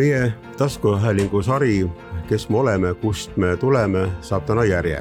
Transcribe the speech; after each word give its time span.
meie 0.00 0.32
taskuhäälingu 0.56 1.42
sari 1.42 1.90
Kes 2.28 2.48
me 2.48 2.56
oleme, 2.58 2.94
kust 2.94 3.36
me 3.36 3.56
tuleme, 3.56 4.06
saab 4.20 4.46
täna 4.46 4.64
järje. 4.64 5.00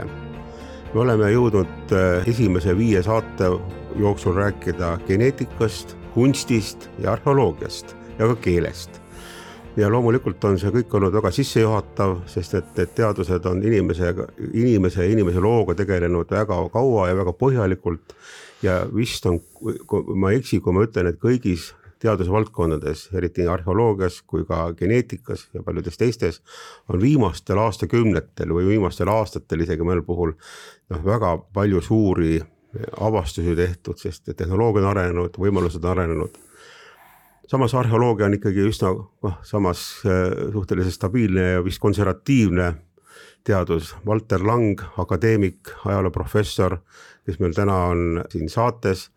me 0.93 0.99
oleme 0.99 1.29
jõudnud 1.31 1.91
äh, 1.93 2.27
esimese 2.27 2.73
viie 2.77 3.03
saate 3.03 3.51
jooksul 3.95 4.33
rääkida 4.35 4.97
geneetikast, 5.07 5.95
kunstist 6.13 6.89
ja 6.99 7.13
arheoloogiast 7.13 7.95
ja 8.17 8.27
ka 8.27 8.35
keelest 8.35 8.99
ja 9.77 9.91
loomulikult 9.91 10.43
on 10.43 10.59
see 10.59 10.73
kõik 10.73 10.97
olnud 10.97 11.13
väga 11.13 11.31
sissejuhatav, 11.31 12.17
sest 12.27 12.57
et, 12.59 12.79
et 12.79 12.95
teadused 12.95 13.45
on 13.45 13.63
inimesega, 13.63 14.25
inimese 14.51 15.05
ja 15.05 15.13
inimese 15.13 15.39
looga 15.39 15.77
tegelenud 15.77 16.33
väga 16.33 16.57
kaua 16.73 17.07
ja 17.07 17.15
väga 17.15 17.37
põhjalikult. 17.39 18.17
ja 18.61 18.81
vist 18.95 19.25
on, 19.25 19.39
kui 19.87 20.15
ma 20.15 20.33
ei 20.33 20.41
eksi, 20.41 20.59
kui 20.59 20.73
ma 20.75 20.83
ütlen, 20.83 21.07
et 21.07 21.21
kõigis 21.21 21.69
teadusvaldkondades, 21.99 23.09
eriti 23.17 23.43
nii 23.43 23.51
arheoloogias 23.51 24.21
kui 24.27 24.45
ka 24.47 24.69
geneetikas 24.77 25.47
ja 25.53 25.63
paljudes 25.63 25.99
teistes, 25.99 26.41
on 26.89 27.01
viimastel 27.01 27.59
aastakümnetel 27.59 28.53
või 28.55 28.69
viimastel 28.73 29.11
aastatel 29.11 29.65
isegi 29.65 29.83
mõnel 29.83 30.05
puhul 30.07 30.35
noh, 30.35 31.01
väga 31.05 31.35
palju 31.53 31.81
suuri 31.83 32.39
avastusi 33.01 33.55
tehtud, 33.57 33.97
sest 33.97 34.29
tehnoloogia 34.31 34.85
on 34.85 34.91
arenenud, 34.93 35.41
võimalused 35.41 35.83
on 35.83 35.91
arenenud 35.97 36.37
samas 37.49 37.73
arheoloogia 37.75 38.27
on 38.29 38.37
ikkagi 38.37 38.67
üsna 38.69 38.91
noh, 38.93 39.39
samas 39.43 39.81
äh, 40.05 40.51
suhteliselt 40.53 40.93
stabiilne 40.93 41.47
ja 41.55 41.63
vist 41.65 41.81
konservatiivne 41.81 42.73
teadus. 43.43 43.95
Valter 44.05 44.43
Lang, 44.45 44.81
akadeemik, 45.01 45.71
ajalooprofessor, 45.85 46.77
kes 47.25 47.39
meil 47.41 47.55
täna 47.57 47.77
on 47.93 48.23
siin 48.29 48.51
saates, 48.51 49.09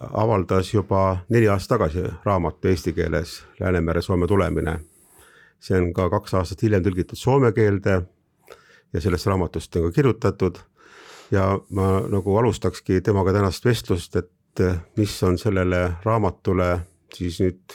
avaldas 0.00 0.74
juba 0.74 1.18
neli 1.28 1.48
aastat 1.48 1.78
tagasi 1.78 2.04
raamatu 2.24 2.68
eesti 2.68 2.92
keeles 2.92 3.42
Läänemere-Soome 3.60 4.26
tulemine. 4.26 4.78
see 5.60 5.80
on 5.80 5.92
ka 5.92 6.10
kaks 6.10 6.34
aastat 6.34 6.62
hiljem 6.62 6.82
tõlgitud 6.82 7.18
soome 7.18 7.52
keelde 7.52 8.02
ja 8.92 9.00
sellest 9.00 9.26
raamatust 9.26 9.76
on 9.76 9.82
ka 9.82 9.90
kirjutatud. 9.92 10.58
ja 11.30 11.58
ma 11.70 12.00
nagu 12.08 12.36
alustakski 12.36 13.00
temaga 13.00 13.32
tänast 13.32 13.64
vestlust, 13.64 14.16
et 14.16 14.30
mis 14.96 15.22
on 15.22 15.38
sellele 15.38 15.92
raamatule 16.04 16.80
siis 17.14 17.40
nüüd 17.40 17.74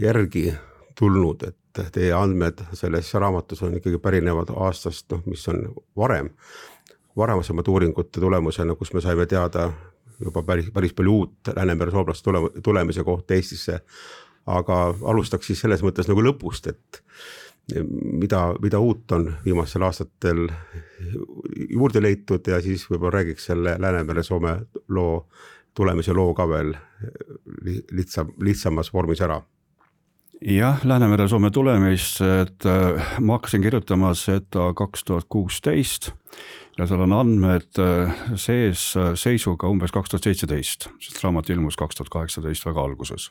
järgi 0.00 0.54
tulnud, 0.98 1.42
et 1.42 1.92
teie 1.92 2.12
andmed 2.12 2.60
selles 2.72 3.14
raamatus 3.14 3.62
on 3.62 3.76
ikkagi 3.76 3.98
pärinevad 3.98 4.52
aastast, 4.56 5.10
noh, 5.12 5.22
mis 5.26 5.48
on 5.48 5.74
varem, 5.96 6.30
varasemate 7.16 7.70
uuringute 7.70 8.20
tulemusena, 8.20 8.74
kus 8.74 8.92
me 8.94 9.00
saime 9.00 9.26
teada 9.26 9.70
juba 10.20 10.42
päris, 10.42 10.70
päris 10.74 10.92
palju 10.92 11.14
uut 11.14 11.54
Läänemere 11.56 11.90
soomlaste 11.90 12.24
tule, 12.24 12.50
tulemise 12.62 13.04
kohta 13.04 13.34
Eestisse. 13.34 13.80
aga 14.46 14.94
alustaks 15.02 15.46
siis 15.46 15.60
selles 15.60 15.80
mõttes 15.82 16.08
nagu 16.08 16.20
lõpust, 16.20 16.66
et 16.68 17.00
mida, 18.20 18.54
mida 18.60 18.78
uut 18.78 19.12
on 19.12 19.30
viimastel 19.44 19.82
aastatel 19.82 20.50
juurde 21.70 22.02
leitud 22.02 22.46
ja 22.46 22.60
siis 22.62 22.84
võib-olla 22.90 23.20
räägiks 23.20 23.46
selle 23.46 23.76
Läänemere-Soome 23.80 24.58
loo 24.88 25.26
tulemise 25.74 26.12
loo 26.12 26.34
ka 26.34 26.48
veel 26.48 26.74
lihtsam, 27.92 28.34
lihtsamas 28.38 28.92
vormis 28.92 29.24
ära 29.24 29.40
jah, 30.44 30.80
Läänemere-Soome 30.84 31.50
tulemist, 31.50 32.20
et 32.20 32.66
äh, 32.66 33.16
ma 33.20 33.38
hakkasin 33.38 33.62
kirjutama 33.62 34.12
seda 34.18 34.72
kaks 34.76 35.04
tuhat 35.04 35.26
kuusteist 35.32 36.10
ja 36.78 36.86
seal 36.86 37.04
on 37.06 37.14
andmed 37.16 37.80
äh, 37.80 38.12
sees 38.36 38.90
äh, 39.00 39.14
seisuga 39.16 39.70
umbes 39.70 39.94
kaks 39.94 40.12
tuhat 40.12 40.28
seitseteist, 40.28 40.88
sest 41.00 41.22
raamat 41.24 41.48
ilmus 41.54 41.78
kaks 41.80 41.96
tuhat 41.96 42.12
kaheksateist 42.12 42.66
väga 42.66 42.84
alguses. 42.84 43.30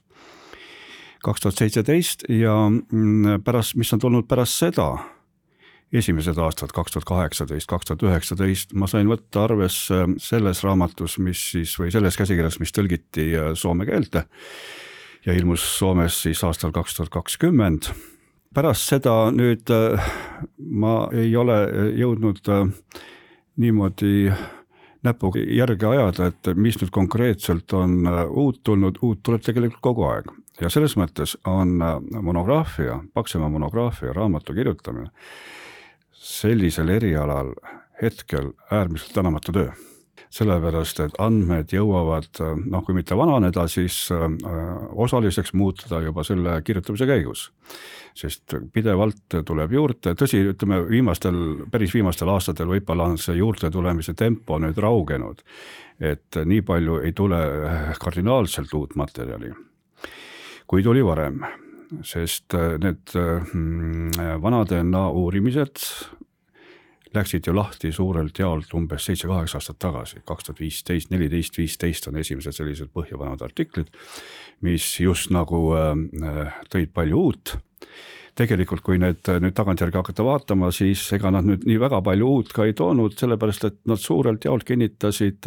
kaks 1.23 1.41
tuhat 1.41 1.61
seitseteist 1.61 2.25
ja 2.29 2.55
mm, 2.69 3.43
pärast, 3.43 3.75
mis 3.75 3.93
on 3.93 3.99
tulnud 3.99 4.27
pärast 4.27 4.57
seda 4.65 4.89
esimesed 5.93 6.37
aastad, 6.41 6.71
kaks 6.73 6.95
tuhat 6.95 7.05
kaheksateist, 7.05 7.69
kaks 7.69 7.85
tuhat 7.85 8.07
üheksateist, 8.09 8.73
ma 8.73 8.89
sain 8.89 9.07
võtta 9.07 9.43
arvesse 9.45 10.07
selles 10.17 10.63
raamatus, 10.65 11.19
mis 11.21 11.43
siis 11.51 11.75
või 11.77 11.93
selles 11.93 12.17
käsikirjas, 12.17 12.57
mis 12.59 12.73
tõlgiti 12.73 13.29
soome 13.53 13.85
keelde 13.85 14.25
ja 15.25 15.33
ilmus 15.33 15.63
Soomes 15.77 16.21
siis 16.23 16.43
aastal 16.43 16.71
kaks 16.71 16.95
tuhat 16.95 17.09
kakskümmend. 17.09 17.91
pärast 18.53 18.89
seda 18.89 19.31
nüüd 19.31 19.69
äh, 19.73 20.11
ma 20.57 21.07
ei 21.11 21.35
ole 21.35 21.57
jõudnud 21.97 22.41
äh, 22.49 22.67
niimoodi 23.57 24.31
näpuga 25.03 25.39
järge 25.39 25.87
ajada, 25.87 26.27
et 26.31 26.53
mis 26.55 26.77
nüüd 26.81 26.91
konkreetselt 26.91 27.73
on 27.73 28.07
uut 28.29 28.61
tulnud, 28.63 29.01
uut 29.01 29.23
tuleb 29.23 29.41
tegelikult 29.43 29.81
kogu 29.81 30.05
aeg. 30.07 30.29
Ja 30.61 30.69
selles 30.69 30.95
mõttes 30.95 31.33
on 31.49 31.81
monograafia, 32.21 33.01
Paksemaa 33.13 33.49
monograafia 33.49 34.13
raamatu 34.13 34.53
kirjutamine 34.53 35.09
sellisel 36.23 36.89
erialal 36.89 37.51
hetkel 38.01 38.53
äärmiselt 38.71 39.13
tänamatu 39.13 39.51
töö 39.51 39.71
sellepärast, 40.33 40.99
et 41.03 41.17
andmed 41.21 41.73
jõuavad 41.73 42.41
noh, 42.65 42.83
kui 42.85 42.95
mitte 42.97 43.17
vananeda, 43.17 43.67
siis 43.71 44.05
äh, 44.13 44.27
osaliseks 45.05 45.53
muutuda 45.57 46.01
juba 46.05 46.25
selle 46.27 46.59
kirjutamise 46.65 47.07
käigus. 47.09 47.51
sest 48.13 48.53
pidevalt 48.73 49.39
tuleb 49.45 49.71
juurde, 49.73 50.13
tõsi, 50.13 50.43
ütleme 50.51 50.83
viimastel, 50.85 51.65
päris 51.71 51.93
viimastel 51.93 52.29
aastatel 52.29 52.69
võib-olla 52.69 53.07
on 53.09 53.17
see 53.17 53.39
juurde 53.39 53.71
tulemise 53.73 54.13
tempo 54.13 54.59
nüüd 54.59 54.77
raugenud. 54.77 55.41
et 55.99 56.35
nii 56.45 56.61
palju 56.61 57.01
ei 57.01 57.11
tule 57.13 57.41
kardinaalselt 57.99 58.73
uut 58.73 58.95
materjali, 58.95 59.53
kui 60.67 60.83
tuli 60.83 61.05
varem 61.05 61.43
sest 62.01 62.53
äh, 62.57 62.77
need 62.81 63.13
äh, 63.15 64.41
vana 64.41 64.63
DNA 64.65 65.03
uurimised 65.11 65.83
läksid 67.15 67.47
ju 67.47 67.55
lahti 67.55 67.91
suurelt 67.91 68.39
jaolt 68.39 68.73
umbes 68.77 69.05
seitse-kaheksa 69.07 69.59
aastat 69.59 69.79
tagasi, 69.81 70.21
kaks 70.25 70.47
tuhat 70.47 70.61
viisteist, 70.63 71.11
neliteist, 71.13 71.57
viisteist 71.57 72.07
on 72.09 72.17
esimesed 72.21 72.55
sellised 72.57 72.91
põhjapanevad 72.95 73.45
artiklid, 73.45 73.91
mis 74.65 74.87
just 74.99 75.33
nagu 75.33 75.61
äh, 75.77 76.57
tõid 76.73 76.93
palju 76.95 77.21
uut. 77.27 77.55
Tegelikult, 78.33 78.81
kui 78.81 78.97
need 78.97 79.27
nüüd 79.43 79.53
tagantjärgi 79.53 79.99
hakata 79.99 80.23
vaatama, 80.25 80.71
siis 80.73 81.03
ega 81.13 81.29
nad 81.33 81.45
nüüd 81.45 81.67
nii 81.69 81.77
väga 81.83 81.99
palju 82.01 82.29
uut 82.39 82.53
ka 82.55 82.65
ei 82.65 82.73
toonud, 82.73 83.13
sellepärast 83.19 83.67
et 83.69 83.77
nad 83.85 84.01
suurelt 84.01 84.47
jaolt 84.47 84.65
kinnitasid, 84.65 85.45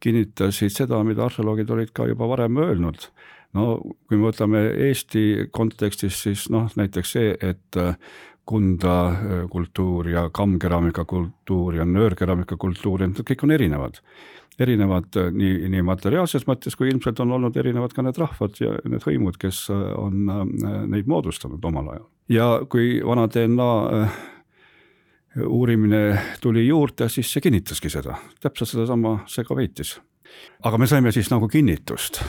kinnitasid 0.00 0.72
seda, 0.72 1.02
mida 1.04 1.26
arheoloogid 1.26 1.74
olid 1.74 1.92
ka 1.92 2.08
juba 2.08 2.30
varem 2.30 2.56
öelnud. 2.64 3.10
No 3.52 3.76
kui 4.08 4.16
me 4.16 4.30
võtame 4.30 4.62
Eesti 4.86 5.50
kontekstis, 5.52 6.22
siis 6.24 6.46
noh, 6.52 6.70
näiteks 6.78 7.12
see, 7.18 7.34
et 7.36 7.76
äh, 7.76 7.92
Kunda 8.44 8.94
kultuur 9.50 10.08
ja 10.10 10.26
kammkeraamika 10.34 11.04
kultuur 11.04 11.76
ja 11.78 11.84
nöörkeraamika 11.86 12.56
kultuur, 12.58 13.04
need 13.06 13.22
kõik 13.22 13.44
on 13.46 13.54
erinevad. 13.54 14.00
erinevad 14.60 15.16
nii, 15.32 15.68
nii 15.72 15.82
materiaalses 15.82 16.44
mõttes, 16.46 16.74
kui 16.76 16.90
ilmselt 16.90 17.20
on 17.24 17.32
olnud 17.32 17.56
erinevad 17.56 17.94
ka 17.96 18.02
need 18.02 18.18
rahvad 18.20 18.58
ja 18.60 18.74
need 18.84 19.02
hõimud, 19.06 19.38
kes 19.40 19.64
on 19.70 20.26
neid 20.92 21.08
moodustanud 21.08 21.64
omal 21.64 21.88
ajal. 21.94 22.06
ja 22.28 22.48
kui 22.68 23.00
vana 23.06 23.28
DNA 23.30 23.70
uurimine 25.46 26.18
tuli 26.40 26.66
juurde, 26.66 27.08
siis 27.08 27.32
see 27.32 27.40
kinnitaski 27.40 27.90
seda, 27.90 28.18
täpselt 28.40 28.74
sedasama 28.74 29.20
Sega 29.26 29.56
väitis. 29.56 30.00
aga 30.62 30.78
me 30.78 30.86
saime 30.86 31.12
siis 31.12 31.30
nagu 31.30 31.48
kinnitust 31.48 32.22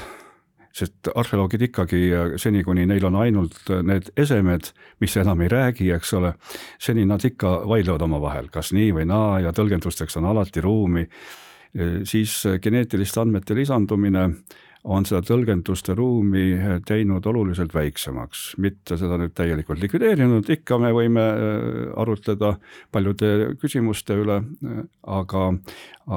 sest 0.73 1.11
arheoloogid 1.13 1.67
ikkagi 1.67 2.01
seni, 2.41 2.63
kuni 2.65 2.87
neil 2.89 3.05
on 3.05 3.19
ainult 3.21 3.69
need 3.85 4.09
esemed, 4.17 4.71
mis 5.03 5.17
enam 5.21 5.43
ei 5.45 5.51
räägi, 5.53 5.91
eks 5.93 6.13
ole, 6.17 6.33
seni 6.81 7.05
nad 7.05 7.23
ikka 7.25 7.59
vaidlevad 7.69 8.01
omavahel, 8.07 8.49
kas 8.53 8.73
nii 8.73 8.89
või 8.97 9.05
naa 9.09 9.39
ja 9.43 9.53
tõlgendusteks 9.53 10.17
on 10.17 10.31
alati 10.31 10.63
ruumi, 10.65 11.05
siis 12.09 12.39
geneetiliste 12.61 13.21
andmete 13.21 13.55
lisandumine 13.57 14.27
on 14.83 15.05
seda 15.07 15.21
tõlgenduste 15.23 15.95
ruumi 15.95 16.57
teinud 16.87 17.25
oluliselt 17.29 17.73
väiksemaks, 17.75 18.43
mitte 18.63 18.97
seda 18.99 19.17
nüüd 19.19 19.33
täielikult 19.37 19.79
likvideerinud, 19.83 20.49
ikka 20.57 20.77
me 20.81 20.91
võime 20.95 21.23
äh, 21.23 21.87
arutleda 22.03 22.55
paljude 22.91 23.53
küsimuste 23.61 24.17
üle, 24.19 24.41
aga, 25.07 25.45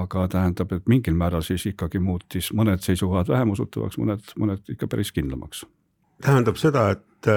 aga 0.03 0.27
tähendab, 0.33 0.75
et 0.75 0.91
mingil 0.91 1.15
määral 1.19 1.47
siis 1.47 1.69
ikkagi 1.71 2.03
muutis 2.03 2.51
mõned 2.57 2.83
seisukohad 2.85 3.31
vähem 3.31 3.55
usutavaks, 3.55 4.01
mõned, 4.03 4.35
mõned 4.41 4.75
ikka 4.75 4.91
päris 4.91 5.15
kindlamaks. 5.15 5.65
tähendab 6.25 6.59
seda, 6.59 6.91
et 6.97 7.31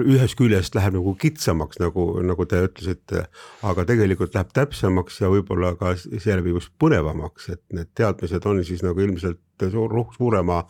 ühest 0.00 0.36
küljest 0.38 0.76
läheb 0.76 0.96
nagu 0.96 1.14
kitsamaks, 1.20 1.78
nagu, 1.82 2.06
nagu 2.24 2.46
te 2.48 2.62
ütlesite, 2.66 3.26
aga 3.68 3.84
tegelikult 3.88 4.34
läheb 4.36 4.52
täpsemaks 4.56 5.20
ja 5.20 5.30
võib-olla 5.32 5.74
ka 5.80 5.94
seeläbi 6.00 6.54
just 6.54 6.72
põnevamaks, 6.80 7.50
et 7.52 7.62
need 7.76 7.90
teadmised 7.98 8.46
on 8.48 8.62
siis 8.64 8.84
nagu 8.86 9.04
ilmselt 9.04 9.66
suur, 9.72 9.96
suurema 10.16 10.62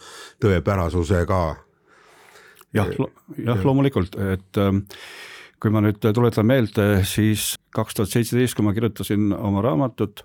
tõepärasusega. 0.42 1.42
jah, 2.74 2.94
jah, 3.38 3.64
loomulikult, 3.64 4.16
et 4.34 4.58
ähm, 4.58 4.86
kui 5.62 5.70
ma 5.70 5.82
nüüd 5.84 6.00
tuletan 6.02 6.48
meelde, 6.48 6.86
siis 7.06 7.52
kaks 7.74 7.94
tuhat 7.94 8.10
seitseteist, 8.10 8.56
kui 8.58 8.66
ma 8.66 8.74
kirjutasin 8.74 9.30
oma 9.36 9.62
raamatut, 9.62 10.24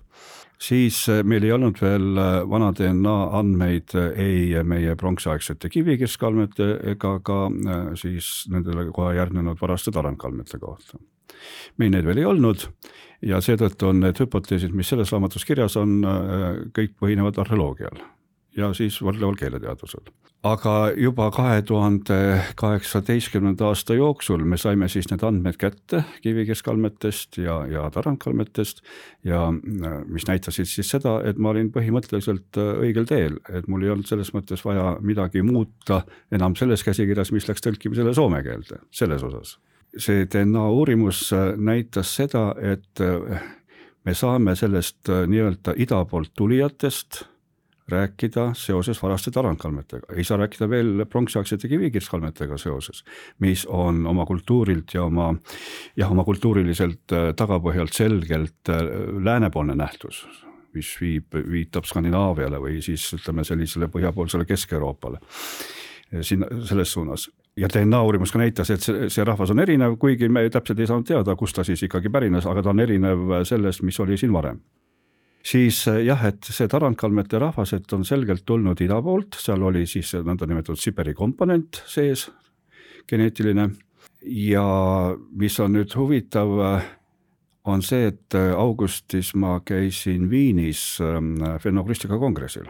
siis 0.58 1.04
meil 1.22 1.46
ei 1.46 1.52
olnud 1.54 1.78
veel 1.78 2.18
vana 2.50 2.72
DNA 2.74 3.14
andmeid 3.38 3.94
ei 4.18 4.50
meie 4.66 4.96
pronksiaegsete 4.98 5.70
kivikirskkalmete 5.70 6.68
ega 6.94 7.14
ka 7.22 7.38
siis 8.00 8.48
nendele 8.50 8.88
kohe 8.94 9.14
järgnenud 9.20 9.62
varaste 9.62 9.94
tarandkalmete 9.94 10.58
kohta. 10.58 10.98
meil 11.78 11.94
neid 11.94 12.06
veel 12.08 12.18
ei 12.18 12.26
olnud 12.26 12.66
ja 13.22 13.38
seetõttu 13.38 13.92
on 13.92 14.00
need 14.02 14.18
hüpoteesid, 14.18 14.74
mis 14.74 14.90
selles 14.90 15.12
raamatus 15.14 15.46
kirjas 15.46 15.76
on, 15.78 16.00
kõik 16.74 16.98
põhinevad 16.98 17.38
arheoloogial 17.38 18.02
ja 18.58 18.72
siis 18.76 18.98
võrdleval 19.04 19.38
keeleteadusel 19.38 20.10
aga 20.46 20.92
juba 20.94 21.30
kahe 21.34 21.62
tuhande 21.66 22.16
kaheksateistkümnenda 22.56 23.66
aasta 23.72 23.94
jooksul 23.98 24.44
me 24.46 24.56
saime 24.56 24.86
siis 24.88 25.08
need 25.10 25.22
andmed 25.26 25.56
kätte 25.58 26.04
kivikeskkalmetest 26.22 27.40
ja, 27.42 27.58
ja 27.66 27.88
tarandkalmetest 27.90 28.82
ja 29.26 29.48
mis 30.06 30.28
näitasid 30.28 30.70
siis 30.70 30.90
seda, 30.90 31.18
et 31.26 31.38
ma 31.42 31.50
olin 31.50 31.72
põhimõtteliselt 31.74 32.58
õigel 32.58 33.08
teel, 33.10 33.40
et 33.50 33.66
mul 33.66 33.82
ei 33.82 33.90
olnud 33.94 34.06
selles 34.06 34.30
mõttes 34.34 34.62
vaja 34.64 34.92
midagi 35.02 35.42
muuta 35.42 36.04
enam 36.30 36.54
selles 36.58 36.86
käsikirjas, 36.86 37.32
mis 37.34 37.48
läks 37.48 37.64
tõlkimisele 37.64 38.14
soome 38.14 38.42
keelde, 38.46 38.78
selles 38.94 39.24
osas. 39.26 39.56
see 39.98 40.28
DNA 40.30 40.68
uurimus 40.70 41.32
näitas 41.56 42.14
seda, 42.14 42.52
et 42.62 43.02
me 44.04 44.14
saame 44.14 44.54
sellest 44.54 45.10
nii-öelda 45.26 45.74
ida 45.82 46.04
poolt 46.06 46.30
tulijatest 46.36 47.24
rääkida 47.88 48.50
seoses 48.54 49.02
varaste 49.02 49.30
tarandkalmetega, 49.30 50.12
ei 50.16 50.24
saa 50.24 50.36
rääkida 50.36 50.68
veel 50.70 51.04
pronksiaegsete 51.10 51.68
kivikirtskalmetega 51.68 52.58
seoses, 52.58 53.04
mis 53.38 53.66
on 53.66 54.06
oma 54.06 54.26
kultuurilt 54.26 54.94
ja 54.94 55.04
oma 55.04 55.30
jah, 55.96 56.10
oma 56.12 56.24
kultuuriliselt 56.24 57.16
äh, 57.16 57.30
tagapõhjalt 57.36 57.96
selgelt 57.96 58.72
äh, 58.72 58.84
läänepoolne 59.24 59.76
nähtus, 59.78 60.26
mis 60.76 60.92
viib, 61.00 61.34
viitab 61.50 61.88
Skandinaaviale 61.88 62.60
või 62.60 62.82
siis 62.84 63.08
ütleme 63.16 63.44
sellisele 63.44 63.88
põhjapoolsele 63.92 64.44
Kesk-Euroopale. 64.48 65.20
Sinna, 66.24 66.46
selles 66.64 66.92
suunas. 66.92 67.26
ja 67.56 67.68
DNA 67.68 68.02
uurimus 68.02 68.32
ka 68.32 68.38
näitas, 68.38 68.70
et 68.70 68.80
see, 68.80 69.08
see 69.12 69.24
rahvas 69.24 69.50
on 69.50 69.60
erinev, 69.60 69.98
kuigi 70.00 70.28
me 70.28 70.46
täpselt 70.50 70.80
ei 70.80 70.86
saanud 70.88 71.04
teada, 71.04 71.34
kust 71.36 71.56
ta 71.56 71.64
siis 71.64 71.82
ikkagi 71.84 72.08
pärines, 72.08 72.46
aga 72.46 72.62
ta 72.62 72.70
on 72.70 72.80
erinev 72.80 73.32
sellest, 73.44 73.82
mis 73.82 74.00
oli 74.00 74.16
siin 74.16 74.32
varem 74.32 74.60
siis 75.48 75.80
eh, 75.88 76.02
jah, 76.06 76.22
et 76.28 76.50
see 76.52 76.68
tarandkalmete 76.70 77.40
rahvas, 77.40 77.72
et 77.76 77.92
on 77.96 78.04
selgelt 78.06 78.44
tulnud 78.48 78.80
ida 78.84 79.00
poolt, 79.04 79.38
seal 79.40 79.64
oli 79.64 79.86
siis 79.88 80.12
nõndanimetatud 80.24 80.80
Siberi 80.80 81.14
komponent 81.16 81.82
sees, 81.88 82.28
geneetiline 83.08 83.68
ja 84.34 84.64
mis 85.38 85.58
on 85.62 85.76
nüüd 85.78 85.94
huvitav, 85.96 86.54
eh, 86.66 86.90
on 87.68 87.84
see, 87.84 88.10
et 88.12 88.36
eh, 88.38 88.50
augustis 88.56 89.34
ma 89.36 89.58
käisin 89.64 90.28
Viinis 90.30 90.82
fenogristika 91.62 92.18
kongressil. 92.18 92.68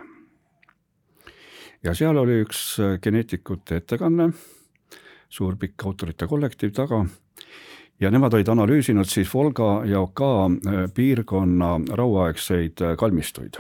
ja 1.83 1.95
seal 1.95 2.17
oli 2.19 2.41
üks 2.43 2.79
geneetikute 3.03 3.83
ettekanne, 3.83 4.33
suur 5.29 5.57
pikk 5.57 5.85
autorite 5.87 6.27
kollektiiv 6.27 6.73
taga 6.75 7.05
ja 8.01 8.11
nemad 8.11 8.35
olid 8.35 8.49
analüüsinud 8.49 9.09
siis 9.11 9.31
Volga 9.35 9.83
ja 9.87 10.01
Oka 10.01 10.47
äh, 10.47 10.85
piirkonna 10.95 11.79
rauaaegseid 11.91 12.83
äh, 12.83 12.97
kalmistuid. 12.97 13.59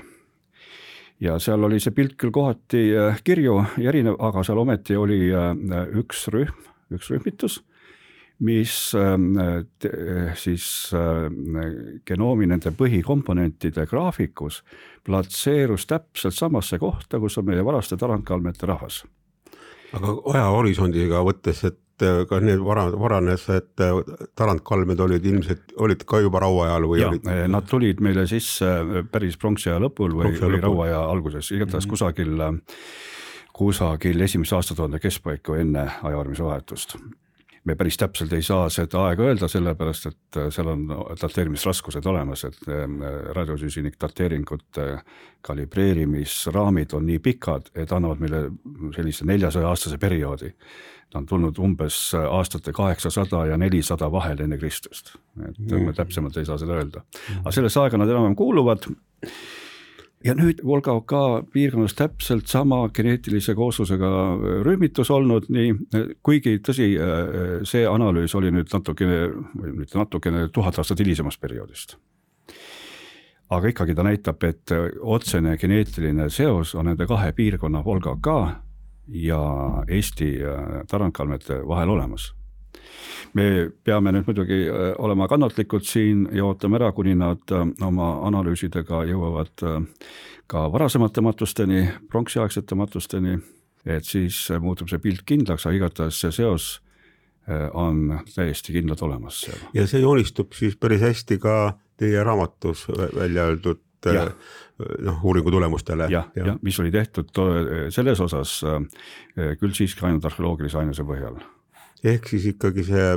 ja 1.20 1.38
seal 1.42 1.64
oli 1.66 1.80
see 1.82 1.90
pilt 1.90 2.14
küll 2.16 2.30
kohati 2.30 2.82
äh, 2.96 3.22
kirju 3.24 3.56
ja 3.78 3.90
erinev, 3.90 4.18
aga 4.22 4.44
seal 4.46 4.58
ometi 4.62 4.96
oli 4.96 5.32
üks 5.98 6.28
rühm, 6.30 6.54
üks 6.94 7.10
rühmitus, 7.10 7.62
mis 8.38 8.94
siis 10.38 10.66
genoomi 12.06 12.46
nende 12.46 12.70
põhikomponentide 12.70 13.86
graafikus 13.90 14.62
platseerus 15.04 15.88
täpselt 15.90 16.38
samasse 16.38 16.78
kohta, 16.78 17.18
kus 17.18 17.38
on 17.38 17.50
meie 17.50 17.64
varaste 17.66 17.98
tarandkalmete 17.98 18.70
rahvas 18.70 19.02
aga 19.96 20.14
ajahorisondiga 20.34 21.22
võttes, 21.26 21.64
et 21.66 21.78
et 21.98 22.28
kas 22.30 22.44
need 22.44 22.62
vara, 22.64 22.86
varanased 22.94 23.84
äh, 23.84 24.00
tarandkalmed 24.38 25.00
olid 25.00 25.26
ilmselt, 25.26 25.76
olid 25.76 26.04
ka 26.08 26.22
juba 26.24 26.42
rauaajal 26.44 26.88
või 26.90 27.02
ja, 27.02 27.12
olid? 27.12 27.30
Nad 27.50 27.68
tulid 27.70 28.02
meile 28.04 28.26
sisse 28.30 28.72
päris 29.12 29.38
pronksiaja 29.40 29.80
lõpul 29.82 30.16
või, 30.16 30.34
või 30.38 30.62
rauaaja 30.62 31.04
alguses, 31.10 31.52
igatahes 31.52 31.86
mm 31.86 31.94
-hmm. 31.94 31.94
kusagil, 31.94 33.52
kusagil 33.52 34.20
esimese 34.28 34.56
aastatuhande 34.56 35.00
keskpaiku 35.02 35.58
enne 35.58 35.88
ajaarmise 36.02 36.44
vahetust 36.44 36.98
me 37.68 37.76
päris 37.76 37.96
täpselt 38.00 38.32
ei 38.32 38.42
saa 38.42 38.68
seda 38.72 39.04
aega 39.08 39.26
öelda, 39.28 39.48
sellepärast 39.50 40.06
et 40.10 40.38
seal 40.54 40.70
on 40.72 40.84
dateerimisraskused 41.20 42.06
olemas, 42.08 42.44
et 42.48 42.70
ähm, 42.72 43.00
radiosüsinik 43.36 43.98
dateeringute 44.00 44.86
kalibreerimisraamid 45.44 46.94
on 46.96 47.06
nii 47.08 47.18
pikad, 47.24 47.72
et 47.74 47.92
annavad 47.92 48.22
meile 48.22 48.44
sellise 48.96 49.26
neljasaja 49.28 49.68
aastase 49.68 49.98
perioodi 49.98 50.52
ta 51.10 51.18
on 51.18 51.26
tulnud 51.26 51.58
umbes 51.58 51.98
aastate 52.30 52.72
kaheksasada 52.72 53.46
ja 53.46 53.56
nelisada 53.60 54.10
vahel 54.12 54.40
enne 54.44 54.58
Kristust. 54.58 55.14
et 55.48 55.58
mm. 55.58 55.86
me 55.86 55.92
täpsemalt 55.92 56.36
ei 56.36 56.44
saa 56.44 56.58
seda 56.58 56.76
öelda, 56.76 57.04
aga 57.40 57.54
sellesse 57.54 57.80
aega 57.80 58.00
nad 58.00 58.10
enam-vähem 58.10 58.36
kuuluvad. 58.36 58.90
ja 60.24 60.34
nüüd 60.34 60.60
Volga-Oka 60.66 61.22
piirkonnas 61.52 61.94
täpselt 61.94 62.46
sama 62.46 62.82
geneetilise 62.94 63.54
kooslusega 63.54 64.10
rühmitus 64.66 65.10
olnud, 65.14 65.48
nii 65.48 65.72
kuigi 66.22 66.58
tõsi, 66.58 66.90
see 67.64 67.86
analüüs 67.86 68.34
oli 68.34 68.50
nüüd 68.52 68.72
natukene, 68.74 69.24
või 69.54 69.74
mitte 69.80 69.98
natukene, 69.98 70.48
tuhat 70.52 70.78
aastat 70.78 71.00
hilisemast 71.04 71.40
perioodist 71.40 71.96
aga 73.48 73.70
ikkagi 73.72 73.94
ta 73.96 74.04
näitab, 74.04 74.42
et 74.44 74.72
otsene 75.00 75.56
geneetiline 75.56 76.28
seos 76.28 76.74
on 76.74 76.90
nende 76.90 77.06
kahe 77.08 77.32
piirkonna 77.32 77.80
Volga-Oka 77.84 78.67
ja 79.08 79.40
Eesti 79.88 80.34
tarandkalmete 80.90 81.62
vahel 81.68 81.88
olemas. 81.88 82.34
me 83.34 83.70
peame 83.84 84.12
nüüd 84.12 84.26
muidugi 84.28 84.56
äh, 84.68 84.94
olema 85.04 85.26
kannatlikud 85.28 85.84
siin 85.84 86.28
ja 86.32 86.46
ootame 86.48 86.78
ära, 86.78 86.92
kuni 86.96 87.14
nad 87.18 87.52
äh, 87.52 87.66
oma 87.84 88.08
analüüsidega 88.28 89.02
jõuavad 89.10 89.64
äh, 89.66 89.82
ka 90.46 90.64
varasemate 90.72 91.20
matusteni, 91.20 91.82
pronksiaegsete 92.08 92.74
matusteni, 92.78 93.38
et 93.84 94.04
siis 94.04 94.38
muutub 94.60 94.88
see 94.88 95.02
pilt 95.02 95.26
kindlaks, 95.28 95.66
aga 95.66 95.76
igatahes 95.76 96.20
see 96.20 96.32
seos 96.32 96.78
on 97.72 98.18
täiesti 98.34 98.74
kindlalt 98.74 99.02
olemas 99.02 99.40
seal. 99.40 99.60
ja 99.72 99.86
see 99.88 100.02
joonistub 100.02 100.52
siis 100.52 100.76
päris 100.76 101.00
hästi 101.00 101.38
ka 101.40 101.54
teie 101.96 102.24
raamatus 102.24 102.84
välja 103.16 103.46
öeldud 103.48 103.80
ja 104.06 104.26
noh, 105.02 105.24
uuringu 105.24 105.50
tulemustele. 105.50 106.06
jah, 106.10 106.28
ja, 106.36 106.46
ja 106.46 106.56
mis 106.62 106.78
oli 106.80 106.90
tehtud 106.94 107.32
selles 107.94 108.20
osas 108.20 108.60
äh, 108.64 109.56
küll 109.60 109.74
siiski 109.74 110.06
ainult 110.06 110.24
arheoloogilise 110.28 110.78
ainuse 110.78 111.06
põhjal. 111.08 111.40
ehk 112.04 112.28
siis 112.30 112.46
ikkagi 112.54 112.86
see 112.86 113.10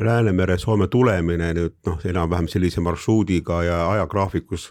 Läänemere 0.00 0.54
Soome 0.58 0.86
tulemine 0.88 1.50
nüüd 1.56 1.74
noh, 1.86 1.98
enam-vähem 2.06 2.46
sellise 2.48 2.80
marsruudiga 2.80 3.62
ja 3.66 3.78
ajagraafikus, 3.90 4.68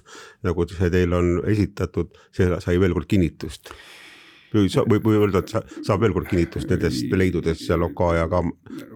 nagu 0.48 0.63
see 0.72 0.89
teil 0.89 1.13
on 1.13 1.41
esitatud, 1.46 2.15
see 2.32 2.48
sai 2.63 2.77
veel 2.79 2.96
kord 2.96 3.10
kinnitust 3.12 3.74
võib, 4.53 5.06
võib 5.06 5.25
öelda, 5.25 5.44
et 5.44 5.53
sa, 5.53 5.62
saab 5.86 6.03
veel 6.03 6.15
kord 6.15 6.29
kinnitust 6.32 6.70
nendest 6.72 7.13
leidudest 7.13 7.65
seal 7.68 7.86
Oka 7.86 8.12
ja 8.18 8.27
ka. 8.32 8.41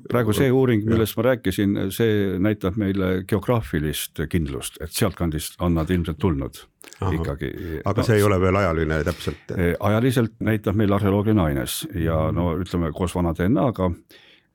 praegu 0.10 0.36
see 0.36 0.52
uuring, 0.52 0.86
millest 0.90 1.18
ma 1.20 1.28
rääkisin, 1.30 1.78
see 1.96 2.40
näitab 2.44 2.80
meile 2.82 3.14
geograafilist 3.30 4.24
kindlust, 4.32 4.82
et 4.84 4.94
sealtkandist 4.96 5.60
on 5.64 5.78
nad 5.80 5.90
ilmselt 5.94 6.20
tulnud 6.22 6.64
Aha. 7.00 7.14
ikkagi. 7.20 7.54
aga 7.84 8.02
no, 8.02 8.08
see 8.08 8.20
ei 8.20 8.28
ole 8.28 8.40
veel 8.42 8.60
ajaline 8.64 9.00
täpselt? 9.08 9.56
Ajaliselt 9.80 10.36
näitab 10.44 10.78
meil 10.80 10.94
arheoloogiline 10.94 11.48
aines 11.50 11.84
ja 11.96 12.26
no 12.36 12.54
ütleme 12.60 12.94
koos 12.96 13.16
vana 13.16 13.36
DNA-ga 13.38 13.92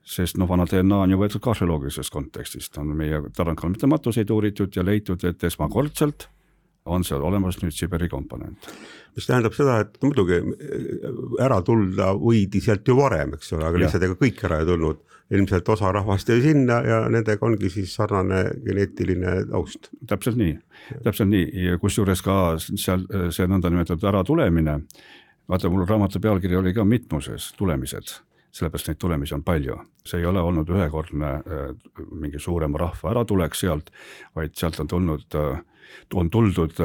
sest 0.08 0.38
noh, 0.40 0.48
vana 0.48 0.64
DNA 0.68 1.02
on 1.04 1.12
ju 1.12 1.20
võetud 1.20 1.42
ka 1.44 1.52
arheoloogilisest 1.52 2.12
kontekstist, 2.12 2.78
on 2.80 2.94
meie 2.96 3.20
tarandkalmite 3.36 3.88
matuseid 3.90 4.30
uuritud 4.32 4.76
ja 4.76 4.84
leitud, 4.86 5.24
et 5.28 5.44
esmakordselt 5.44 6.28
on 6.88 7.04
seal 7.04 7.24
olemas 7.24 7.60
nüüd 7.60 7.76
Siberi 7.76 8.08
komponent. 8.08 8.70
Mis 9.16 9.26
tähendab 9.28 9.54
seda, 9.56 9.80
et 9.84 9.98
muidugi 10.02 10.38
ära 11.42 11.60
tulda 11.66 12.12
võidi 12.18 12.62
sealt 12.64 12.88
ju 12.88 12.96
varem, 12.98 13.34
eks 13.38 13.52
ole, 13.56 13.66
aga 13.68 13.82
lihtsalt 13.82 14.06
ega 14.06 14.18
kõik 14.20 14.42
ära 14.48 14.62
ei 14.62 14.68
tulnud. 14.68 15.04
ilmselt 15.28 15.68
osa 15.68 15.90
rahvast 15.92 16.28
jäi 16.28 16.40
sinna 16.40 16.78
ja 16.86 17.02
nendega 17.12 17.44
ongi 17.44 17.68
siis 17.68 17.92
sarnane 17.94 18.44
geneetiline 18.64 19.34
taust. 19.50 19.90
täpselt 20.08 20.38
nii, 20.40 20.54
täpselt 21.04 21.28
nii. 21.28 21.50
Ja 21.66 21.78
kusjuures 21.78 22.22
ka 22.24 22.56
seal 22.58 23.04
see 23.30 23.46
nõndanimetatud 23.46 24.08
äratulemine, 24.08 24.78
vaata 25.48 25.68
mul 25.68 25.84
raamatu 25.86 26.20
pealkiri 26.20 26.56
oli 26.56 26.72
ka 26.72 26.84
mitmuses, 26.84 27.52
tulemised 27.58 28.16
sellepärast 28.52 28.88
neid 28.88 28.98
tulemisi 28.98 29.34
on 29.34 29.42
palju, 29.44 29.76
see 30.06 30.20
ei 30.20 30.26
ole 30.26 30.40
olnud 30.40 30.68
ühekordne 30.72 31.32
mingi 32.10 32.38
suurema 32.40 32.78
rahva 32.78 33.10
äratulek 33.12 33.54
sealt, 33.54 33.90
vaid 34.36 34.56
sealt 34.56 34.80
on 34.80 34.88
tulnud 34.88 35.36
äh, 35.36 35.60
on 36.14 36.30
tuldud 36.30 36.80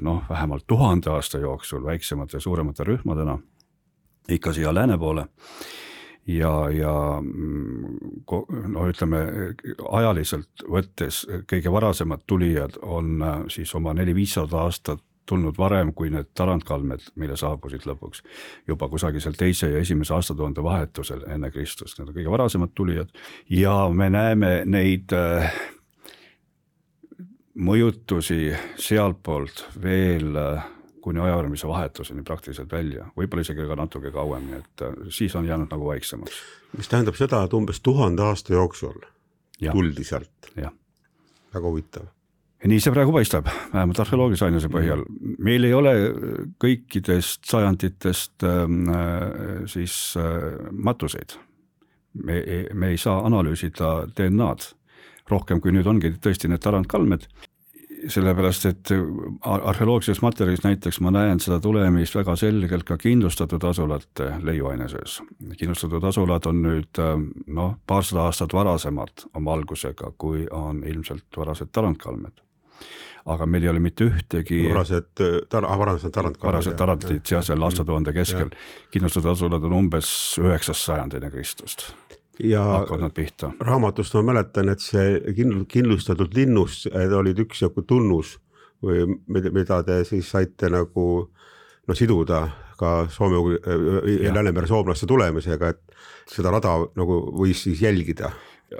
noh, 0.00 0.22
vähemalt 0.28 0.66
tuhande 0.66 1.10
aasta 1.10 1.38
jooksul 1.38 1.84
väiksemate 1.84 2.40
suuremate 2.40 2.84
rühmadena 2.84 3.38
ikka 4.28 4.52
siia 4.52 4.74
lääne 4.74 4.98
poole. 4.98 5.26
ja, 6.26 6.70
ja 6.70 7.22
mm, 7.22 7.96
no 8.72 8.86
ütleme 8.88 9.18
ajaliselt 9.90 10.64
võttes 10.70 11.26
kõige 11.52 11.72
varasemad 11.72 12.22
tulijad 12.26 12.78
on 12.82 13.22
äh, 13.22 13.42
siis 13.48 13.74
oma 13.74 13.94
neli-viissada 13.94 14.62
aastat 14.64 15.02
tulnud 15.26 15.58
varem 15.58 15.92
kui 15.96 16.10
need 16.12 16.30
tarandkalmed, 16.36 17.06
mille 17.20 17.36
saabusid 17.40 17.86
lõpuks 17.88 18.22
juba 18.68 18.88
kusagil 18.92 19.22
seal 19.24 19.36
teise 19.38 19.70
ja 19.72 19.80
esimese 19.80 20.14
aastatuhande 20.16 20.62
vahetusel 20.62 21.24
enne 21.32 21.50
Kristust, 21.54 21.98
need 21.98 22.10
on 22.10 22.18
kõige 22.18 22.34
varasemad 22.34 22.74
tulijad 22.74 23.12
ja 23.50 23.76
me 23.88 24.10
näeme 24.12 24.52
neid 24.68 25.14
äh, 25.16 25.54
mõjutusi 27.54 28.54
sealtpoolt 28.80 29.66
veel 29.82 30.36
äh, 30.40 30.68
kuni 31.04 31.20
ajaarvamise 31.20 31.68
vahetuseni 31.68 32.24
praktiliselt 32.24 32.72
välja, 32.72 33.08
võib-olla 33.16 33.44
isegi 33.44 33.66
ka 33.68 33.76
natuke 33.76 34.12
kauem, 34.14 34.48
nii 34.50 34.60
et 34.60 34.86
äh, 34.86 34.98
siis 35.08 35.36
on 35.36 35.48
jäänud 35.48 35.72
nagu 35.72 35.88
vaiksemaks. 35.88 36.42
mis 36.76 36.88
tähendab 36.88 37.16
seda, 37.20 37.44
et 37.44 37.56
umbes 37.56 37.80
tuhande 37.80 38.22
aasta 38.22 38.52
jooksul 38.52 39.00
ja. 39.60 39.72
tuldi 39.72 40.04
sealt. 40.04 40.52
väga 41.54 41.68
huvitav. 41.68 42.13
Nii 42.64 42.80
see 42.80 42.92
praegu 42.94 43.12
paistab, 43.12 43.48
vähemalt 43.72 44.00
arheoloogilise 44.00 44.46
ainuse 44.46 44.70
põhjal. 44.72 45.04
meil 45.38 45.64
ei 45.68 45.74
ole 45.76 45.94
kõikidest 46.62 47.44
sajanditest 47.50 48.46
ähm, 48.48 48.88
äh, 48.88 49.66
siis 49.70 50.14
äh, 50.20 50.54
matuseid. 50.72 51.36
me, 52.14 52.42
me 52.72 52.94
ei 52.94 52.96
saa 52.96 53.24
analüüsida 53.26 54.06
DNA-d 54.16 54.70
rohkem 55.30 55.60
kui 55.60 55.72
nüüd 55.72 55.88
ongi 55.88 56.12
tõesti 56.22 56.48
need 56.48 56.62
tarandkalmed 56.62 57.26
sellepärast, 58.08 58.66
et 58.68 58.90
arheoloogilises 59.40 60.20
materjalis 60.22 60.60
näiteks 60.64 61.00
ma 61.00 61.12
näen 61.14 61.40
seda 61.40 61.56
tulemist 61.64 62.14
väga 62.18 62.36
selgelt 62.36 62.84
ka 62.84 62.98
kindlustatud 63.00 63.64
asulate 63.64 64.30
leiuaine 64.44 64.88
sees. 64.92 65.20
kindlustatud 65.58 66.04
asulad 66.04 66.46
on 66.50 66.62
nüüd 66.66 67.02
noh, 67.46 67.76
paarsada 67.86 68.28
aastat 68.28 68.52
varasemad 68.52 69.28
oma 69.34 69.56
algusega, 69.56 70.12
kui 70.18 70.46
on 70.50 70.82
ilmselt 70.84 71.40
varased 71.40 71.72
tarandkalmed 71.72 72.43
aga 73.24 73.46
meil 73.48 73.64
ei 73.64 73.72
ole 73.72 73.80
mitte 73.80 74.08
ühtegi 74.08 74.64
varased 74.68 75.22
tar-, 75.48 75.66
ah, 75.68 75.78
varased 75.80 76.12
tarandkalmed. 76.12 76.50
varased 76.50 76.76
tarandid 76.78 77.30
jah, 77.30 77.44
seal 77.44 77.62
aastatuhande 77.64 78.12
keskel, 78.16 78.52
kindlustatud 78.92 79.32
asulad 79.32 79.64
on 79.64 79.78
umbes 79.78 80.10
üheksas 80.42 80.84
sajand 80.84 81.16
enne 81.18 81.32
Kristust. 81.32 81.88
Ja 82.42 82.64
raamatust 83.62 84.16
ma 84.18 84.24
mäletan, 84.32 84.68
et 84.72 84.82
see 84.82 85.20
kindlustatud 85.70 86.34
linnus 86.34 86.82
olid 86.90 87.38
üks 87.44 87.62
sihuke 87.62 87.84
tunnus 87.86 88.38
või 88.84 89.06
mida 89.30 89.82
te 89.86 90.02
siis 90.04 90.28
saite 90.34 90.68
nagu 90.72 91.06
noh, 91.86 91.96
siduda 91.96 92.48
ka 92.78 93.06
Soome 93.12 93.38
ja 94.20 94.34
Läänemere 94.34 94.66
soomlaste 94.66 95.06
tulemisega, 95.06 95.70
et 95.70 95.94
seda 96.30 96.50
rada 96.54 96.74
nagu 96.98 97.20
võis 97.38 97.64
siis 97.68 97.82
jälgida. 97.84 98.32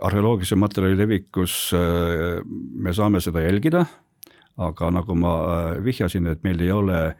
Arheoloogilise 0.03 0.57
materjali 0.57 0.99
levikus 0.99 1.71
äh, 1.75 2.41
me 2.75 2.93
saame 2.93 3.21
seda 3.21 3.43
jälgida, 3.45 3.85
aga 4.57 4.91
nagu 4.91 5.15
ma 5.19 5.35
äh, 5.45 5.85
vihjasin, 5.85 6.27
et 6.31 6.43
meil 6.47 6.61
ei 6.61 6.73
ole 6.73 6.99
äh, 7.07 7.17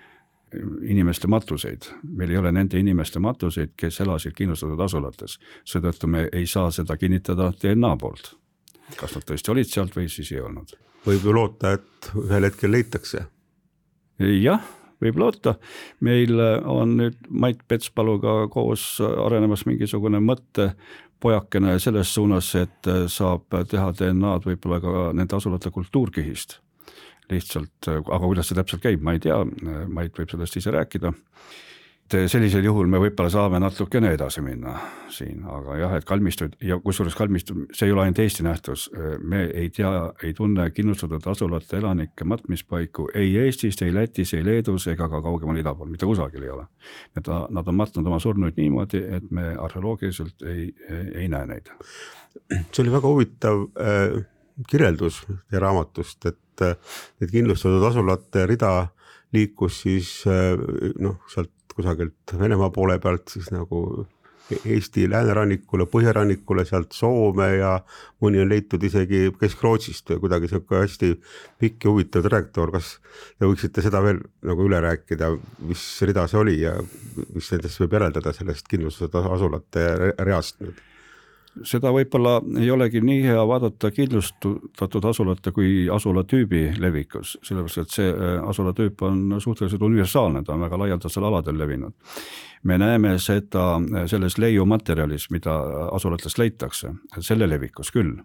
inimeste 0.83 1.29
matuseid, 1.29 1.89
meil 2.03 2.31
ei 2.31 2.39
ole 2.39 2.53
nende 2.53 2.79
inimeste 2.79 3.21
matuseid, 3.23 3.75
kes 3.77 4.01
elasid 4.05 4.35
kindlustatud 4.37 4.81
asulates, 4.81 5.39
seetõttu 5.67 6.11
me 6.11 6.29
ei 6.33 6.47
saa 6.51 6.71
seda 6.75 6.97
kinnitada 7.01 7.51
DNA 7.63 7.95
poolt. 8.01 8.35
kas 9.01 9.15
nad 9.17 9.25
tõesti 9.25 9.51
olid 9.51 9.69
sealt 9.69 9.97
või 9.97 10.09
siis 10.13 10.33
ei 10.33 10.41
olnud. 10.41 10.77
võib 11.07 11.25
ju 11.25 11.33
loota, 11.33 11.73
et 11.73 12.11
ühel 12.15 12.45
hetkel 12.49 12.73
leitakse. 12.73 13.27
jah, 14.19 14.63
võib 15.05 15.21
loota, 15.23 15.57
meil 16.05 16.39
on 16.41 16.97
nüüd 16.99 17.19
Mait 17.31 17.61
Petspaluga 17.69 18.45
koos 18.53 18.97
arenemas 19.03 19.65
mingisugune 19.69 20.21
mõttepojakene 20.25 21.79
selles 21.83 22.13
suunas, 22.15 22.51
et 22.59 22.91
saab 23.13 23.59
teha 23.71 23.91
DNA-d 23.93 24.51
võib-olla 24.51 24.81
ka 24.83 25.09
nende 25.17 25.37
asulate 25.37 25.73
kultuurkihist. 25.75 26.59
Lihtsalt, 27.31 27.89
aga 27.89 28.25
kuidas 28.27 28.51
see 28.51 28.59
täpselt 28.59 28.83
käib, 28.85 29.05
ma 29.05 29.15
ei 29.17 29.23
tea, 29.25 29.39
Mait 29.89 30.13
võib 30.19 30.33
sellest 30.33 30.59
ise 30.61 30.75
rääkida. 30.75 31.15
Et 32.15 32.31
sellisel 32.31 32.65
juhul 32.67 32.89
me 32.91 32.99
võib-olla 33.03 33.31
saame 33.33 33.59
natukene 33.63 34.13
edasi 34.15 34.43
minna 34.45 34.75
siin, 35.13 35.45
aga 35.51 35.77
jah, 35.79 35.95
et 35.99 36.07
kalmistud 36.09 36.57
ja 36.65 36.79
kusjuures 36.83 37.17
kalmistud, 37.19 37.65
see 37.75 37.89
ei 37.89 37.95
ole 37.95 38.05
ainult 38.05 38.21
Eesti 38.25 38.45
nähtus, 38.47 38.87
me 39.23 39.45
ei 39.47 39.71
tea, 39.75 39.91
ei 40.27 40.35
tunne 40.37 40.69
kindlustatud 40.75 41.27
asulate 41.31 41.79
elanike 41.81 42.27
matmispaiku 42.29 43.09
ei 43.15 43.33
Eestist, 43.45 43.83
ei 43.87 43.95
Lätis, 43.95 44.35
ei 44.35 44.45
Leedus 44.47 44.87
ega 44.93 45.09
ka 45.11 45.23
kaugemal 45.25 45.59
ida 45.61 45.75
pool, 45.75 45.91
mitte 45.93 46.09
kusagil 46.09 46.45
ei 46.45 46.53
ole. 46.55 46.67
et 47.17 47.29
nad 47.29 47.69
on 47.69 47.79
matnud 47.79 48.07
oma 48.07 48.21
surnuid 48.23 48.59
niimoodi, 48.61 49.03
et 49.19 49.31
me 49.31 49.55
arheoloogiliselt 49.55 50.47
ei, 50.51 50.69
ei, 51.15 51.29
näe 51.29 51.47
neid. 51.51 51.73
see 52.71 52.83
oli 52.85 52.95
väga 52.95 53.11
huvitav 53.11 53.67
äh, 53.81 54.19
kirjeldus 54.71 55.25
teie 55.27 55.63
raamatust, 55.63 56.27
et 56.31 56.67
need 57.21 57.31
kindlustatud 57.33 57.83
asulate 57.91 58.47
rida 58.47 58.75
liikus 59.35 59.81
siis 59.83 60.11
noh, 61.03 61.19
sealt 61.31 61.51
kusagilt 61.77 62.37
Venemaa 62.39 62.71
poole 62.71 62.99
pealt 63.03 63.29
siis 63.35 63.51
nagu 63.55 64.07
Eesti 64.53 65.07
läänerannikule, 65.09 65.87
põhjarannikule, 65.89 66.67
sealt 66.69 66.93
Soome 66.93 67.47
ja 67.57 67.79
mõni 68.21 68.43
on 68.43 68.51
leitud 68.53 68.83
isegi 68.85 69.31
Kesk-Rootsist 69.41 70.13
või 70.13 70.21
kuidagi 70.27 70.51
sihuke 70.51 70.83
hästi 70.83 71.13
pikk 71.63 71.87
ja 71.87 71.95
huvitav 71.95 72.27
trajektoor. 72.27 72.75
kas 72.75 72.99
te 73.39 73.49
võiksite 73.49 73.85
seda 73.87 74.03
veel 74.05 74.21
nagu 74.45 74.67
üle 74.69 74.83
rääkida, 74.85 75.33
mis 75.65 75.85
rida 76.05 76.27
see 76.29 76.41
oli 76.43 76.59
ja 76.61 76.75
mis 77.33 77.53
nendest 77.55 77.81
võib 77.81 77.97
järeldada 77.97 78.35
sellest 78.37 78.69
kindlustatud 78.69 79.33
asulate 79.33 79.87
reast 80.19 80.61
nüüd? 80.61 80.83
Seda 81.63 81.93
võib-olla 81.95 82.39
ei 82.61 82.71
olegi 82.73 83.01
nii 83.05 83.23
hea 83.29 83.43
vaadata 83.47 83.91
kindlustatud 83.95 85.05
asulate 85.11 85.53
kui 85.55 85.87
asulatüübi 85.93 86.65
levikus, 86.83 87.37
sellepärast 87.47 87.83
et 87.83 87.95
see 87.95 88.11
äh, 88.11 88.39
asulatüüp 88.49 89.05
on 89.07 89.37
suhteliselt 89.43 89.83
universaalne, 89.87 90.43
ta 90.45 90.55
on 90.55 90.65
väga 90.67 90.79
laialdastel 90.85 91.29
aladel 91.29 91.59
levinud. 91.59 91.95
me 92.63 92.79
näeme 92.79 93.19
seda 93.19 93.77
äh, 93.77 94.07
selles 94.11 94.39
leiumaterjalis, 94.39 95.31
mida 95.31 95.59
asulatest 95.93 96.39
leitakse, 96.39 96.95
selle 97.21 97.49
levikus 97.49 97.93
küll. 97.93 98.17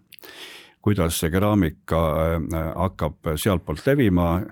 kuidas 0.82 1.20
see 1.20 1.30
keraamika 1.30 2.04
äh, 2.34 2.70
hakkab 2.74 3.34
sealtpoolt 3.36 3.86
levima 3.86 4.42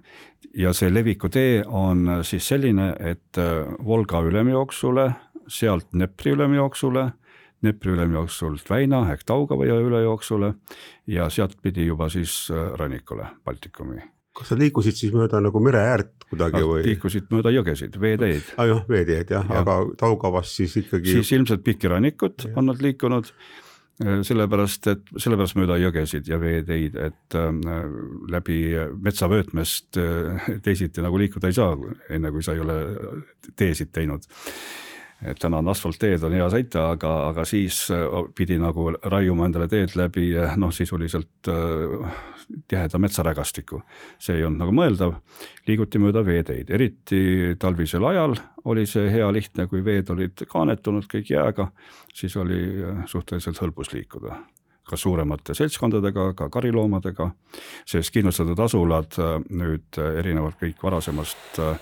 ja 0.54 0.73
see 0.73 0.94
levikutee 0.94 1.64
on 1.66 2.20
siis 2.23 2.49
selline, 2.49 2.94
et 3.00 3.37
Volga 3.85 4.20
ülemjooksule, 4.20 5.11
sealt 5.49 5.88
Dnepri 5.92 6.32
ülemjooksule 6.32 7.11
Dnepri 7.59 7.91
ülemjooksult 7.97 8.71
Väina 8.71 9.03
ehk 9.12 9.25
Daugava 9.29 9.67
jõe 9.67 9.81
ülejooksule 9.88 10.53
ja 11.11 11.27
sealtpidi 11.33 11.88
juba 11.88 12.11
siis 12.12 12.45
äh, 12.55 12.71
rannikule, 12.79 13.27
Baltikumi 13.45 14.05
kas 14.38 14.53
nad 14.55 14.62
liikusid 14.62 14.99
siis 14.99 15.15
mööda 15.15 15.41
nagu 15.43 15.61
mere 15.62 15.81
äärt 15.83 16.27
kuidagi 16.29 16.65
või? 16.67 16.83
liikusid 16.87 17.31
mööda 17.35 17.53
jõgesid, 17.55 17.97
veeteid. 18.00 18.53
aa 18.55 18.62
ah, 18.62 18.69
jah, 18.73 18.83
veeteed 18.91 19.33
jah 19.35 19.49
ja., 19.49 19.62
aga 19.65 19.79
Daugavas 19.99 20.53
siis 20.61 20.77
ikkagi. 20.79 21.17
siis 21.19 21.33
ilmselt 21.35 21.65
pikki 21.67 21.91
rannikut 21.91 22.47
ja. 22.47 22.53
on 22.61 22.71
nad 22.71 22.83
liikunud, 22.85 23.31
äh, 24.05 24.21
sellepärast 24.29 24.91
et, 24.93 25.15
sellepärast 25.17 25.59
mööda 25.59 25.79
jõgesid 25.83 26.31
ja 26.31 26.38
veeteid, 26.43 26.99
et 27.09 27.38
äh, 27.38 27.49
läbi 28.35 28.61
metsavöötmest 29.09 29.99
äh, 30.03 30.50
teisiti 30.65 31.05
nagu 31.05 31.19
liikuda 31.21 31.50
ei 31.50 31.59
saa, 31.59 31.75
enne 32.11 32.35
kui 32.35 32.45
sa 32.47 32.55
ei 32.55 32.62
ole 32.62 32.79
teesid 33.59 33.95
teinud 33.95 34.29
et 35.27 35.39
täna 35.41 35.59
on 35.59 35.69
asfaltteed, 35.73 36.23
on 36.23 36.35
hea 36.37 36.47
sõita, 36.53 36.89
aga, 36.95 37.13
aga 37.33 37.45
siis 37.49 37.81
äh, 37.95 38.05
pidi 38.37 38.59
nagu 38.61 38.91
raiuma 39.03 39.49
endale 39.49 39.67
teed 39.71 39.97
läbi 39.99 40.31
äh, 40.39 40.55
noh, 40.61 40.71
sisuliselt 40.75 41.51
äh, 41.51 42.21
tiheda 42.71 43.01
metsarägastiku. 43.03 43.81
see 44.19 44.39
ei 44.39 44.45
olnud 44.47 44.63
nagu 44.63 44.75
mõeldav, 44.75 45.17
liiguti 45.67 45.99
mööda 46.01 46.23
veeteid, 46.25 46.71
eriti 46.71 47.57
talvisel 47.59 48.07
ajal 48.09 48.39
oli 48.71 48.87
see 48.87 49.11
hea 49.11 49.27
lihtne, 49.33 49.67
kui 49.67 49.83
veed 49.85 50.11
olid 50.15 50.47
kaanetunud 50.49 51.11
kõik 51.11 51.35
jääga, 51.35 51.71
siis 52.15 52.37
oli 52.37 52.63
suhteliselt 53.07 53.59
hõlbus 53.63 53.93
liikuda. 53.93 54.39
Ka 54.89 54.97
suuremate 54.97 55.53
seltskondadega, 55.53 56.31
ka 56.33 56.47
kariloomadega, 56.49 57.27
sest 57.85 58.13
kindlustatud 58.15 58.61
asulad 58.65 59.19
nüüd 59.51 59.99
erinevalt 60.01 60.57
kõik 60.63 60.81
varasemast 60.83 61.61
äh, 61.61 61.77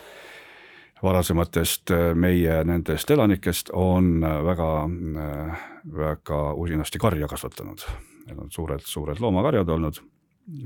varasematest 1.02 1.90
äh, 1.90 2.14
meie 2.14 2.64
nendest 2.64 3.10
elanikest 3.10 3.70
on 3.72 4.24
äh, 4.24 4.44
väga, 4.44 4.68
äh, 4.84 5.64
väga 5.96 6.52
usinasti 6.52 6.98
karja 6.98 7.28
kasvatanud. 7.28 7.84
Need 8.26 8.38
on 8.38 8.50
suured, 8.50 8.80
suured 8.84 9.20
loomakarjad 9.20 9.68
olnud, 9.68 10.00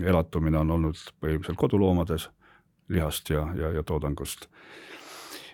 elatumine 0.05 0.59
on 0.59 0.71
olnud 0.71 1.01
põhiliselt 1.21 1.59
koduloomades, 1.61 2.31
lihast 2.89 3.31
ja, 3.31 3.49
ja, 3.57 3.73
ja 3.73 3.83
toodangust. 3.83 4.47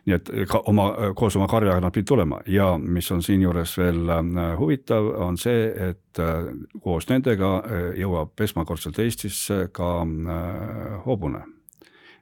nii 0.06 0.14
et 0.14 0.28
ka 0.46 0.60
oma, 0.70 0.84
koos 1.18 1.34
oma 1.36 1.48
karjaga 1.50 1.80
nad 1.82 1.90
pidid 1.92 2.06
tulema 2.06 2.38
ja 2.46 2.68
mis 2.78 3.10
on 3.10 3.22
siinjuures 3.26 3.72
veel 3.78 4.12
huvitav, 4.58 5.08
on 5.26 5.34
see, 5.38 5.66
et 5.88 6.20
koos 6.82 7.08
nendega 7.10 7.50
jõuab 7.98 8.46
esmakordselt 8.46 9.02
Eestisse 9.02 9.64
ka 9.74 9.90
hobune 11.08 11.42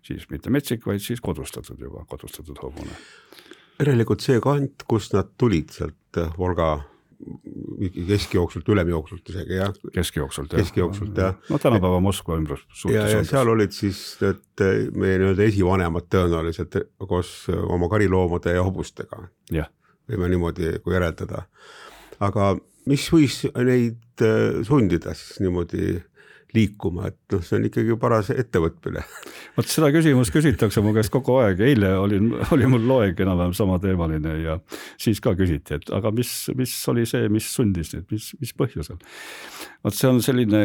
siis 0.05 0.27
mitte 0.31 0.53
metsik, 0.53 0.87
vaid 0.87 1.03
siis 1.05 1.23
kodustatud 1.25 1.81
juba, 1.81 2.05
kodustatud 2.09 2.59
hobune. 2.63 2.97
järelikult 3.79 4.23
see 4.23 4.41
kant, 4.41 4.85
kust 4.89 5.17
nad 5.17 5.33
tulid 5.41 5.73
sealt 5.75 6.21
Volga 6.39 6.77
keskjooksult, 8.09 8.69
ülemjooksult 8.69 9.29
isegi 9.33 9.59
jah. 9.59 9.73
keskjooksult 9.95 10.53
jah. 10.53 10.63
keskjooksult 10.63 11.19
jah. 11.19 11.37
no 11.49 11.59
tänapäeva 11.59 12.01
Moskva 12.01 12.37
ümbrus. 12.37 12.65
ja, 12.91 13.07
ja 13.09 13.25
seal 13.25 13.49
olid 13.49 13.73
siis 13.73 14.01
need 14.21 14.65
meie 14.93 15.19
nii-öelda 15.23 15.47
esivanemad 15.49 16.09
tõenäoliselt 16.13 16.79
koos 17.09 17.33
oma 17.51 17.89
kariloomade 17.93 18.57
ja 18.57 18.65
hobustega. 18.67 19.25
võime 20.11 20.31
niimoodi 20.33 20.75
nagu 20.77 20.97
järeldada. 20.97 21.45
aga 22.21 22.55
mis 22.91 23.07
võis 23.13 23.45
neid 23.57 24.27
sundida 24.69 25.15
siis 25.17 25.41
niimoodi 25.41 25.95
liikuma, 26.55 27.09
et 27.11 27.35
noh, 27.35 27.43
see 27.45 27.59
on 27.59 27.67
ikkagi 27.69 27.97
paras 28.01 28.31
ettevõtmine. 28.35 29.03
vot 29.57 29.69
seda 29.71 29.91
küsimust 29.95 30.33
küsitakse 30.35 30.83
mu 30.85 30.95
käest 30.95 31.13
kogu 31.15 31.39
aeg, 31.43 31.61
eile 31.67 31.95
olin, 31.99 32.31
oli 32.55 32.69
mul 32.71 32.87
loeng 32.89 33.21
enam-vähem 33.25 33.55
samateemaline 33.57 34.35
ja 34.43 34.59
siis 35.01 35.21
ka 35.25 35.35
küsiti, 35.39 35.79
et 35.79 35.91
aga 35.95 36.13
mis, 36.15 36.31
mis 36.59 36.75
oli 36.93 37.07
see, 37.11 37.29
mis 37.33 37.49
sundis 37.51 37.95
neid, 37.95 38.07
mis, 38.13 38.31
mis 38.41 38.55
põhjusel. 38.59 39.01
vot 39.85 39.97
see 39.97 40.11
on 40.11 40.23
selline, 40.25 40.63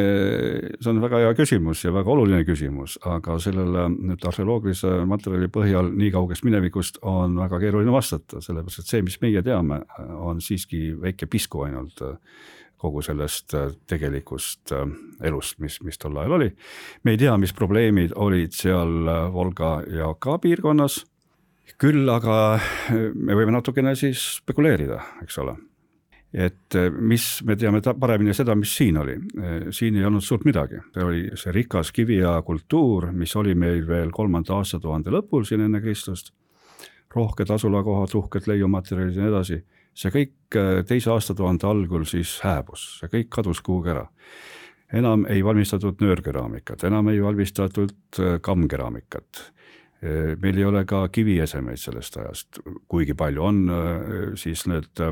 see 0.78 0.92
on 0.94 1.02
väga 1.04 1.24
hea 1.26 1.34
küsimus 1.38 1.84
ja 1.86 1.94
väga 1.96 2.14
oluline 2.14 2.46
küsimus, 2.48 3.00
aga 3.10 3.40
sellele 3.42 3.90
nüüd 3.96 4.30
arheoloogilise 4.30 5.02
materjali 5.10 5.50
põhjal 5.54 5.92
nii 5.96 6.14
kaugest 6.16 6.46
minevikust 6.48 7.02
on 7.02 7.38
väga 7.42 7.62
keeruline 7.66 7.94
vastata, 7.94 8.44
sellepärast 8.46 8.84
et 8.84 8.94
see, 8.94 9.04
mis 9.06 9.20
meie 9.26 9.44
teame, 9.46 9.84
on 10.20 10.42
siiski 10.44 10.94
väike 11.02 11.30
pisku 11.30 11.66
ainult 11.66 12.06
kogu 12.80 13.04
sellest 13.04 13.54
äh, 13.58 13.72
tegelikust 13.90 14.74
äh, 14.76 14.86
elust, 15.28 15.60
mis, 15.64 15.80
mis 15.86 16.00
tol 16.00 16.18
ajal 16.18 16.38
oli. 16.40 16.50
me 17.04 17.16
ei 17.16 17.20
tea, 17.20 17.36
mis 17.38 17.54
probleemid 17.56 18.16
olid 18.16 18.56
seal 18.56 19.08
äh, 19.08 19.24
Volga 19.34 19.80
ja 19.92 20.10
Oka 20.14 20.38
piirkonnas, 20.44 21.02
küll 21.80 22.08
aga 22.10 22.60
me 23.14 23.36
võime 23.38 23.54
natukene 23.54 23.94
siis 24.00 24.22
spekuleerida, 24.40 25.00
eks 25.24 25.38
ole. 25.44 25.56
et 26.34 26.76
mis, 26.98 27.26
me 27.46 27.56
teame 27.58 27.82
paremini 27.82 28.34
seda, 28.38 28.56
mis 28.58 28.74
siin 28.78 28.98
oli, 29.02 29.16
siin 29.74 29.96
ei 29.98 30.06
olnud 30.06 30.24
suurt 30.26 30.46
midagi, 30.46 30.82
see 30.94 31.06
oli 31.06 31.22
see 31.40 31.54
rikas 31.56 31.92
kiviaja 31.94 32.42
kultuur, 32.46 33.10
mis 33.14 33.36
oli 33.36 33.56
meil 33.58 33.86
veel 33.88 34.12
kolmanda 34.14 34.58
aastatuhande 34.60 35.14
lõpul 35.14 35.46
siin 35.46 35.66
enne 35.66 35.82
Kristust, 35.82 36.34
rohked 37.16 37.50
asulakohad, 37.50 38.14
uhked 38.18 38.50
leiumaterjalid 38.50 39.18
ja 39.18 39.26
nii 39.26 39.34
edasi 39.34 39.62
see 40.00 40.14
kõik 40.14 40.58
äh, 40.58 40.82
teise 40.88 41.12
aastatuhande 41.14 41.68
algul 41.68 42.06
siis 42.08 42.38
hääbus, 42.46 42.86
see 43.02 43.12
kõik 43.12 43.30
kadus 43.40 43.64
kuhugi 43.66 43.94
ära. 43.96 44.08
enam 44.94 45.26
ei 45.30 45.44
valmistatud 45.46 46.02
nöörkeraamikat, 46.02 46.84
enam 46.84 47.10
ei 47.10 47.22
valmistatud 47.22 48.20
äh, 48.20 48.40
kammkeraamikat. 48.42 49.44
Äh, 50.02 50.36
meil 50.42 50.58
ei 50.58 50.66
ole 50.66 50.86
ka 50.86 51.08
kiviesemeid 51.08 51.78
sellest 51.78 52.18
ajast, 52.18 52.62
kuigi 52.88 53.14
palju 53.14 53.44
on 53.44 53.66
siis 54.36 54.66
need 54.68 55.04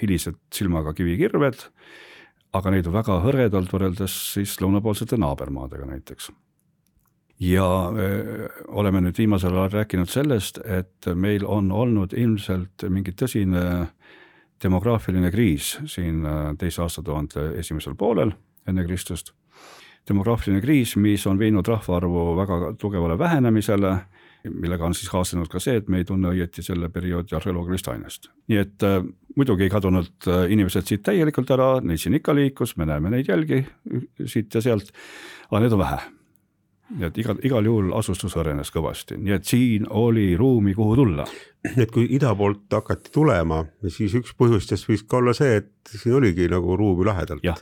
hilised 0.00 0.40
silmaga 0.54 0.94
kivikirved, 0.96 1.66
aga 2.52 2.70
neid 2.70 2.86
on 2.88 2.96
väga 2.96 3.20
hõredalt 3.26 3.72
võrreldes 3.72 4.14
siis 4.34 4.56
lõunapoolsete 4.62 5.20
naabermaadega 5.20 5.86
näiteks 5.86 6.30
ja 7.40 7.64
oleme 8.68 9.00
nüüd 9.00 9.16
viimasel 9.16 9.54
ajal 9.56 9.70
rääkinud 9.78 10.10
sellest, 10.12 10.58
et 10.64 11.08
meil 11.14 11.46
on 11.48 11.70
olnud 11.72 12.12
ilmselt 12.12 12.84
mingi 12.92 13.14
tõsine 13.16 13.62
demograafiline 14.62 15.30
kriis 15.30 15.78
siin 15.86 16.24
äh, 16.26 16.40
teise 16.58 16.82
aastatuhande 16.82 17.50
esimesel 17.60 17.94
poolel 17.94 18.32
enne 18.68 18.84
Kristust. 18.84 19.32
demograafiline 20.08 20.60
kriis, 20.60 20.96
mis 20.96 21.26
on 21.26 21.38
viinud 21.38 21.66
rahvaarvu 21.68 22.36
väga 22.36 22.74
tugevale 22.78 23.18
vähenemisele, 23.18 23.96
millega 24.48 24.86
on 24.86 24.94
siis 24.94 25.10
kaasnenud 25.12 25.48
ka 25.52 25.60
see, 25.60 25.76
et 25.76 25.88
me 25.88 26.00
ei 26.00 26.04
tunne 26.04 26.32
õieti 26.32 26.64
selle 26.64 26.88
perioodi 26.88 27.36
arheoloogilist 27.36 27.88
ainest. 27.88 28.30
nii 28.48 28.58
et 28.58 28.86
äh, 28.86 29.02
muidugi 29.36 29.68
ei 29.68 29.72
kadunud 29.72 30.28
äh, 30.28 30.46
inimesed 30.52 30.88
siit 30.88 31.02
täielikult 31.02 31.50
ära, 31.50 31.72
neid 31.80 32.00
siin 32.00 32.16
ikka 32.20 32.34
liikus, 32.34 32.76
me 32.76 32.88
näeme 32.88 33.10
neid 33.10 33.28
jälgi 33.28 33.64
siit 34.26 34.54
ja 34.54 34.64
sealt, 34.64 34.92
aga 35.50 35.60
neid 35.64 35.76
on 35.76 35.84
vähe 35.84 36.00
nii 36.90 37.06
et 37.06 37.18
igal, 37.22 37.38
igal 37.46 37.66
juhul 37.66 37.94
asustus 37.98 38.36
arenes 38.40 38.72
kõvasti, 38.74 39.18
nii 39.20 39.36
et 39.36 39.46
siin 39.46 39.86
oli 39.90 40.32
ruumi, 40.38 40.74
kuhu 40.74 40.96
tulla. 40.98 41.26
et 41.76 41.90
kui 41.92 42.08
ida 42.16 42.34
poolt 42.34 42.72
hakati 42.72 43.12
tulema, 43.14 43.64
siis 43.88 44.14
üks 44.18 44.34
põhjustest 44.38 44.88
võis 44.88 45.04
ka 45.06 45.20
olla 45.20 45.36
see, 45.36 45.60
et 45.60 45.92
siin 45.92 46.16
oligi 46.18 46.48
nagu 46.50 46.76
ruumi 46.76 47.06
lähedalt. 47.06 47.44
jah, 47.44 47.60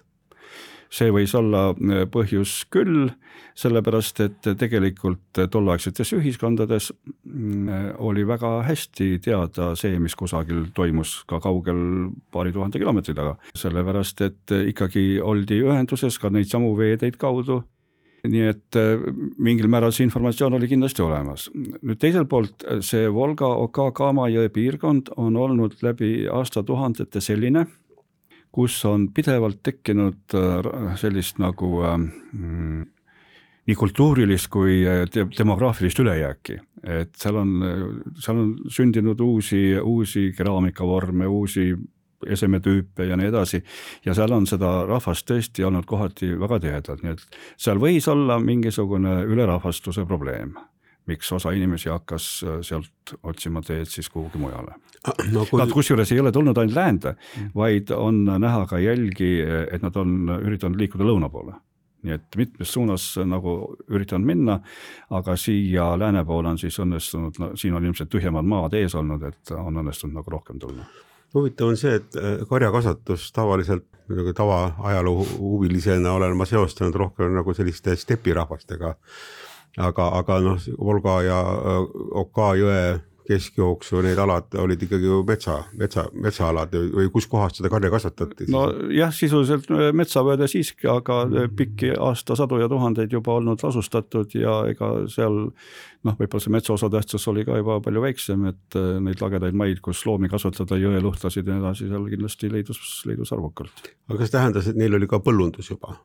see 0.90 1.12
võis 1.12 1.34
olla 1.36 1.70
äh, 1.74 2.04
põhjus 2.10 2.62
küll, 2.72 3.10
sellepärast 3.58 4.20
et 4.22 4.48
tegelikult 4.58 5.40
tolleaegsetes 5.50 6.12
ühiskondades 6.14 6.92
mm, 7.26 7.96
oli 7.98 8.22
väga 8.26 8.62
hästi 8.68 9.16
teada 9.24 9.72
see, 9.76 9.98
mis 9.98 10.14
kusagil 10.16 10.68
toimus 10.74 11.24
ka 11.28 11.40
kaugel 11.42 12.12
paari 12.32 12.54
tuhande 12.54 12.78
kilomeetri 12.78 13.16
taga, 13.18 13.34
sellepärast 13.58 14.22
et 14.28 14.54
ikkagi 14.70 15.18
oldi 15.20 15.58
ühenduses 15.66 16.20
ka 16.22 16.30
neid 16.30 16.48
samu 16.48 16.76
veeteid 16.78 17.18
kaudu 17.18 17.64
nii 18.28 18.44
et 18.50 18.78
äh, 18.78 19.00
mingil 19.42 19.68
määral 19.70 19.92
see 19.94 20.06
informatsioon 20.06 20.56
oli 20.58 20.68
kindlasti 20.70 21.04
olemas. 21.04 21.48
nüüd 21.54 22.00
teiselt 22.00 22.28
poolt 22.30 22.64
äh, 22.64 22.82
see 22.84 23.08
Volga, 23.12 23.48
Oka, 23.64 23.90
Kama 23.96 24.28
jõe 24.32 24.50
piirkond 24.52 25.12
on 25.16 25.36
olnud 25.36 25.78
läbi 25.84 26.28
aastatuhandete 26.32 27.22
selline, 27.24 27.66
kus 28.52 28.78
on 28.88 29.08
pidevalt 29.14 29.62
tekkinud 29.62 30.36
äh, 30.36 30.70
sellist 31.00 31.40
nagu 31.42 31.72
mm, 31.84 32.86
nii 33.68 33.76
kultuurilist 33.76 34.48
kui 34.48 34.80
demograafilist 35.12 35.98
ülejääki, 36.00 36.54
et 36.88 37.10
seal 37.20 37.36
on, 37.36 37.50
seal 38.16 38.38
on 38.40 38.52
sündinud 38.72 39.20
uusi, 39.20 39.60
uusi 39.76 40.30
keraamikavorme, 40.36 41.26
uusi 41.28 41.74
esemetüüpe 42.26 43.06
ja 43.06 43.16
nii 43.16 43.30
edasi. 43.30 43.62
ja 44.04 44.14
seal 44.14 44.32
on 44.32 44.46
seda 44.46 44.86
rahvast 44.88 45.28
tõesti 45.30 45.66
olnud 45.66 45.86
kohati 45.86 46.32
väga 46.40 46.60
tihedalt, 46.64 47.04
nii 47.04 47.14
et 47.14 47.38
seal 47.56 47.78
võis 47.82 48.08
olla 48.10 48.38
mingisugune 48.42 49.22
ülerahvastuse 49.28 50.06
probleem 50.06 50.56
miks 51.08 51.32
osa 51.32 51.52
inimesi 51.56 51.88
hakkas 51.88 52.26
äh, 52.44 52.58
sealt 52.66 53.14
otsima 53.22 53.62
teed 53.64 53.88
siis 53.88 54.10
kuhugi 54.12 54.40
mujale 54.40 54.74
ah, 55.04 55.14
no,. 55.32 55.46
Kui... 55.48 55.60
Nad 55.60 55.72
kusjuures 55.72 56.12
ei 56.12 56.20
ole 56.20 56.32
tulnud 56.32 56.58
ainult 56.58 56.76
läände 56.76 57.14
mm., 57.14 57.50
vaid 57.56 57.94
on 57.96 58.24
näha 58.28 58.66
ka 58.68 58.80
jälgi, 58.82 59.32
et 59.72 59.82
nad 59.82 59.96
on 59.96 60.36
üritanud 60.38 60.78
liikuda 60.80 61.08
lõuna 61.08 61.32
poole. 61.32 61.56
nii 62.06 62.14
et 62.14 62.36
mitmes 62.38 62.72
suunas 62.72 63.04
nagu 63.26 63.56
üritanud 63.90 64.26
minna, 64.26 64.60
aga 65.10 65.34
siia 65.36 65.90
lääne 65.98 66.22
poole 66.24 66.52
on 66.54 66.60
siis 66.60 66.78
õnnestunud 66.78 67.42
no,, 67.42 67.50
siin 67.58 67.74
on 67.74 67.84
ilmselt 67.88 68.12
tühjemad 68.12 68.46
maad 68.46 68.76
ees 68.78 68.94
olnud, 68.94 69.24
et 69.32 69.56
on 69.56 69.82
õnnestunud 69.82 70.20
nagu 70.20 70.36
rohkem 70.38 70.60
tulla 70.62 70.86
huvitav 71.34 71.72
on 71.72 71.76
see, 71.76 71.94
et 72.00 72.16
äh, 72.16 72.42
karjakasvatus 72.48 73.32
tavaliselt 73.32 73.86
muidugi 74.08 74.32
tavaajaloo 74.36 75.26
huvilisena 75.38 76.12
olen 76.16 76.36
ma 76.36 76.46
seostanud 76.48 76.94
rohkem 76.94 77.34
nagu 77.36 77.54
selliste 77.54 77.96
stepirahvastega. 77.96 78.94
aga, 79.78 80.08
aga 80.18 80.40
noh, 80.40 80.62
Volga 80.78 81.20
ja 81.22 81.40
äh, 81.40 81.82
Oka 82.22 82.54
jõe 82.58 82.80
keskjooksu 83.28 84.00
need 84.04 84.18
alad 84.20 84.54
olid 84.62 84.82
ikkagi 84.86 85.08
ju 85.08 85.20
metsa, 85.28 85.58
metsa, 85.78 86.06
metsaalad 86.12 86.72
või 86.94 87.10
kuskohast 87.12 87.60
seda 87.60 87.70
karja 87.72 87.90
kasvatati? 87.92 88.48
nojah, 88.52 89.12
sisuliselt 89.14 89.68
äh, 89.74 89.90
metsavööde 89.96 90.48
siiski, 90.50 90.88
aga 90.90 91.20
mm. 91.26 91.54
pikki 91.58 91.92
aastasadu 91.94 92.60
ja 92.62 92.70
tuhandeid 92.72 93.12
juba 93.12 93.36
olnud 93.38 93.64
asustatud 93.68 94.34
ja 94.38 94.62
ega 94.72 94.90
seal 95.12 95.44
noh, 96.06 96.16
võib-olla 96.16 96.44
see 96.44 96.54
metsa 96.54 96.74
osatähtsus 96.76 97.28
oli 97.30 97.44
ka 97.48 97.58
juba 97.60 97.78
palju 97.84 98.04
väiksem, 98.04 98.48
et 98.52 98.78
äh, 98.78 98.90
neid 99.04 99.22
lagedaid 99.24 99.56
maid, 99.58 99.82
kus 99.84 100.04
loomi 100.08 100.30
kasvatada, 100.32 100.78
jõeluhtasid 100.80 101.44
ja 101.44 101.56
nii 101.56 101.66
edasi, 101.66 101.88
seal 101.90 102.06
kindlasti 102.12 102.52
leidus, 102.52 102.82
leidus 103.08 103.34
arvukalt. 103.36 103.90
aga 104.08 104.22
kas 104.22 104.34
tähendas, 104.34 104.70
et 104.70 104.78
neil 104.78 104.96
oli 104.96 105.10
ka 105.10 105.20
põllundus 105.24 105.72
juba? 105.74 105.98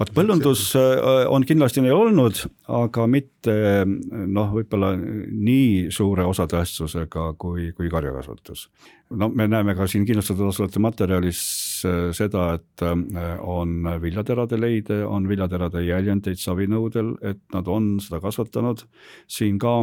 Vot 0.00 0.10
põllundus 0.14 0.66
äh, 0.78 1.24
on 1.30 1.44
kindlasti 1.46 1.82
neil 1.84 1.96
olnud, 1.96 2.40
aga 2.72 3.06
mitte 3.10 3.54
noh, 3.84 4.50
võib-olla 4.54 4.94
nii 4.98 5.92
suure 5.94 6.26
osatähtsusega 6.28 7.30
kui, 7.40 7.70
kui 7.76 7.90
karjakasvatus. 7.92 8.68
no 9.14 9.28
me 9.28 9.46
näeme 9.48 9.76
ka 9.78 9.86
siin 9.90 10.06
kindlustatud 10.08 10.48
asulate 10.50 10.82
materjalis 10.82 11.40
äh, 11.86 12.10
seda, 12.16 12.52
et 12.58 12.84
äh, 12.86 13.34
on 13.40 13.88
viljaterade 14.02 14.60
leide, 14.60 15.02
on 15.06 15.28
viljaterade 15.28 15.84
jäljendeid 15.86 16.40
savinõudel, 16.42 17.16
et 17.22 17.42
nad 17.54 17.68
on 17.68 17.96
seda 18.02 18.22
kasvatanud 18.24 18.86
siin 19.30 19.58
ka 19.62 19.82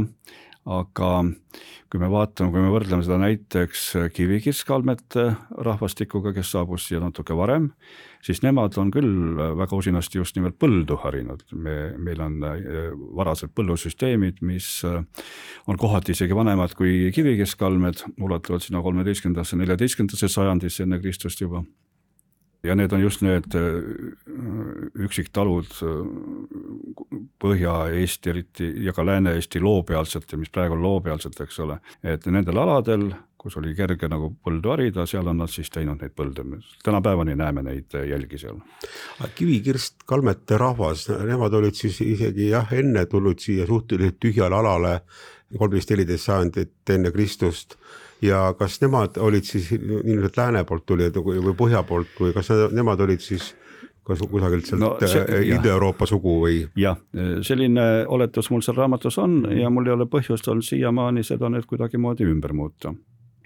aga 0.69 1.09
kui 1.91 1.99
me 1.99 2.07
vaatame, 2.11 2.51
kui 2.53 2.61
me 2.61 2.69
võrdleme 2.71 3.03
seda 3.03 3.17
näiteks 3.19 3.85
kivikirskaldmete 4.15 5.25
rahvastikuga, 5.65 6.31
kes 6.35 6.53
saabus 6.53 6.85
siia 6.87 7.01
natuke 7.01 7.35
varem, 7.35 7.71
siis 8.23 8.43
nemad 8.45 8.77
on 8.79 8.91
küll 8.93 9.41
väga 9.57 9.75
usinasti 9.75 10.21
just 10.21 10.37
nimelt 10.37 10.59
põldu 10.61 10.99
harinud. 11.01 11.43
me, 11.51 11.75
meil 11.97 12.21
on 12.21 12.37
äh, 12.45 12.93
varased 13.17 13.51
põllusüsteemid, 13.57 14.41
mis 14.45 14.69
äh, 14.85 15.01
on 15.67 15.81
kohati 15.81 16.13
isegi 16.15 16.37
vanemad 16.37 16.77
kui 16.77 17.11
kivikirskaldmed, 17.15 18.05
ulatuvad 18.21 18.61
sinna 18.61 18.81
kolmeteistkümnendasse, 18.85 19.57
neljateistkümnendasse 19.57 20.29
sajandisse 20.29 20.85
enne 20.85 21.01
Kristust 21.01 21.41
juba 21.41 21.65
ja 22.63 22.75
need 22.75 22.93
on 22.93 23.01
just 23.01 23.21
need 23.25 23.55
äh, 23.57 23.81
üksiktalud 25.05 25.71
äh, 25.81 27.17
Põhja-Eesti 27.41 28.29
eriti 28.29 28.69
ja 28.85 28.93
ka 28.93 29.05
Lääne-Eesti 29.05 29.61
loopealsete, 29.63 30.37
mis 30.37 30.51
praegu 30.53 30.77
on 30.77 30.83
loopealsed, 30.85 31.39
eks 31.41 31.59
ole, 31.63 31.79
et 32.03 32.25
nendel 32.29 32.61
aladel, 32.61 33.07
kus 33.41 33.57
oli 33.57 33.73
kerge 33.73 34.05
nagu 34.11 34.29
põldu 34.45 34.69
harida, 34.75 35.07
seal 35.09 35.27
on 35.31 35.41
nad 35.41 35.49
siis 35.49 35.71
teinud 35.73 36.03
neid 36.03 36.13
põlde, 36.13 36.45
tänapäevani 36.85 37.33
näeme 37.35 37.63
neid 37.65 37.97
jälgi 38.09 38.37
seal. 38.43 38.59
Kivikirst 39.35 40.05
kalmete 40.05 40.59
rahvas, 40.61 41.07
nemad 41.09 41.57
olid 41.57 41.77
siis 41.77 41.97
isegi 42.05 42.51
jah, 42.51 42.69
enne 42.77 43.07
tulnud 43.09 43.41
siia 43.41 43.65
suhteliselt 43.65 44.21
tühjale 44.21 44.61
alale, 44.61 44.99
kolmteist, 45.57 45.89
neliteist 45.89 46.29
sajandit 46.29 46.93
enne 46.93 47.11
Kristust 47.11 47.79
ja 48.21 48.53
kas 48.57 48.81
nemad 48.81 49.17
olid 49.17 49.47
siis 49.47 49.71
nii-öelda 49.71 50.31
lääne 50.37 50.63
poolt 50.63 50.85
tulijad 50.85 51.17
või 51.17 51.55
põhja 51.57 51.83
poolt 51.87 52.19
või 52.19 52.33
kas 52.35 52.51
nemad 52.71 53.01
olid 53.01 53.23
siis 53.23 53.53
kas 54.07 54.21
kusagilt 54.29 54.65
sealt 54.65 54.81
no, 54.81 54.91
äh, 55.05 55.45
Ida-Euroopa 55.45 56.05
sugu 56.09 56.39
või? 56.43 56.63
jah, 56.77 56.97
selline 57.45 58.05
oletus 58.07 58.49
mul 58.51 58.63
seal 58.65 58.77
raamatus 58.77 59.17
on 59.21 59.43
ja 59.57 59.69
mul 59.69 59.89
ei 59.89 59.95
ole 59.95 60.07
põhjust 60.09 60.47
olnud 60.49 60.65
siiamaani 60.65 61.23
seda 61.23 61.49
nüüd 61.53 61.67
kuidagimoodi 61.69 62.25
ümber 62.25 62.53
muuta. 62.53 62.93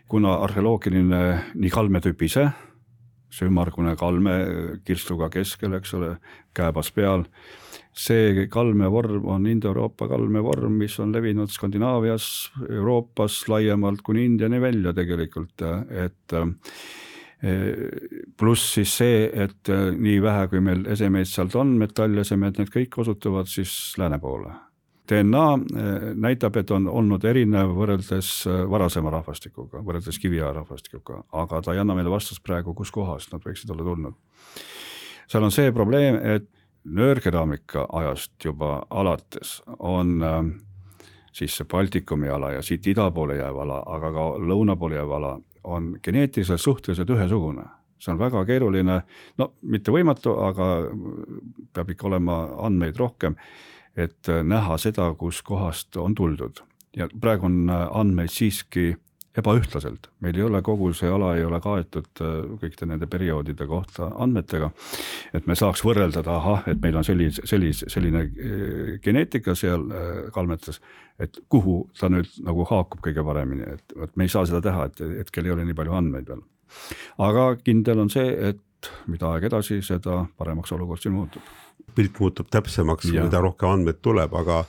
kuna 0.08 0.36
arheoloogiline 0.46 1.22
nii 1.56 1.70
kalmetüüp 1.74 2.22
ise, 2.22 2.50
see 3.36 3.50
ümmargune 3.50 3.96
kalme 4.00 4.34
kirstuga 4.88 5.30
keskel, 5.34 5.76
eks 5.80 5.96
ole, 5.98 6.16
kääbas 6.56 6.92
peal, 6.96 7.26
see 7.96 8.48
kalmevorm 8.52 9.28
on 9.32 9.48
Indoeuroopa 9.52 10.08
kalmevorm, 10.12 10.78
mis 10.80 10.96
on 11.04 11.12
levinud 11.16 11.52
Skandinaavias, 11.52 12.28
Euroopas 12.70 13.44
laiemalt 13.52 14.04
kuni 14.06 14.26
Indiani 14.26 14.62
välja 14.64 14.96
tegelikult, 14.96 15.66
et 15.92 16.40
pluss 18.38 18.74
siis 18.78 18.94
see, 18.98 19.26
et 19.28 19.70
äh, 19.70 19.90
nii 19.94 20.22
vähe, 20.24 20.48
kui 20.52 20.62
meil 20.64 20.86
esemeid 20.92 21.30
sealt 21.30 21.56
on, 21.60 21.76
metallesemed, 21.82 22.62
need 22.62 22.72
kõik 22.74 22.98
osutuvad 23.04 23.50
siis 23.52 23.74
lääne 24.02 24.20
poole. 24.22 24.54
DNA 25.10 25.46
äh, 25.54 26.08
näitab, 26.16 26.58
et 26.58 26.72
on 26.72 26.88
olnud 26.90 27.24
erinev 27.26 27.74
võrreldes 27.78 28.32
äh, 28.50 28.64
varasema 28.70 29.14
rahvastikuga, 29.14 29.84
võrreldes 29.86 30.20
kiviaja 30.22 30.54
rahvastikuga, 30.60 31.24
aga 31.32 31.62
ta 31.62 31.74
ei 31.76 31.82
anna 31.84 31.96
meile 31.98 32.14
vastust 32.14 32.44
praegu, 32.44 32.74
kuskohast 32.74 33.34
nad 33.34 33.46
võiksid 33.46 33.72
olla 33.72 33.88
tulnud. 33.88 34.20
seal 35.28 35.44
on 35.44 35.52
see 35.52 35.72
probleem, 35.72 36.20
et 36.22 36.50
nöörkeraamika 36.86 37.88
ajast 37.98 38.46
juba 38.46 38.86
alates 38.90 39.62
on 39.80 40.22
siis 41.36 41.58
see 41.58 41.68
Baltikumi 41.72 42.30
ala 42.30 42.52
ja 42.56 42.62
siit 42.64 42.88
ida 42.88 43.10
poole 43.12 43.40
jääv 43.40 43.58
ala, 43.66 43.82
aga 43.98 44.12
ka 44.16 44.28
lõuna 44.40 44.78
poole 44.80 45.00
jääv 45.00 45.12
ala 45.18 45.34
on 45.66 45.96
geneetiliselt 46.04 46.62
suhteliselt 46.62 47.10
ühesugune. 47.10 47.66
see 48.00 48.12
on 48.12 48.20
väga 48.20 48.44
keeruline, 48.46 48.96
no 49.38 49.46
mitte 49.62 49.92
võimatu, 49.92 50.34
aga 50.46 50.66
peab 51.74 51.90
ikka 51.90 52.08
olema 52.08 52.36
andmeid 52.68 52.98
rohkem, 53.00 53.38
et 53.96 54.28
näha 54.44 54.78
seda, 54.78 55.14
kuskohast 55.18 55.98
on 55.98 56.16
tuldud 56.16 56.62
ja 56.96 57.08
praegu 57.22 57.46
on 57.46 57.70
andmeid 57.70 58.32
siiski 58.32 58.94
ebaühtlaselt, 59.36 60.08
meil 60.24 60.38
ei 60.38 60.46
ole 60.46 60.62
kogu 60.64 60.92
see 60.96 61.10
ala 61.12 61.34
ei 61.36 61.44
ole 61.44 61.60
kaetud 61.64 62.22
äh, 62.24 62.36
kõikide 62.62 62.88
nende 62.88 63.08
perioodide 63.12 63.68
kohta 63.68 64.08
andmetega. 64.24 64.70
et 65.36 65.48
me 65.48 65.58
saaks 65.60 65.84
võrrelda, 65.84 66.24
et 66.24 66.30
ahah, 66.32 66.64
et 66.72 66.80
meil 66.82 66.96
on 66.96 67.04
sellise, 67.04 67.44
sellise, 67.48 67.90
selline 67.92 68.24
äh, 68.24 68.94
geneetika 69.04 69.56
seal 69.56 69.84
äh, 69.92 70.12
kalmetes, 70.36 70.80
et 71.20 71.40
kuhu 71.50 71.82
ta 72.00 72.10
nüüd 72.12 72.32
nagu 72.48 72.68
haakub 72.70 73.04
kõige 73.04 73.26
paremini, 73.28 73.68
et 73.76 73.98
vot 74.00 74.16
me 74.16 74.28
ei 74.28 74.32
saa 74.32 74.48
seda 74.48 74.64
teha, 74.64 74.88
et 74.88 75.04
hetkel 75.26 75.50
ei 75.50 75.56
ole 75.56 75.68
nii 75.68 75.78
palju 75.82 76.00
andmeid 76.00 76.32
veel. 76.32 76.46
aga 77.28 77.50
kindel 77.64 78.06
on 78.06 78.10
see, 78.10 78.32
et 78.50 78.64
mida 79.08 79.34
aeg 79.34 79.50
edasi, 79.50 79.82
seda 79.86 80.24
paremaks 80.38 80.72
olukord 80.76 81.02
siin 81.02 81.16
muutub 81.16 81.54
pilt 81.96 82.20
muutub 82.20 82.50
täpsemaks, 82.52 83.08
mida 83.14 83.40
rohkem 83.44 83.72
andmeid 83.72 84.02
tuleb, 84.04 84.34
aga, 84.36 84.62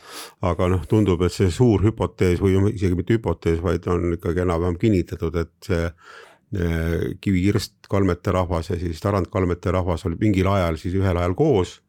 aga 0.47 0.69
noh, 0.73 0.85
tundub, 0.89 1.23
et 1.27 1.35
see 1.35 1.51
suur 1.55 1.83
hüpotees 1.87 2.41
või 2.43 2.59
isegi 2.73 2.99
mitte 2.99 3.17
hüpotees, 3.17 3.59
vaid 3.65 3.87
on 3.91 4.13
ikkagi 4.17 4.45
enam-vähem 4.45 4.79
kinnitatud, 4.81 5.39
et 5.43 5.55
see 5.67 5.83
eh, 5.87 7.17
kivikirst 7.23 7.91
kalmete 7.91 8.35
rahvas 8.37 8.71
ja 8.71 8.79
siis 8.81 9.03
tarandkalmete 9.03 9.75
rahvas 9.75 10.07
oli 10.07 10.21
mingil 10.21 10.51
ajal 10.53 10.79
siis 10.81 10.95
ühel 10.99 11.19
ajal 11.19 11.35
koos. 11.39 11.81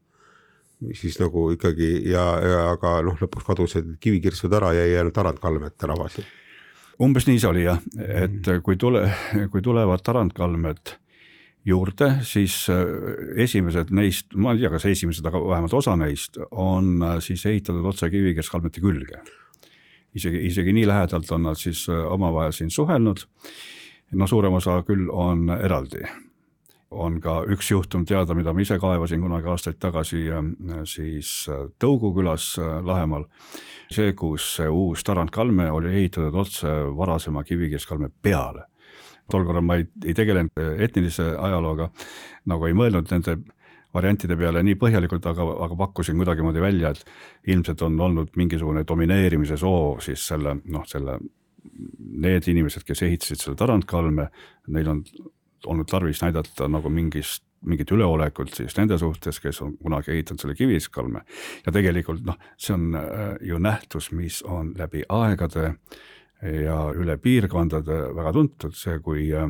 siis 0.94 1.16
nagu 1.20 1.50
ikkagi 1.52 2.04
ja, 2.06 2.26
ja 2.38 2.58
aga 2.72 3.00
noh, 3.02 3.18
lõpuks 3.18 3.46
kadusid 3.46 3.96
kivikirstud 4.00 4.54
ära, 4.54 4.74
jäi 4.78 4.98
ainult 4.98 5.16
tarandkalmete 5.18 5.90
rahvas. 5.90 6.20
umbes 7.02 7.28
nii 7.28 7.40
see 7.40 7.50
oli 7.50 7.66
jah, 7.66 7.82
et 7.98 8.50
kui 8.64 8.78
tule, 8.78 9.10
kui 9.52 9.62
tulevad 9.62 10.02
tarandkalmed 10.06 10.98
juurde, 11.68 12.12
siis 12.24 12.68
äh, 12.72 12.86
esimesed 13.44 13.92
neist, 13.96 14.32
ma 14.36 14.54
ei 14.54 14.62
tea, 14.62 14.72
kas 14.72 14.86
esimesed, 14.88 15.26
aga 15.28 15.42
vähemalt 15.44 15.76
osa 15.76 15.98
neist 16.00 16.40
on 16.52 16.96
äh, 17.04 17.18
siis 17.24 17.44
ehitatud 17.50 17.86
otse 17.86 18.10
kivikeskkalmete 18.14 18.84
külge. 18.84 19.20
isegi, 20.16 20.46
isegi 20.48 20.74
nii 20.74 20.88
lähedalt 20.88 21.32
on 21.32 21.44
nad 21.50 21.60
siis 21.60 21.84
äh, 21.90 22.06
omavahel 22.14 22.56
siin 22.56 22.72
suhelnud. 22.72 23.26
no 24.12 24.28
suurem 24.28 24.54
osa 24.54 24.80
küll 24.88 25.10
on 25.12 25.50
eraldi. 25.50 26.06
on 26.92 27.20
ka 27.22 27.42
üks 27.52 27.72
juhtum 27.72 28.06
teada, 28.06 28.34
mida 28.34 28.54
ma 28.54 28.62
ise 28.64 28.80
kaevasin 28.80 29.22
kunagi 29.22 29.48
aastaid 29.52 29.76
tagasi 29.80 30.24
siis 30.86 31.50
Tõugu 31.80 32.14
külas 32.16 32.56
Lahemaal. 32.58 33.26
see, 33.92 34.14
kus 34.14 34.60
uus 34.72 35.04
tarandkalme 35.04 35.72
oli 35.72 35.92
ehitatud 35.96 36.36
otse 36.36 36.72
varasema 36.96 37.44
kivikeskkalme 37.44 38.10
peale 38.22 38.70
tol 39.32 39.46
korral 39.48 39.66
ma 39.66 39.78
ei, 39.80 39.88
ei 40.06 40.16
tegelenud 40.18 40.82
etnilise 40.84 41.30
ajalooga, 41.36 41.90
nagu 42.52 42.68
ei 42.68 42.76
mõelnud 42.78 43.12
nende 43.12 43.38
variantide 43.98 44.38
peale 44.38 44.62
nii 44.66 44.78
põhjalikult, 44.80 45.26
aga, 45.32 45.48
aga 45.66 45.78
pakkusin 45.80 46.20
kuidagimoodi 46.20 46.62
välja, 46.62 46.92
et 46.94 47.54
ilmselt 47.54 47.82
on 47.88 47.98
olnud 48.08 48.36
mingisugune 48.40 48.84
domineerimise 48.88 49.58
soov 49.58 50.04
siis 50.06 50.28
selle 50.28 50.58
noh, 50.66 50.86
selle, 50.90 51.18
need 52.28 52.48
inimesed, 52.52 52.86
kes 52.88 53.04
ehitasid 53.08 53.42
selle 53.42 53.60
tarandkalme, 53.60 54.30
neil 54.74 54.94
on 54.94 55.04
olnud 55.68 55.90
tarvis 55.90 56.22
näidata 56.24 56.70
nagu 56.70 56.90
mingist 56.94 57.44
mingit 57.68 57.90
üleolekut 57.92 58.52
siis 58.54 58.76
nende 58.78 59.00
suhtes, 59.02 59.40
kes 59.42 59.64
on 59.66 59.72
kunagi 59.82 60.12
ehitanud 60.14 60.44
selle 60.44 60.54
kiviskalme. 60.56 61.24
Ja 61.66 61.72
tegelikult 61.74 62.22
noh, 62.28 62.38
see 62.54 62.76
on 62.76 62.92
äh, 62.96 63.32
ju 63.42 63.58
nähtus, 63.58 64.12
mis 64.14 64.44
on 64.46 64.76
läbi 64.78 65.02
aegade 65.10 65.64
äh, 65.72 65.98
ja 66.42 66.82
üle 66.94 67.18
piirkondade 67.18 68.02
väga 68.16 68.34
tuntud, 68.36 68.76
see 68.78 69.00
kui 69.04 69.30
äh, 69.34 69.48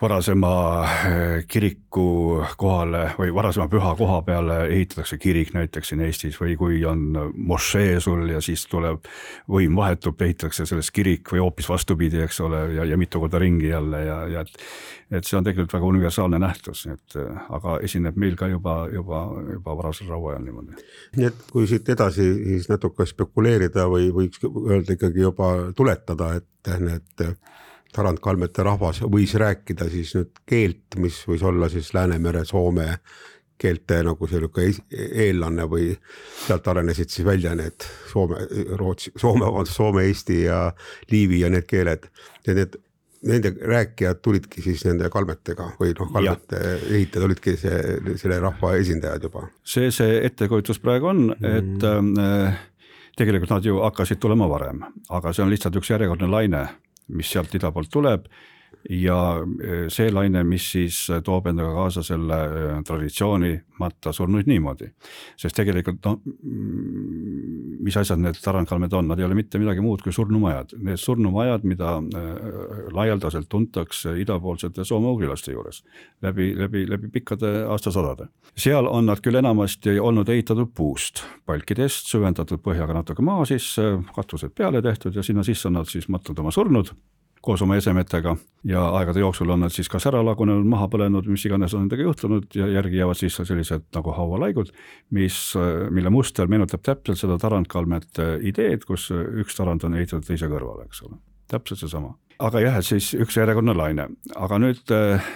varasema 0.00 0.82
äh, 0.84 1.44
kiriku 1.48 2.42
kohale 2.56 3.14
või 3.18 3.30
varasema 3.34 3.68
püha 3.72 3.94
koha 3.96 4.20
peale 4.22 4.58
ehitatakse 4.66 5.18
kirik 5.18 5.54
näiteks 5.56 5.92
siin 5.92 6.02
Eestis 6.04 6.36
või 6.40 6.56
kui 6.60 6.82
on 6.84 7.06
mošee 7.34 8.00
sul 8.00 8.28
ja 8.28 8.42
siis 8.44 8.66
tuleb, 8.68 9.08
võim 9.48 9.76
vahetub, 9.76 10.20
ehitatakse 10.20 10.66
sellest 10.68 10.92
kirik 10.92 11.32
või 11.32 11.40
hoopis 11.46 11.68
vastupidi, 11.68 12.20
eks 12.26 12.40
ole, 12.44 12.60
ja, 12.76 12.84
ja 12.84 13.00
mitu 13.00 13.20
korda 13.22 13.40
ringi 13.40 13.72
jälle 13.72 14.04
ja, 14.04 14.20
ja 14.34 14.44
et 14.44 14.62
et 15.06 15.22
see 15.22 15.36
on 15.38 15.44
tegelikult 15.46 15.70
väga 15.76 15.86
universaalne 15.86 16.38
nähtus, 16.42 16.80
et 16.90 17.14
aga 17.54 17.76
esineb 17.86 18.16
meil 18.18 18.34
ka 18.36 18.48
juba, 18.50 18.88
juba, 18.92 19.20
juba 19.52 19.76
varasel 19.78 20.10
rauaajal 20.10 20.42
niimoodi. 20.42 20.82
nii 21.16 21.28
et 21.28 21.44
kui 21.52 21.68
siit 21.70 21.88
edasi 21.88 22.26
siis 22.34 22.66
natuke 22.68 23.06
spekuleerida 23.06 23.86
või 23.92 24.10
võiks 24.12 24.42
öelda 24.42 24.98
ikkagi 24.98 25.22
juba 25.22 25.52
tuletada, 25.78 26.34
et 26.40 26.72
need 26.82 27.28
tarandkalmete 27.96 28.64
rahvas 28.66 29.00
võis 29.02 29.34
rääkida 29.40 29.88
siis 29.92 30.12
nüüd 30.16 30.42
keelt, 30.48 30.98
mis 31.00 31.22
võis 31.28 31.44
olla 31.46 31.70
siis 31.72 31.92
Läänemere, 31.96 32.44
Soome 32.44 32.98
keelte 33.58 34.02
nagu 34.04 34.28
selline 34.28 34.68
eellanne 35.24 35.64
või 35.70 35.92
sealt 36.44 36.66
arenesid 36.68 37.12
siis 37.12 37.26
välja 37.26 37.54
need 37.56 37.86
Soome, 38.10 38.42
Rootsi, 38.76 39.12
Soome, 39.16 39.46
vabandust, 39.46 39.78
Soome, 39.78 40.04
Eesti 40.10 40.42
ja 40.44 40.66
Liivi 41.10 41.40
ja 41.40 41.50
need 41.52 41.68
keeled 41.70 42.10
ja 42.46 42.56
need 42.56 42.76
nende 43.26 43.54
rääkijad 43.60 44.20
tulidki 44.22 44.62
siis 44.62 44.84
nende 44.86 45.08
kalmetega 45.10 45.70
või 45.80 45.94
noh, 45.98 46.10
kalmete 46.12 46.60
ehitajad 46.84 47.24
olidki 47.26 47.56
see, 47.58 47.80
selle 48.20 48.38
rahva 48.44 48.74
esindajad 48.78 49.24
juba. 49.28 49.46
see, 49.64 49.90
see 49.90 50.20
ettekujutus 50.28 50.78
praegu 50.84 51.10
on, 51.10 51.22
et 51.40 51.86
mm. 51.88 52.12
äh, 52.20 52.58
tegelikult 53.16 53.56
nad 53.56 53.64
ju 53.64 53.80
hakkasid 53.80 54.20
tulema 54.22 54.48
varem, 54.52 54.84
aga 55.08 55.32
see 55.32 55.46
on 55.46 55.50
lihtsalt 55.50 55.80
üks 55.80 55.90
järjekordne 55.90 56.28
laine 56.30 56.66
mis 57.08 57.30
sealt 57.30 57.54
ida 57.54 57.70
poolt 57.72 57.90
tuleb 57.92 58.26
ja 58.90 59.18
e, 59.42 59.78
see 59.92 60.10
laine, 60.12 60.42
mis 60.46 60.66
siis 60.74 60.98
toob 61.24 61.48
endaga 61.50 61.72
kaasa 61.74 62.02
selle 62.06 62.36
e, 62.46 62.66
traditsiooni 62.86 63.52
matta 63.80 64.12
surnuid 64.14 64.48
niimoodi. 64.48 64.88
sest 65.36 65.56
tegelikult 65.56 66.04
noh, 66.06 66.20
mm, 66.24 67.80
mis 67.84 67.96
asjad 67.96 68.20
need 68.22 68.38
tarandkalmed 68.42 68.92
on, 68.96 69.08
nad 69.10 69.20
ei 69.20 69.26
ole 69.26 69.38
mitte 69.38 69.60
midagi 69.62 69.84
muud 69.84 70.04
kui 70.04 70.14
surnumajad, 70.14 70.76
need 70.86 71.00
surnumajad, 71.02 71.66
mida 71.68 71.96
e, 71.98 72.24
laialdaselt 72.96 73.48
tuntakse 73.52 74.16
idapoolsete 74.22 74.84
soome-ugrilaste 74.86 75.54
juures 75.54 75.82
läbi, 76.22 76.52
läbi, 76.58 76.86
läbi 76.90 77.10
pikkade 77.12 77.52
aastasadade. 77.72 78.30
seal 78.56 78.86
on 78.86 79.10
nad 79.10 79.20
küll 79.24 79.38
enamasti 79.38 79.98
olnud 80.00 80.28
ehitatud 80.28 80.72
puust, 80.74 81.24
palkidest, 81.46 82.10
süvendatud 82.12 82.62
põhjaga 82.62 83.00
natuke 83.00 83.24
maa 83.26 83.44
sisse, 83.48 83.96
katused 84.14 84.54
peale 84.56 84.82
tehtud 84.82 85.16
ja 85.16 85.22
sinna 85.26 85.44
sisse 85.46 85.68
on 85.68 85.80
nad 85.80 85.90
siis 85.90 86.08
matnud 86.08 86.38
oma 86.38 86.54
surnud 86.54 86.94
koos 87.46 87.62
oma 87.62 87.78
esemetega 87.78 88.34
ja 88.66 88.82
aegade 88.98 89.22
jooksul 89.22 89.50
on 89.54 89.62
nad 89.64 89.74
siis 89.74 89.88
kas 89.92 90.08
ära 90.10 90.22
lagunenud, 90.26 90.66
maha 90.66 90.88
põlenud, 90.90 91.28
mis 91.30 91.44
iganes 91.46 91.74
on 91.76 91.84
nendega 91.84 92.08
juhtunud 92.08 92.58
ja 92.58 92.68
järgi 92.74 93.00
jäävad 93.00 93.20
siis 93.20 93.38
sellised 93.38 93.86
nagu 93.94 94.14
haualaigud, 94.16 94.72
mis, 95.16 95.38
mille 95.94 96.10
muster 96.10 96.50
meenutab 96.50 96.82
täpselt 96.86 97.22
seda 97.22 97.38
tarandkalmete 97.42 98.36
ideed, 98.50 98.86
kus 98.88 99.08
üks 99.14 99.58
tarand 99.58 99.86
on 99.86 99.98
ehitatud 99.98 100.26
teise 100.26 100.50
kõrvale, 100.50 100.88
eks 100.90 101.02
ole. 101.06 101.20
Täpselt 101.50 101.84
seesama. 101.84 102.16
aga 102.42 102.60
jah, 102.60 102.78
et 102.80 102.88
siis 102.88 103.12
üks 103.14 103.38
järjekordne 103.38 103.76
aga 104.34 104.58
nüüd 104.58 104.90
äh, 104.94 105.28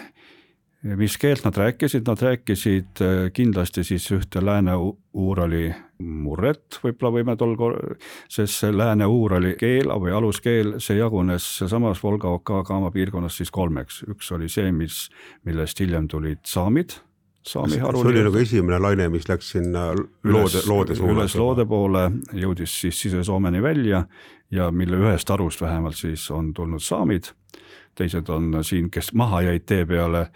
mis 0.83 1.16
keelt 1.20 1.44
nad 1.44 1.57
rääkisid, 1.57 2.09
nad 2.09 2.23
rääkisid 2.23 3.05
äh, 3.05 3.31
kindlasti 3.33 3.85
siis 3.85 4.11
ühte 4.12 4.42
Lääne-Uurali 4.44 5.70
murret, 6.00 6.80
võib-olla 6.84 7.12
võime 7.18 7.36
tol 7.40 7.54
korral, 7.58 7.98
sest 8.28 8.62
see 8.62 8.72
Lääne-Uurali 8.74 9.54
keel 9.60 9.92
või 10.02 10.14
aluskeel, 10.16 10.78
see 10.80 10.98
jagunes 10.98 11.46
sealsamas 11.58 12.02
Volga-Oka-Kama 12.02 12.90
piirkonnas 12.94 13.40
siis 13.40 13.52
kolmeks, 13.54 14.02
üks 14.10 14.32
oli 14.36 14.48
see, 14.48 14.72
mis, 14.72 15.06
millest 15.44 15.80
hiljem 15.80 16.08
tulid 16.10 16.42
saamid 16.48 16.98
saami 17.42 17.78
haru. 17.78 18.02
see 18.02 18.08
oli 18.12 18.22
nagu 18.24 18.36
esimene 18.36 18.78
laine, 18.78 19.08
mis 19.08 19.28
läks 19.28 19.52
sinna 19.54 19.90
loode, 19.94 20.62
loode 20.68 20.94
suunas. 20.94 21.14
üles 21.14 21.36
loode 21.40 21.66
poole, 21.66 22.04
jõudis 22.36 22.74
siis 22.82 23.00
Sise-Soomeni 23.00 23.62
välja 23.62 24.04
ja 24.52 24.70
mille 24.70 24.98
ühest 25.00 25.28
harust 25.32 25.60
vähemalt 25.60 25.96
siis 25.96 26.30
on 26.30 26.52
tulnud 26.54 26.82
saamid. 26.84 27.32
teised 27.94 28.28
on 28.28 28.64
siin, 28.64 28.90
kes 28.90 29.12
maha 29.14 29.42
jäid 29.42 29.64
tee 29.66 29.86
peale 29.86 30.28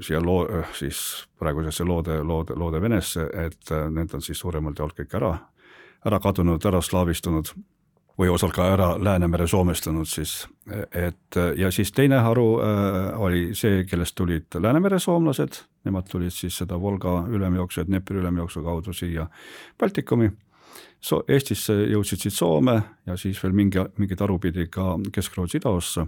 siia 0.00 0.20
loo, 0.22 0.46
äh, 0.58 0.68
siis 0.72 1.28
praegusesse 1.38 1.84
loode, 1.84 2.22
loode, 2.22 2.54
loode 2.54 2.80
Venesse, 2.80 3.26
et 3.46 3.72
äh, 3.72 3.88
need 3.90 4.14
on 4.14 4.22
siis 4.22 4.38
suuremalt 4.38 4.78
jaolt 4.78 4.94
kõik 4.98 5.16
ära, 5.18 5.32
ära 6.06 6.20
kadunud, 6.22 6.62
ära 6.66 6.80
slaavistunud 6.82 7.50
või 8.16 8.30
osalt 8.32 8.54
ka 8.56 8.68
ära 8.72 8.92
Läänemere 9.02 9.48
soomestunud 9.50 10.08
siis, 10.08 10.46
et 10.94 11.36
ja 11.58 11.70
siis 11.74 11.90
teine 11.92 12.22
haru 12.24 12.46
äh, 12.62 13.10
oli 13.20 13.42
see, 13.58 13.84
kellest 13.90 14.14
tulid 14.16 14.56
Läänemere 14.60 15.00
soomlased, 15.02 15.58
nemad 15.84 16.08
tulid 16.10 16.32
siis 16.32 16.56
seda 16.62 16.78
Volga 16.80 17.24
ülemjooksu 17.28 17.82
ja 17.82 17.88
Dnepri 17.90 18.22
ülemjooksu 18.22 18.62
kaudu 18.64 18.94
siia 18.96 19.26
Baltikumi 19.78 20.30
so,. 21.00 21.22
Eestisse 21.28 21.74
jõudsid 21.92 22.26
siit 22.26 22.34
Soome 22.34 22.76
ja 23.06 23.16
siis 23.16 23.40
veel 23.42 23.56
mingi, 23.56 23.82
mingit 23.98 24.20
haru 24.20 24.38
pidi 24.42 24.68
ka 24.72 24.96
Kesk-Rootsi 25.12 25.60
idaossa 25.60 26.06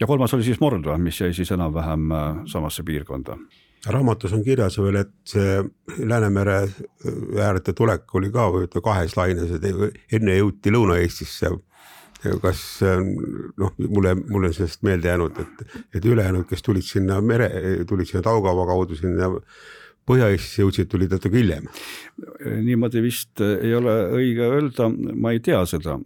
ja 0.00 0.06
kolmas 0.06 0.34
oli 0.34 0.46
siis 0.46 0.60
Mordva, 0.60 0.98
mis 0.98 1.20
jäi 1.20 1.34
siis 1.36 1.50
enam-vähem 1.56 2.12
äh, 2.12 2.46
samasse 2.50 2.82
piirkonda 2.82 3.36
raamatus 3.86 4.32
on 4.32 4.44
kirjas 4.44 4.78
veel, 4.78 5.00
et 5.00 5.12
see 5.28 5.60
Läänemere 6.04 6.60
äärde 7.40 7.72
tulek 7.76 8.14
oli 8.14 8.30
ka 8.32 8.48
ütleme 8.52 8.84
kahes 8.84 9.16
laines, 9.16 9.52
et 9.56 9.64
enne 10.12 10.36
jõuti 10.36 10.72
Lõuna-Eestisse. 10.74 11.50
kas 12.42 12.62
noh, 13.56 13.72
mulle, 13.88 14.14
mulle 14.28 14.50
on 14.50 14.54
sellest 14.54 14.82
meelde 14.84 15.08
jäänud, 15.08 15.38
et, 15.40 15.76
et 15.94 16.04
ülejäänud, 16.04 16.44
kes 16.48 16.62
tulid 16.62 16.84
sinna 16.84 17.20
mere, 17.20 17.48
tulid 17.88 18.06
sinna 18.10 18.22
Taugava 18.22 18.66
kaudu 18.68 18.96
sinna 18.96 19.30
Põhja-Eestisse 20.08 20.64
jõudsid, 20.64 20.88
tulid 20.90 21.12
natuke 21.12 21.38
hiljem. 21.38 21.66
niimoodi 22.64 23.02
vist 23.04 23.40
ei 23.44 23.72
ole 23.76 23.92
õige 24.16 24.46
öelda, 24.46 24.88
ma 24.90 25.32
ei 25.34 25.40
tea 25.44 25.60
seda, 25.68 25.98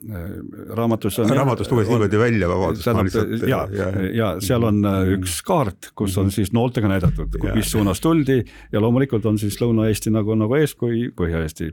raamatus 0.77 1.21
on. 1.23 1.33
raamatust 1.33 1.73
luges 1.73 1.89
niimoodi 1.89 2.21
välja, 2.21 2.49
vabandust. 2.51 3.47
ja, 3.49 3.63
ja, 3.73 3.91
ja 4.13 4.33
seal 4.45 4.67
on 4.69 4.83
mm. 4.83 5.15
üks 5.19 5.39
kaart, 5.47 5.93
kus 5.97 6.19
on 6.21 6.33
siis 6.35 6.53
nooltega 6.53 6.91
näidatud, 6.91 7.39
mis 7.55 7.71
suunas 7.73 8.03
tuldi 8.05 8.43
ja 8.73 8.83
loomulikult 8.83 9.27
on 9.31 9.41
siis 9.41 9.57
Lõuna-Eesti 9.63 10.13
nagu, 10.15 10.37
nagu 10.39 10.59
eeskuju 10.59 11.15
Põhja-Eesti 11.17 11.73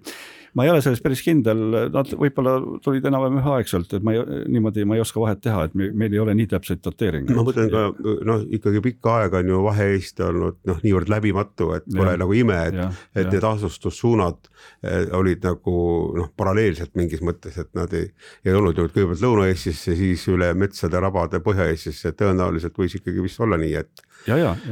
ma 0.57 0.65
ei 0.65 0.71
ole 0.71 0.81
selles 0.83 1.01
päris 1.03 1.21
kindel, 1.23 1.61
nad 1.93 2.09
võib-olla 2.19 2.57
tulid 2.83 3.05
enam-vähem 3.07 3.39
üheaegselt, 3.39 3.93
et 3.95 4.03
ma 4.05 4.15
ei, 4.15 4.23
niimoodi 4.51 4.83
ma 4.87 4.97
ei 4.97 5.03
oska 5.03 5.21
vahet 5.23 5.41
teha, 5.43 5.63
et 5.67 5.77
meil 5.77 6.11
ei 6.11 6.19
ole 6.19 6.35
nii 6.37 6.49
täpseid 6.51 6.81
dateeringuid. 6.83 7.37
ma 7.37 7.45
mõtlen 7.47 7.71
ka 7.71 7.83
noh, 8.27 8.43
ikkagi 8.59 8.83
pikka 8.83 9.15
aega 9.21 9.39
on 9.39 9.51
ju 9.53 9.61
Vahe-Eesti 9.67 10.25
olnud 10.27 10.59
noh, 10.67 10.81
niivõrd 10.83 11.11
läbimatu, 11.13 11.71
et 11.77 11.87
pole 11.87 12.15
ja, 12.15 12.19
nagu 12.19 12.35
ime, 12.35 12.59
et, 12.71 12.99
et 13.15 13.23
ja. 13.23 13.31
need 13.31 13.47
asustussuunad 13.51 14.51
eh, 14.83 15.07
olid 15.17 15.47
nagu 15.47 15.75
noh, 16.19 16.31
paralleelselt 16.37 16.95
mingis 16.99 17.23
mõttes, 17.25 17.57
et 17.61 17.71
nad 17.77 17.93
ei, 17.97 18.11
ei 18.45 18.55
olnud 18.57 18.77
ju 18.77 18.89
kõigepealt 18.89 19.23
Lõuna-Eestisse, 19.23 19.95
siis 19.99 20.27
üle 20.31 20.51
metsade, 20.57 20.99
rabade 21.01 21.39
Põhja-Eestisse, 21.45 22.11
tõenäoliselt 22.17 22.75
võis 22.77 22.99
ikkagi 22.99 23.23
vist 23.23 23.39
olla 23.43 23.59
nii, 23.61 23.75
et. 23.79 24.07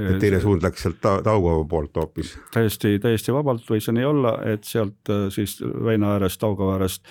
Et 0.09 0.19
teine 0.21 0.39
suund 0.43 0.63
läks 0.63 0.83
sealt 0.85 0.99
ta, 1.01 1.19
Taugava 1.25 1.63
poolt 1.69 1.97
hoopis. 1.97 2.35
täiesti, 2.53 2.97
täiesti 3.01 3.33
vabalt 3.33 3.65
võis 3.69 3.87
see 3.87 3.95
nii 3.97 4.05
olla, 4.05 4.35
et 4.49 4.67
sealt 4.67 5.09
äh, 5.09 5.27
siis 5.33 5.57
väina 5.61 6.15
äärest, 6.17 6.39
Taugava 6.41 6.77
äärest 6.77 7.07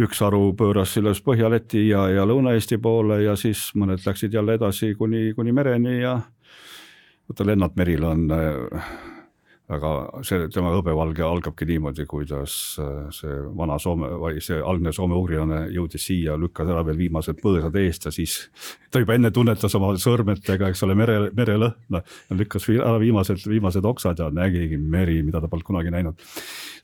üks 0.00 0.20
haru 0.20 0.52
pööras 0.56 0.92
selles 0.92 1.22
Põhja-Läti 1.24 1.86
ja, 1.88 2.06
ja 2.12 2.24
Lõuna-Eesti 2.28 2.78
poole 2.82 3.22
ja 3.24 3.36
siis 3.40 3.70
mõned 3.74 4.02
läksid 4.04 4.34
jälle 4.34 4.58
edasi 4.58 4.94
kuni, 4.94 5.30
kuni 5.36 5.52
mereni 5.56 6.00
ja 6.02 6.18
vaata 7.28 7.46
Lennart 7.46 7.76
Meril 7.76 8.04
on 8.04 8.26
äh, 8.32 8.90
aga 9.72 10.22
see, 10.26 10.46
tema 10.54 10.70
hõbevalge 10.76 11.24
algabki 11.26 11.66
niimoodi, 11.66 12.04
kuidas 12.06 12.54
äh, 12.82 13.08
see 13.14 13.38
vana 13.58 13.78
Soome 13.82 14.12
või 14.22 14.42
see 14.44 14.60
algne 14.62 14.92
soome-ugrilane 14.94 15.64
jõudis 15.74 16.06
siia, 16.06 16.36
lükkas 16.38 16.70
ära 16.70 16.84
veel 16.86 17.00
viimased 17.00 17.40
põõsad 17.42 17.74
eest 17.80 18.06
ja 18.06 18.12
siis 18.14 18.36
ta 18.94 19.02
juba 19.02 19.16
enne 19.18 19.32
tunnetas 19.34 19.74
oma 19.78 19.90
sõrmedega, 20.00 20.70
eks 20.70 20.84
ole, 20.86 20.94
mere, 20.98 21.18
merelõhna. 21.34 22.02
lükkas 22.38 22.68
ära 22.76 22.94
viimased, 23.02 23.42
viimased 23.50 23.90
oksad 23.90 24.22
ja 24.22 24.30
nägigi 24.30 24.78
meri, 24.78 25.18
mida 25.26 25.42
ta 25.42 25.50
polnud 25.50 25.66
kunagi 25.66 25.90
näinud. 25.94 26.22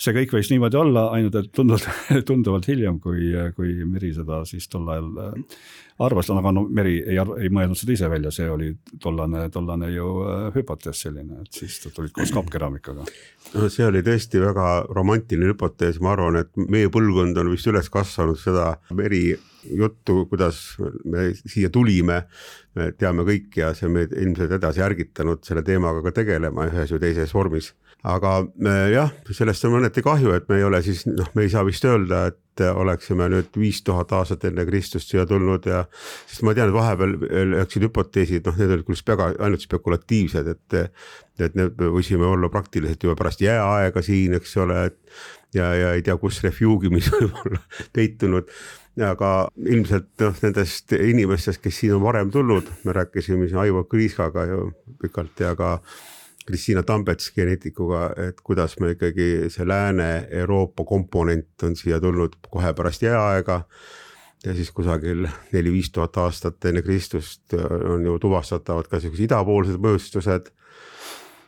see 0.02 0.16
kõik 0.16 0.34
võis 0.34 0.50
niimoodi 0.50 0.80
olla, 0.80 1.06
ainult 1.14 1.38
et 1.38 1.52
tunduvalt, 1.54 1.86
tunduvalt 2.28 2.66
hiljem, 2.66 2.98
kui, 3.00 3.30
kui 3.54 3.78
Meri 3.86 4.10
seda 4.16 4.42
siis 4.48 4.66
tol 4.72 4.90
ajal 4.90 5.22
äh, 5.22 5.62
arvas, 6.06 6.30
aga 6.32 6.52
no 6.54 6.64
Meri 6.68 6.96
ei, 7.00 7.18
ei 7.18 7.50
mõelnud 7.52 7.78
seda 7.78 7.94
ise 7.96 8.10
välja, 8.10 8.32
see 8.34 8.48
oli 8.50 8.70
tollane, 9.02 9.46
tollane 9.54 9.90
ju 9.92 10.08
äh, 10.26 10.48
hüpotees 10.56 11.04
selline, 11.06 11.42
et 11.44 11.62
siis 11.62 11.78
tulid 11.84 12.14
koos 12.16 12.32
kappkeraamikaga. 12.34 13.06
no 13.54 13.70
see 13.72 13.86
oli 13.86 14.02
tõesti 14.06 14.42
väga 14.42 14.68
romantiline 14.90 15.52
hüpotees, 15.52 16.00
ma 16.02 16.14
arvan, 16.16 16.42
et 16.42 16.52
meie 16.62 16.90
põlvkond 16.92 17.38
on 17.42 17.52
vist 17.54 17.70
üles 17.70 17.90
kasvanud 17.92 18.40
seda 18.40 18.74
Meri 18.96 19.30
juttu, 19.78 20.24
kuidas 20.26 20.58
me 21.06 21.28
siia 21.38 21.70
tulime, 21.70 22.24
me 22.74 22.90
teame 22.98 23.26
kõik 23.28 23.60
ja 23.60 23.70
see 23.78 23.86
on 23.86 23.96
meid 24.00 24.16
ilmselt 24.16 24.56
edasi 24.58 24.82
ärgitanud 24.82 25.44
selle 25.46 25.62
teemaga 25.66 26.02
ka 26.08 26.16
tegelema 26.22 26.66
ühes 26.70 26.90
või 26.96 27.04
teises 27.06 27.34
vormis 27.36 27.70
aga 28.02 28.32
jah, 28.90 29.12
sellest 29.30 29.66
on 29.68 29.76
mõneti 29.76 30.02
kahju, 30.02 30.32
et 30.34 30.48
me 30.50 30.58
ei 30.58 30.66
ole 30.66 30.82
siis 30.82 31.04
noh, 31.06 31.28
me 31.36 31.46
ei 31.46 31.52
saa 31.52 31.62
vist 31.66 31.84
öelda, 31.86 32.26
et 32.32 32.38
oleksime 32.60 33.28
nüüd 33.32 33.54
viis 33.56 33.80
tuhat 33.86 34.12
aastat 34.12 34.44
enne 34.44 34.66
Kristust 34.68 35.08
siia 35.08 35.24
tulnud 35.26 35.66
ja 35.66 35.84
sest 36.26 36.42
ma 36.44 36.54
tean, 36.54 36.68
et 36.68 36.76
vahepeal 36.76 37.14
läksid 37.54 37.86
hüpoteesid, 37.88 38.44
noh, 38.46 38.58
need 38.60 38.74
olid 38.76 38.88
küll 38.88 39.04
väga 39.12 39.30
ainult 39.38 39.64
spekulatiivsed, 39.64 40.52
et 40.52 40.80
et 41.40 41.56
need 41.56 41.80
võisime 41.80 42.28
olla 42.28 42.50
praktiliselt 42.52 43.02
juba 43.02 43.16
pärast 43.18 43.40
jääaega 43.40 44.02
siin, 44.04 44.36
eks 44.36 44.56
ole, 44.60 44.84
et 44.90 44.98
ja, 45.56 45.72
ja 45.74 45.92
ei 45.96 46.04
tea, 46.04 46.16
kus 46.20 46.42
refuugiumis 46.44 47.10
võib 47.14 47.36
olla 47.44 47.60
peitunud. 47.96 48.52
Aga 49.00 49.28
ilmselt 49.56 50.10
noh, 50.20 50.34
nendest 50.44 50.92
inimestest, 50.92 51.62
kes 51.64 51.78
siin 51.80 51.94
on 51.96 52.02
varem 52.04 52.28
tulnud, 52.30 52.66
me 52.84 52.92
rääkisime 52.92 53.46
siin 53.48 53.62
Aivo 53.62 53.86
Kriiskaga 53.88 54.44
ju 54.50 54.66
pikalt 55.00 55.40
ja 55.40 55.54
ka 55.56 55.78
Kristiina 56.46 56.82
Tambets 56.82 57.32
geneetikuga, 57.34 58.10
et 58.28 58.40
kuidas 58.42 58.74
me 58.80 58.92
ikkagi 58.96 59.48
see 59.52 59.66
Lääne-Euroopa 59.68 60.84
komponent 60.84 61.62
on 61.62 61.76
siia 61.78 62.00
tulnud 62.00 62.38
kohe 62.50 62.72
pärast 62.74 63.02
jääaega. 63.02 63.62
ja 64.44 64.54
siis 64.54 64.70
kusagil 64.74 65.28
neli-viis 65.52 65.92
tuhat 65.94 66.16
aastat 66.16 66.64
enne 66.64 66.82
Kristust 66.82 67.54
on 67.94 68.06
ju 68.06 68.18
tuvastatavad 68.18 68.88
ka 68.90 69.00
siuksed 69.00 69.24
idapoolsed 69.24 69.78
mõjustused. 69.78 70.50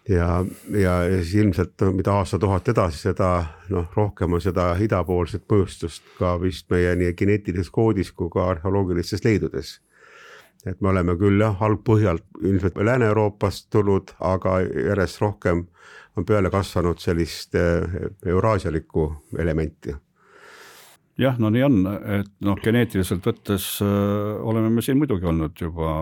ja, 0.08 0.44
ja, 0.70 1.02
ja 1.02 1.22
siis 1.22 1.34
ilmselt 1.34 1.82
mida 1.92 2.12
aastatuhat 2.12 2.68
edasi, 2.68 2.98
seda 2.98 3.46
noh, 3.68 3.88
rohkem 3.96 4.32
on 4.32 4.40
seda 4.40 4.76
idapoolset 4.78 5.42
mõjustust 5.50 6.06
ka 6.18 6.36
vist 6.40 6.70
meie 6.70 6.94
nii 6.96 7.12
geneetilises 7.18 7.70
koodis 7.70 8.12
kui 8.12 8.30
ka 8.30 8.46
arheoloogilistes 8.50 9.24
leidudes 9.24 9.80
et 10.66 10.80
me 10.80 10.90
oleme 10.92 11.16
küll 11.20 11.40
jah, 11.40 11.60
algpõhjalt 11.62 12.24
ilmselt 12.42 12.78
Lääne-Euroopast 12.80 13.68
tulnud, 13.72 14.14
aga 14.20 14.60
järjest 14.64 15.20
rohkem 15.20 15.66
on 16.16 16.26
peale 16.26 16.50
kasvanud 16.50 17.00
sellist 17.02 17.54
eh, 17.58 17.84
euraasialikku 18.26 19.06
elementi. 19.38 19.94
jah, 21.18 21.38
no 21.38 21.50
nii 21.50 21.62
on, 21.62 21.80
et 22.18 22.30
noh, 22.42 22.58
geneetiliselt 22.62 23.26
võttes 23.26 23.66
äh, 23.84 23.90
oleme 24.42 24.70
me 24.70 24.82
siin 24.82 24.98
muidugi 24.98 25.28
olnud 25.30 25.60
juba 25.60 25.92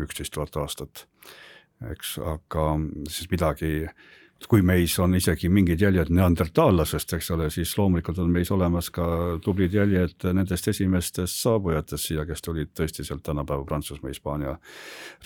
üksteist 0.00 0.32
tuhat 0.32 0.56
aastat, 0.62 1.06
eks, 1.90 2.16
aga 2.18 2.70
siis 3.08 3.28
midagi 3.32 3.74
kui 4.50 4.62
meis 4.66 4.96
on 5.02 5.14
isegi 5.16 5.48
mingid 5.52 5.80
jäljed 5.80 6.10
neandertaallasest, 6.14 7.14
eks 7.16 7.30
ole, 7.34 7.48
siis 7.54 7.72
loomulikult 7.78 8.18
on 8.22 8.32
meis 8.34 8.50
olemas 8.54 8.90
ka 8.94 9.06
tublid 9.44 9.74
jäljed 9.74 10.26
nendest 10.36 10.68
esimestest 10.72 11.40
saabujatest 11.42 12.10
siia, 12.10 12.26
kes 12.28 12.44
tulid 12.44 12.74
tõesti 12.76 13.06
sealt 13.06 13.24
tänapäeva 13.26 13.64
Prantsusmaa, 13.68 14.12
Hispaania 14.12 14.56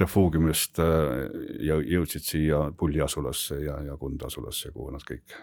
refuugiumist 0.01 0.81
äh, 0.85 1.27
ja 1.65 1.81
jõudsid 1.81 2.27
siia 2.27 2.63
Pulli 2.77 3.03
asulasse 3.05 3.63
ja, 3.65 3.81
ja 3.87 3.97
Kunda 3.97 4.31
asulasse, 4.31 4.73
kuhu 4.75 4.93
nad 4.95 5.05
kõik, 5.09 5.37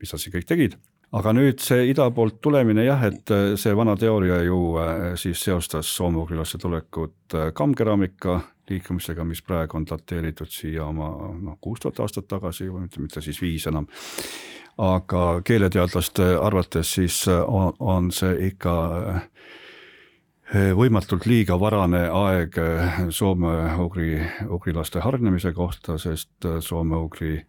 mis 0.00 0.12
nad 0.12 0.22
siin 0.22 0.36
kõik 0.36 0.48
tegid. 0.48 0.78
Aga 1.14 1.30
nüüd 1.36 1.62
see 1.62 1.86
ida 1.92 2.08
poolt 2.10 2.40
tulemine 2.42 2.82
jah, 2.82 3.04
et 3.06 3.30
see 3.60 3.74
vana 3.78 3.94
teooria 3.96 4.40
ju 4.42 4.58
äh, 4.82 5.14
siis 5.20 5.40
seostas 5.46 5.92
soome-ugrilaste 5.94 6.58
tulekut 6.58 7.36
äh, 7.38 7.52
kammkeraamika 7.54 8.40
liikumisega, 8.70 9.24
mis 9.24 9.42
praegu 9.42 9.78
on 9.78 9.86
dateeritud 9.88 10.50
siia 10.50 10.84
oma 10.86 11.10
noh, 11.40 11.58
kuus 11.60 11.80
tuhat 11.82 12.00
aastat 12.04 12.28
tagasi 12.28 12.68
või 12.70 12.86
mitte, 12.86 13.00
mitte 13.00 13.22
siis 13.24 13.40
viis 13.42 13.66
enam. 13.66 13.86
aga 14.78 15.40
keeleteadlaste 15.44 16.34
arvates 16.42 16.94
siis 16.98 17.22
on, 17.28 17.72
on 17.78 18.10
see 18.12 18.48
ikka 18.48 18.74
võimatult 20.76 21.26
liiga 21.26 21.56
varane 21.60 22.06
aeg 22.06 22.58
soome-ugri, 23.10 24.20
ugrilaste 24.48 25.00
hargnemise 25.00 25.52
kohta, 25.52 25.98
sest 25.98 26.46
soome-ugri 26.60 27.40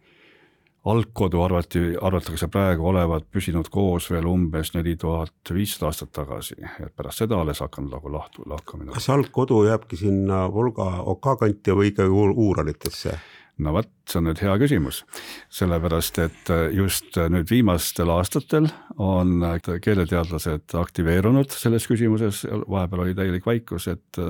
algkodu 0.84 1.40
arvati, 1.42 1.80
arvatakse 2.00 2.48
praegu 2.52 2.86
olevat 2.90 3.26
püsinud 3.32 3.68
koos 3.72 4.10
veel 4.12 4.28
umbes 4.30 4.72
neli 4.76 4.94
tuhat 4.96 5.52
viissada 5.54 5.90
aastat 5.90 6.12
tagasi, 6.20 6.58
et 6.84 6.94
pärast 6.96 7.24
seda 7.24 7.40
alles 7.40 7.62
hakanud 7.64 7.96
nagu 7.96 8.12
lahtu, 8.12 8.44
lahkamine. 8.46 8.92
kas 8.94 9.10
algkodu 9.10 9.64
jääbki 9.66 9.98
sinna 9.98 10.46
Volga 10.52 11.02
oka 11.02 11.36
kanti 11.42 11.74
või 11.74 11.92
ikkagi 11.92 12.30
Uuralitesse? 12.48 13.18
no 13.58 13.72
vot, 13.74 13.90
see 14.06 14.20
on 14.20 14.28
nüüd 14.28 14.40
hea 14.42 14.54
küsimus, 14.60 15.02
sellepärast 15.50 16.20
et 16.22 16.52
just 16.76 17.18
nüüd 17.18 17.50
viimastel 17.50 18.12
aastatel 18.14 18.68
on 19.02 19.42
keeleteadlased 19.66 20.76
aktiveerunud 20.78 21.50
selles 21.50 21.88
küsimuses, 21.90 22.44
vahepeal 22.46 23.02
oli 23.08 23.18
täielik 23.18 23.48
vaikus, 23.48 23.88
et 23.90 24.22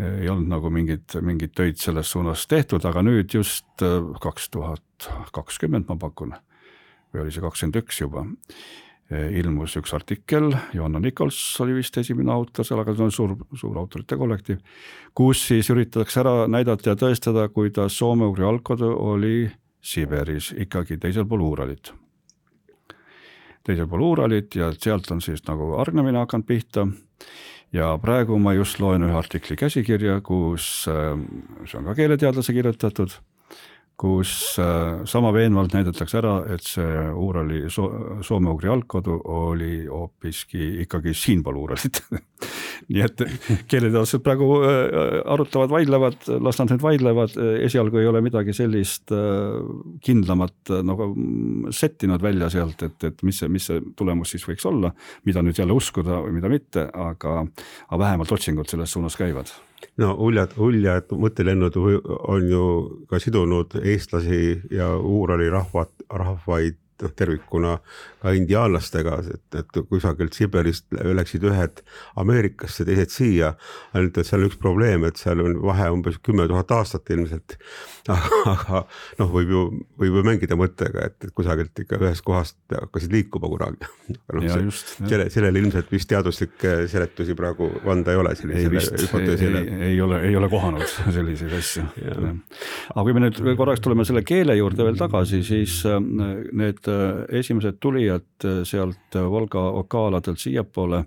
ei 0.00 0.28
olnud 0.28 0.48
nagu 0.48 0.70
mingit, 0.72 1.16
mingeid 1.20 1.52
töid 1.56 1.80
selles 1.80 2.12
suunas 2.12 2.46
tehtud, 2.48 2.84
aga 2.88 3.02
nüüd 3.04 3.34
just 3.34 3.84
äh, 3.84 3.98
kaks 4.22 4.48
tuhat 4.54 5.08
kakskümmend 5.34 5.90
ma 5.90 5.98
pakun, 6.00 6.32
või 7.12 7.24
oli 7.24 7.34
see 7.34 7.44
kakskümmend 7.44 7.78
üks 7.82 8.00
juba, 8.00 8.24
äh, 9.12 9.28
ilmus 9.40 9.76
üks 9.80 9.92
artikkel, 9.96 10.50
Johanna 10.72 11.02
Nichols 11.02 11.38
oli 11.64 11.76
vist 11.76 11.98
esimene 12.00 12.32
autor 12.32 12.66
seal, 12.66 12.80
aga 12.80 12.96
see 12.96 13.08
on 13.08 13.14
suur, 13.14 13.36
suur 13.58 13.80
autorite 13.82 14.16
kollektiiv, 14.20 14.62
kus 15.18 15.44
siis 15.50 15.68
üritatakse 15.74 16.22
ära 16.24 16.36
näidata 16.48 16.94
ja 16.94 16.98
tõestada, 16.98 17.48
kuidas 17.52 17.98
soome-ugri 18.00 18.48
algkodu 18.48 18.94
oli 19.12 19.50
Siberis 19.82 20.52
ikkagi 20.62 20.96
teisel 21.02 21.26
pool 21.26 21.42
Uuralit. 21.42 21.92
teisel 23.66 23.86
pool 23.90 24.08
Uuralit 24.08 24.54
ja 24.56 24.72
sealt 24.72 25.10
on 25.10 25.20
siis 25.20 25.42
nagu 25.48 25.74
hargnemine 25.76 26.22
hakanud 26.22 26.46
pihta 26.46 26.86
ja 27.72 27.92
praegu 28.02 28.38
ma 28.38 28.54
just 28.56 28.80
loen 28.82 29.06
ühe 29.06 29.16
artikli 29.16 29.56
käsikirja, 29.56 30.20
kus, 30.24 30.86
äh, 30.90 31.14
see 31.66 31.78
on 31.80 31.88
ka 31.88 31.96
keeleteadlase 31.98 32.54
kirjutatud, 32.56 33.14
kus 33.96 34.34
äh, 34.60 35.04
sama 35.08 35.32
veenvalt 35.34 35.74
näidatakse 35.76 36.20
ära, 36.20 36.36
et 36.52 36.66
see 36.66 37.06
Uurali 37.12 37.64
so 37.70 37.88
soome-ugri 38.24 38.72
algkodu 38.72 39.20
oli 39.36 39.86
hoopiski 39.86 40.82
ikkagi 40.86 41.14
siinpool 41.14 41.60
Uuralit 41.64 42.02
nii 42.88 43.04
et 43.04 43.24
keeleteadlased 43.70 44.22
praegu 44.24 44.48
äh, 44.66 45.18
arutavad, 45.34 45.72
vaidlevad, 45.72 46.28
las 46.42 46.60
nad 46.60 46.72
nüüd 46.74 46.84
vaidlevad, 46.84 47.36
esialgu 47.68 48.02
ei 48.02 48.10
ole 48.10 48.22
midagi 48.24 48.54
sellist 48.56 49.12
kindlamat 50.04 50.72
nagu 50.86 51.08
settinud 51.74 52.22
välja 52.22 52.50
sealt, 52.52 52.82
et, 52.86 53.08
et 53.08 53.26
mis 53.26 53.42
see, 53.42 53.50
mis 53.52 53.68
see 53.70 53.82
tulemus 53.98 54.34
siis 54.34 54.46
võiks 54.48 54.66
olla, 54.68 54.92
mida 55.28 55.42
nüüd 55.44 55.58
jälle 55.58 55.76
uskuda 55.76 56.22
või 56.26 56.38
mida 56.38 56.50
mitte, 56.52 56.86
aga, 56.92 57.42
aga 57.88 58.00
vähemalt 58.04 58.32
otsingud 58.32 58.70
selles 58.70 58.92
suunas 58.94 59.16
käivad. 59.18 59.52
No 60.00 60.12
uljad, 60.22 60.54
uljad 60.62 61.10
mõttelennud 61.18 61.76
on 61.78 62.46
ju 62.48 62.66
ka 63.10 63.18
sidunud 63.22 63.74
eestlasi 63.82 64.42
ja 64.72 64.92
Uurali 64.96 65.48
rahvad, 65.52 65.90
rahvaid 66.08 66.78
noh, 67.02 67.12
tervikuna 67.16 67.76
ka 68.22 68.32
indiaanlastega, 68.38 69.18
et, 69.34 69.58
et 69.58 69.80
kusagilt 69.90 70.36
Siberist 70.36 70.86
läksid 70.92 71.44
ühed 71.48 71.82
Ameerikasse, 72.22 72.86
teised 72.86 73.12
siia. 73.14 73.54
ainult, 73.92 74.18
et 74.18 74.28
seal 74.28 74.42
on 74.42 74.50
üks 74.50 74.58
probleem, 74.60 75.06
et 75.08 75.18
seal 75.20 75.42
on 75.42 75.58
vahe 75.64 75.88
umbes 75.92 76.18
kümme 76.22 76.46
tuhat 76.50 76.70
aastat 76.78 77.10
ilmselt. 77.14 77.56
aga 78.10 78.84
noh, 79.20 79.28
võib 79.30 79.52
ju, 79.52 79.62
võib 80.00 80.18
ju 80.18 80.24
mängida 80.26 80.58
mõttega, 80.58 81.08
et, 81.10 81.18
et 81.26 81.34
kusagilt 81.34 81.84
ikka 81.84 82.00
ühest 82.02 82.24
kohast 82.26 82.56
hakkasid 82.74 83.12
liikuma 83.14 83.50
kunagi. 83.50 83.90
No, 84.32 84.42
ja, 84.42 84.58
just, 84.62 84.94
selle, 84.98 85.28
sellele 85.32 85.62
ilmselt 85.62 85.90
vist 85.92 86.10
teaduslikke 86.10 86.74
seletusi 86.90 87.36
praegu 87.38 87.68
anda 87.90 88.14
ei 88.14 88.20
ole. 88.20 88.34
ei 88.54 88.70
vist, 88.70 88.94
ei, 88.98 90.00
ole, 90.02 90.20
ei 90.28 90.36
ole 90.36 90.50
kohanud 90.52 90.86
selliseid 91.16 91.54
asju. 91.58 91.86
aga 92.94 93.06
kui 93.06 93.16
me 93.16 93.24
nüüd 93.26 93.40
korraks 93.58 93.82
tuleme 93.84 94.06
selle 94.08 94.24
keele 94.26 94.56
juurde 94.58 94.86
veel 94.86 94.98
tagasi, 95.00 95.42
siis 95.46 95.80
äh, 95.88 95.98
need 96.52 96.91
esimesed 97.40 97.80
tulijad 97.80 98.46
äh, 98.46 98.62
sealt 98.68 99.20
Volga 99.30 99.68
okaaladelt 99.82 100.38
siiapoole, 100.42 101.04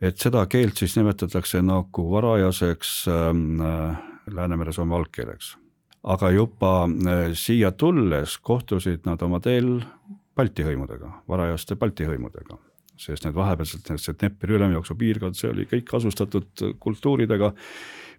et 0.00 0.18
seda 0.18 0.46
keelt 0.46 0.80
siis 0.80 0.96
nimetatakse 0.96 1.62
nagu 1.62 2.06
varajaseks 2.10 2.94
Läänemere-Soome 4.30 4.96
algkeeleks 4.96 5.56
aga 6.02 6.30
juba 6.32 6.72
äh, 6.86 7.30
siia 7.36 7.72
tulles 7.72 8.38
kohtusid 8.38 9.06
nad 9.08 9.22
oma 9.22 9.40
teel 9.44 9.80
Balti 10.36 10.64
hõimudega, 10.64 11.10
varajaste 11.28 11.76
Balti 11.76 12.06
hõimudega, 12.08 12.56
sest 13.00 13.26
need 13.26 13.36
vahepealsed, 13.36 13.90
see 14.00 14.14
Dnepri 14.16 14.56
ülemjooksu 14.56 14.96
piirkond, 14.96 15.36
see 15.36 15.50
oli 15.50 15.66
kõik 15.68 15.90
asustatud 15.98 16.64
kultuuridega, 16.80 17.52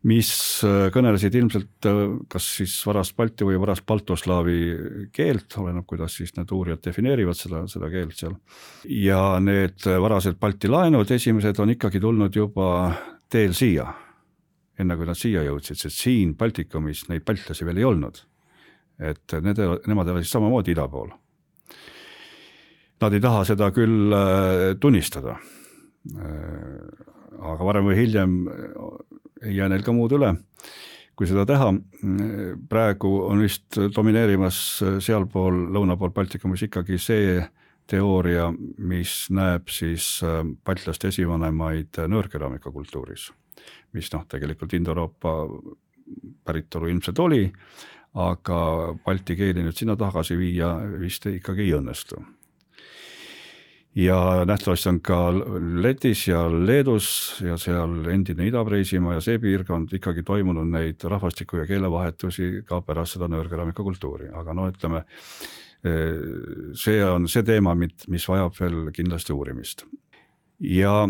mis 0.09 0.31
äh, 0.65 0.87
kõnelesid 0.93 1.35
ilmselt 1.37 1.89
äh, 1.89 2.03
kas 2.31 2.47
siis 2.57 2.75
varast 2.87 3.15
balti 3.17 3.45
või 3.45 3.59
varast 3.61 3.85
baltoslaavi 3.89 4.59
keelt, 5.13 5.57
oleneb, 5.61 5.85
kuidas 5.89 6.15
siis 6.17 6.33
need 6.37 6.51
uurijad 6.51 6.83
defineerivad 6.87 7.37
seda, 7.37 7.65
seda 7.71 7.89
keelt 7.93 8.17
seal. 8.17 8.37
ja 8.89 9.39
need 9.39 9.85
varased 9.85 10.39
Balti 10.41 10.71
laenud, 10.71 11.11
esimesed 11.11 11.59
on 11.59 11.75
ikkagi 11.75 12.01
tulnud 12.01 12.35
juba 12.35 12.71
teel 13.29 13.53
siia 13.57 13.91
enne 14.81 14.97
kui 14.97 15.07
nad 15.07 15.17
siia 15.17 15.43
jõudsid, 15.45 15.79
sest 15.79 16.03
siin 16.03 16.35
Baltikumis 16.37 17.07
neid 17.11 17.25
baltlasi 17.27 17.67
veel 17.67 17.81
ei 17.81 17.87
olnud. 17.87 18.25
et 19.01 19.33
need, 19.41 19.57
nemad 19.89 20.09
elasid 20.11 20.29
samamoodi 20.29 20.75
ida 20.75 20.83
pool. 20.91 21.07
Nad 23.01 23.15
ei 23.17 23.21
taha 23.23 23.39
seda 23.49 23.71
küll 23.73 24.13
äh, 24.13 24.65
tunnistada. 24.77 25.39
Äh, 26.13 26.83
aga 27.41 27.65
varem 27.65 27.87
või 27.89 27.95
hiljem 27.97 28.35
ei 29.41 29.55
jää 29.57 29.69
neil 29.69 29.83
ka 29.83 29.93
muud 29.95 30.13
üle, 30.17 30.33
kui 31.15 31.27
seda 31.29 31.45
teha. 31.45 31.71
praegu 32.69 33.15
on 33.27 33.41
vist 33.41 33.79
domineerimas 33.95 34.61
sealpool, 34.99 35.67
lõuna 35.73 35.97
pool 35.97 36.13
Baltikumis 36.15 36.67
ikkagi 36.67 36.97
see 36.97 37.41
teooria, 37.91 38.51
mis 38.77 39.27
näeb 39.29 39.67
siis 39.67 40.21
äh, 40.23 40.41
baltlaste 40.65 41.09
esivanemaid 41.11 41.97
nöörkeraamika 42.07 42.71
kultuuris 42.71 43.31
mis 43.93 44.11
noh, 44.13 44.25
tegelikult 44.29 44.73
Indooroopa 44.73 45.33
päritolu 46.45 46.89
ilmselt 46.91 47.19
oli, 47.19 47.45
aga 48.19 48.59
balti 49.05 49.37
keeli 49.39 49.63
nüüd 49.63 49.77
sinna 49.77 49.95
tagasi 49.99 50.37
viia 50.39 50.73
vist 50.99 51.27
ikkagi 51.31 51.67
ei 51.67 51.75
õnnestu. 51.79 52.19
Ja 53.95 54.45
nähtavasti 54.47 54.89
on 54.89 54.99
ka 55.03 55.19
Lätis 55.83 56.27
ja 56.27 56.45
Leedus 56.51 57.07
ja 57.43 57.57
seal 57.59 58.05
endine 58.13 58.47
Ida-Preisimaa 58.47 59.17
ja 59.17 59.23
see 59.23 59.39
piirkond 59.39 59.91
ikkagi 59.97 60.23
toimunud 60.23 60.69
neid 60.71 61.03
rahvastiku 61.03 61.59
ja 61.59 61.65
keelevahetusi 61.67 62.63
ka 62.65 62.81
pärast 62.81 63.17
seda 63.17 63.27
nöörkeraamika 63.27 63.83
kultuuri, 63.83 64.29
aga 64.33 64.55
no 64.55 64.69
ütleme, 64.71 65.03
see 66.77 67.03
on 67.05 67.27
see 67.27 67.43
teema, 67.43 67.75
mis 67.75 68.29
vajab 68.29 68.55
veel 68.59 68.79
kindlasti 68.95 69.35
uurimist 69.35 69.85
ja 70.61 71.07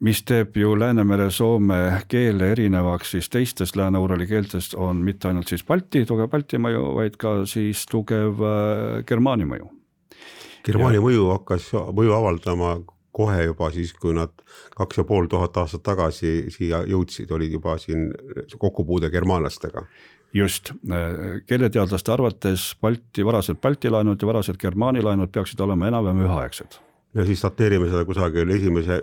mis 0.00 0.20
teeb 0.22 0.56
ju 0.56 0.74
Läänemere-Soome 0.78 2.04
keele 2.08 2.52
erinevaks 2.54 3.16
siis 3.16 3.28
teistest 3.28 3.76
Lääne-Urali 3.76 4.26
keeltest, 4.30 4.74
on 4.74 5.02
mitte 5.02 5.28
ainult 5.28 5.50
siis 5.50 5.64
Balti, 5.66 6.04
tugev 6.06 6.30
Balti 6.30 6.60
mõju, 6.62 6.84
vaid 6.98 7.18
ka 7.18 7.40
siis 7.50 7.84
tugev 7.90 8.38
äh, 8.46 9.02
Germaani 9.08 9.48
mõju. 9.50 9.72
Germaani 10.68 11.00
ja... 11.00 11.04
mõju 11.04 11.26
hakkas 11.32 11.70
mõju 11.96 12.14
avaldama 12.16 12.76
kohe 13.18 13.48
juba 13.48 13.70
siis, 13.74 13.92
kui 13.98 14.14
nad 14.14 14.34
kaks 14.78 15.00
ja 15.00 15.04
pool 15.08 15.26
tuhat 15.30 15.56
aastat 15.58 15.82
tagasi 15.86 16.52
siia 16.54 16.84
jõudsid, 16.86 17.30
olid 17.34 17.56
juba 17.56 17.74
siin 17.82 18.12
kokkupuude 18.58 19.10
germaanlastega. 19.10 19.82
Just, 20.36 20.74
keeleteadlaste 21.48 22.12
arvates 22.12 22.74
Balti, 22.80 23.24
varased 23.24 23.58
Balti 23.64 23.90
laenud 23.90 24.20
ja 24.22 24.28
varased 24.28 24.60
Germaani 24.60 25.02
laenud 25.02 25.32
peaksid 25.32 25.60
olema 25.64 25.88
enam-vähem 25.88 26.26
üheaegsed 26.26 26.76
ja 27.16 27.24
siis 27.24 27.40
dateerime 27.42 27.88
seda 27.88 28.04
kusagil 28.08 28.50
esimese, 28.52 28.98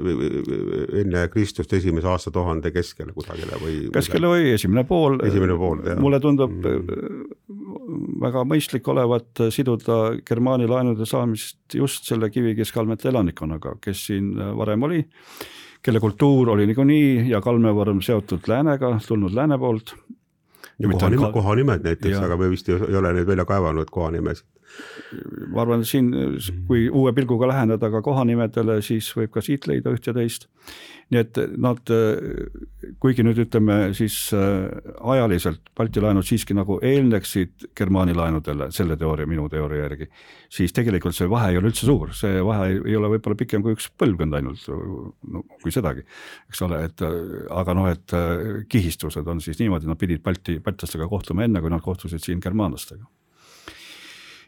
enne 1.02 1.24
Kristust 1.34 1.74
esimese 1.74 2.10
aastatuhande 2.12 2.70
keskele 2.74 3.16
kusagile 3.16 3.58
või? 3.62 3.78
keskele 3.94 4.30
või 4.30 4.52
esimene 4.54 4.86
pool. 4.88 5.18
esimene 5.26 5.58
pool, 5.58 5.82
jah. 5.88 6.00
mulle 6.02 6.20
tundub 6.22 6.54
mm. 6.54 7.26
väga 8.22 8.46
mõistlik 8.48 8.88
olevat 8.94 9.46
siduda 9.54 10.00
Germaani 10.28 10.70
laenude 10.70 11.08
saamist 11.10 11.78
just 11.80 12.06
selle 12.10 12.30
Kivi-Keskkalmete 12.34 13.10
elanikkonnaga, 13.10 13.78
kes 13.82 14.06
siin 14.12 14.34
varem 14.58 14.86
oli, 14.86 15.02
kelle 15.86 16.02
kultuur 16.04 16.54
oli 16.54 16.70
niikuinii 16.70 17.32
ja 17.32 17.42
kalmevorm 17.42 18.04
seotud 18.06 18.46
läänega, 18.52 19.00
tulnud 19.08 19.34
lääne 19.34 19.58
poolt. 19.58 19.96
ja 20.80 20.90
kohanimed, 20.90 21.32
kohanimed 21.34 21.90
näiteks, 21.90 22.20
aga 22.22 22.38
me 22.38 22.54
vist 22.54 22.70
ei 22.70 23.00
ole 23.02 23.14
neid 23.18 23.28
välja 23.28 23.50
kaevanud, 23.50 23.90
kohanimesid 23.90 24.46
ma 25.54 25.64
arvan, 25.64 25.84
et 25.84 25.90
siin, 25.90 26.10
kui 26.68 26.88
uue 26.90 27.14
pilguga 27.16 27.50
läheneda 27.50 27.90
ka 27.94 28.02
kohanimedele, 28.06 28.80
siis 28.86 29.08
võib 29.16 29.32
ka 29.36 29.44
siit 29.46 29.68
leida 29.70 29.94
üht 29.94 30.08
ja 30.08 30.14
teist. 30.16 30.48
nii 31.14 31.20
et 31.22 31.38
nad, 31.62 31.92
kuigi 33.00 33.22
nüüd 33.22 33.38
ütleme 33.44 33.76
siis 33.94 34.16
äh, 34.34 34.72
ajaliselt 35.14 35.70
Balti 35.78 36.02
laenud 36.02 36.26
siiski 36.26 36.56
nagu 36.58 36.80
eelneksid 36.82 37.68
Germaani 37.78 38.16
laenudele, 38.18 38.72
selle 38.74 38.98
teooria, 38.98 39.30
minu 39.30 39.46
teooria 39.52 39.84
järgi, 39.84 40.08
siis 40.50 40.74
tegelikult 40.74 41.14
see 41.16 41.30
vahe 41.30 41.52
ei 41.54 41.60
ole 41.60 41.70
üldse 41.70 41.86
suur, 41.86 42.10
see 42.18 42.42
vahe 42.46 42.72
ei 42.80 42.98
ole 42.98 43.12
võib-olla 43.14 43.38
pikem 43.38 43.62
kui 43.66 43.76
üks 43.78 43.92
põlvkond 43.94 44.40
ainult, 44.40 44.66
no 45.30 45.44
kui 45.62 45.74
sedagi, 45.76 46.08
eks 46.50 46.64
ole, 46.66 46.82
et 46.90 47.06
aga 47.06 47.78
noh, 47.78 47.92
et 47.92 48.18
kihistused 48.72 49.30
on 49.30 49.44
siis 49.46 49.62
niimoodi, 49.62 49.92
nad 49.92 50.02
pidid 50.02 50.26
Balti, 50.26 50.58
baltlastega 50.66 51.06
kohtuma 51.12 51.46
enne, 51.46 51.62
kui 51.62 51.70
nad 51.70 51.86
kohtusid 51.86 52.26
siin 52.26 52.42
germaanlastega 52.42 53.06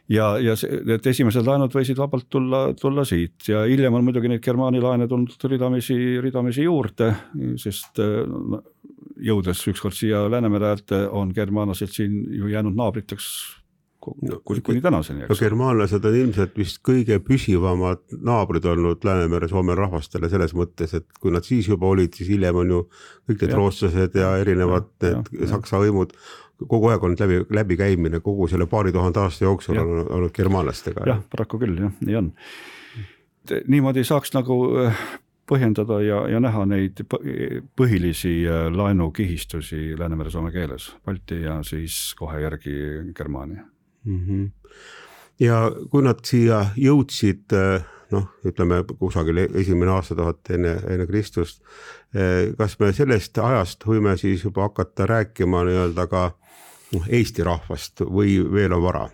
ja, 0.08 0.30
ja 0.42 0.56
need 0.88 1.06
esimesed 1.12 1.46
laenud 1.46 1.74
võisid 1.74 1.98
vabalt 2.00 2.28
tulla, 2.32 2.62
tulla 2.78 3.04
siit. 3.08 3.48
Ja 3.50 3.64
hiljem 3.68 3.98
on 3.98 4.06
muidugi 4.06 4.30
neid 4.32 4.42
Germaani 4.44 4.82
laene 4.82 5.08
tulnud 5.10 5.48
ridamisi, 5.52 5.98
ridamisi 6.24 6.66
juurde, 6.66 7.12
sest 7.60 8.00
jõudes 9.18 9.62
ükskord 9.72 9.96
siia 9.96 10.24
Läänemere 10.30 10.72
äärde, 10.72 11.04
on 11.10 11.32
germaanlased 11.34 11.94
siin 11.94 12.20
ju 12.34 12.50
jäänud 12.52 12.76
naabriteks 12.78 13.28
no, 14.22 14.40
kuni, 14.44 14.62
kuni 14.64 14.80
tänaseni. 14.80 15.26
no 15.28 15.36
germaanlased 15.38 16.04
on 16.08 16.16
ilmselt 16.20 16.56
vist 16.58 16.80
kõige 16.86 17.18
püsivamad 17.24 18.04
naabrid 18.24 18.66
olnud 18.70 19.04
Läänemere 19.06 19.48
Soome 19.50 19.76
rahvastele 19.78 20.30
selles 20.32 20.54
mõttes, 20.56 20.94
et 20.98 21.06
kui 21.20 21.34
nad 21.34 21.46
siis 21.46 21.68
juba 21.70 21.90
olid, 21.90 22.14
siis 22.14 22.30
hiljem 22.32 22.62
on 22.62 22.74
ju 22.76 22.82
kõik 23.28 23.42
need 23.44 23.56
rootslased 23.58 24.18
ja 24.18 24.34
erinevad 24.42 24.90
ja, 25.02 25.16
need 25.18 25.32
ja, 25.42 25.50
saksa 25.56 25.82
võimud 25.82 26.14
kogu 26.66 26.90
aeg 26.90 27.04
olnud 27.04 27.20
läbi, 27.20 27.38
läbikäimine 27.54 28.20
kogu 28.20 28.48
selle 28.48 28.66
paari 28.66 28.92
tuhande 28.92 29.20
aasta 29.20 29.44
jooksul 29.44 29.78
on 29.78 29.94
olnud 30.10 30.34
germaanlastega. 30.34 31.06
jah, 31.06 31.22
paraku 31.30 31.60
küll 31.62 31.78
jah, 31.78 31.94
nii 32.04 32.16
on. 32.18 32.32
niimoodi 33.66 34.04
saaks 34.04 34.34
nagu 34.34 34.58
äh, 34.82 35.02
põhjendada 35.48 36.00
ja, 36.04 36.22
ja 36.28 36.40
näha 36.42 36.64
neid 36.66 37.04
põhilisi 37.78 38.40
äh, 38.48 38.66
laenukihistusi 38.74 39.94
Läänemere-Soome 39.98 40.52
keeles, 40.52 40.90
Balti 41.06 41.42
ja 41.42 41.60
siis 41.62 42.14
kohe 42.18 42.40
järgi 42.42 42.74
Germaania 43.16 43.62
mm. 44.04 44.18
-hmm. 44.26 44.50
ja 45.40 45.70
kui 45.90 46.02
nad 46.02 46.24
siia 46.26 46.66
jõudsid 46.76 47.54
äh, 47.54 47.86
noh, 48.10 48.26
ütleme 48.44 48.82
kusagil 48.98 49.44
esimene 49.46 49.92
aastatuhat 49.92 50.50
enne, 50.50 50.74
enne 50.88 51.06
Kristust. 51.06 51.62
kas 52.58 52.78
me 52.80 52.92
sellest 52.92 53.38
ajast 53.38 53.84
võime 53.84 54.16
siis 54.16 54.44
juba 54.44 54.62
hakata 54.62 55.06
rääkima 55.06 55.60
nii-öelda 55.68 56.06
ka 56.08 56.22
noh, 56.94 57.08
Eesti 57.08 57.46
rahvast 57.46 58.04
või 58.06 58.38
veel 58.52 58.74
on 58.76 58.84
vara? 58.84 59.06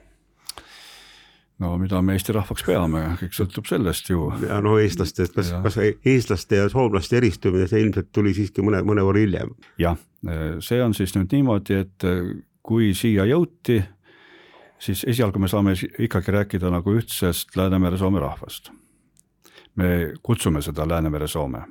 no 1.63 1.75
mida 1.79 2.01
me 2.03 2.17
Eesti 2.17 2.35
rahvaks 2.35 2.65
peame, 2.67 3.03
kõik 3.21 3.35
sõltub 3.37 3.69
sellest 3.69 4.09
ju. 4.11 4.29
ja 4.43 4.59
no 4.65 4.77
eestlastest, 4.83 5.35
kas, 5.37 5.53
kas 5.65 5.79
eestlaste 5.83 6.59
ja 6.59 6.71
soomlaste 6.73 7.19
eristumine, 7.21 7.69
see 7.71 7.85
ilmselt 7.85 8.11
tuli 8.15 8.35
siiski 8.37 8.65
mõne, 8.67 8.83
mõnevõrra 8.87 9.23
hiljem? 9.23 9.53
jah, 9.81 9.99
see 10.65 10.81
on 10.83 10.97
siis 10.97 11.15
nüüd 11.17 11.35
niimoodi, 11.37 11.79
et 11.85 12.09
kui 12.65 12.91
siia 12.97 13.27
jõuti, 13.29 13.79
siis 14.83 15.05
esialgu 15.15 15.43
me 15.43 15.51
saame 15.53 15.77
ikkagi 15.77 16.35
rääkida 16.35 16.73
nagu 16.73 16.97
ühtsest 16.99 17.55
Läänemere-Soome 17.59 18.23
rahvast. 18.23 18.73
me 19.77 20.15
kutsume 20.23 20.63
seda 20.63 20.89
Läänemere-Soome. 20.91 21.63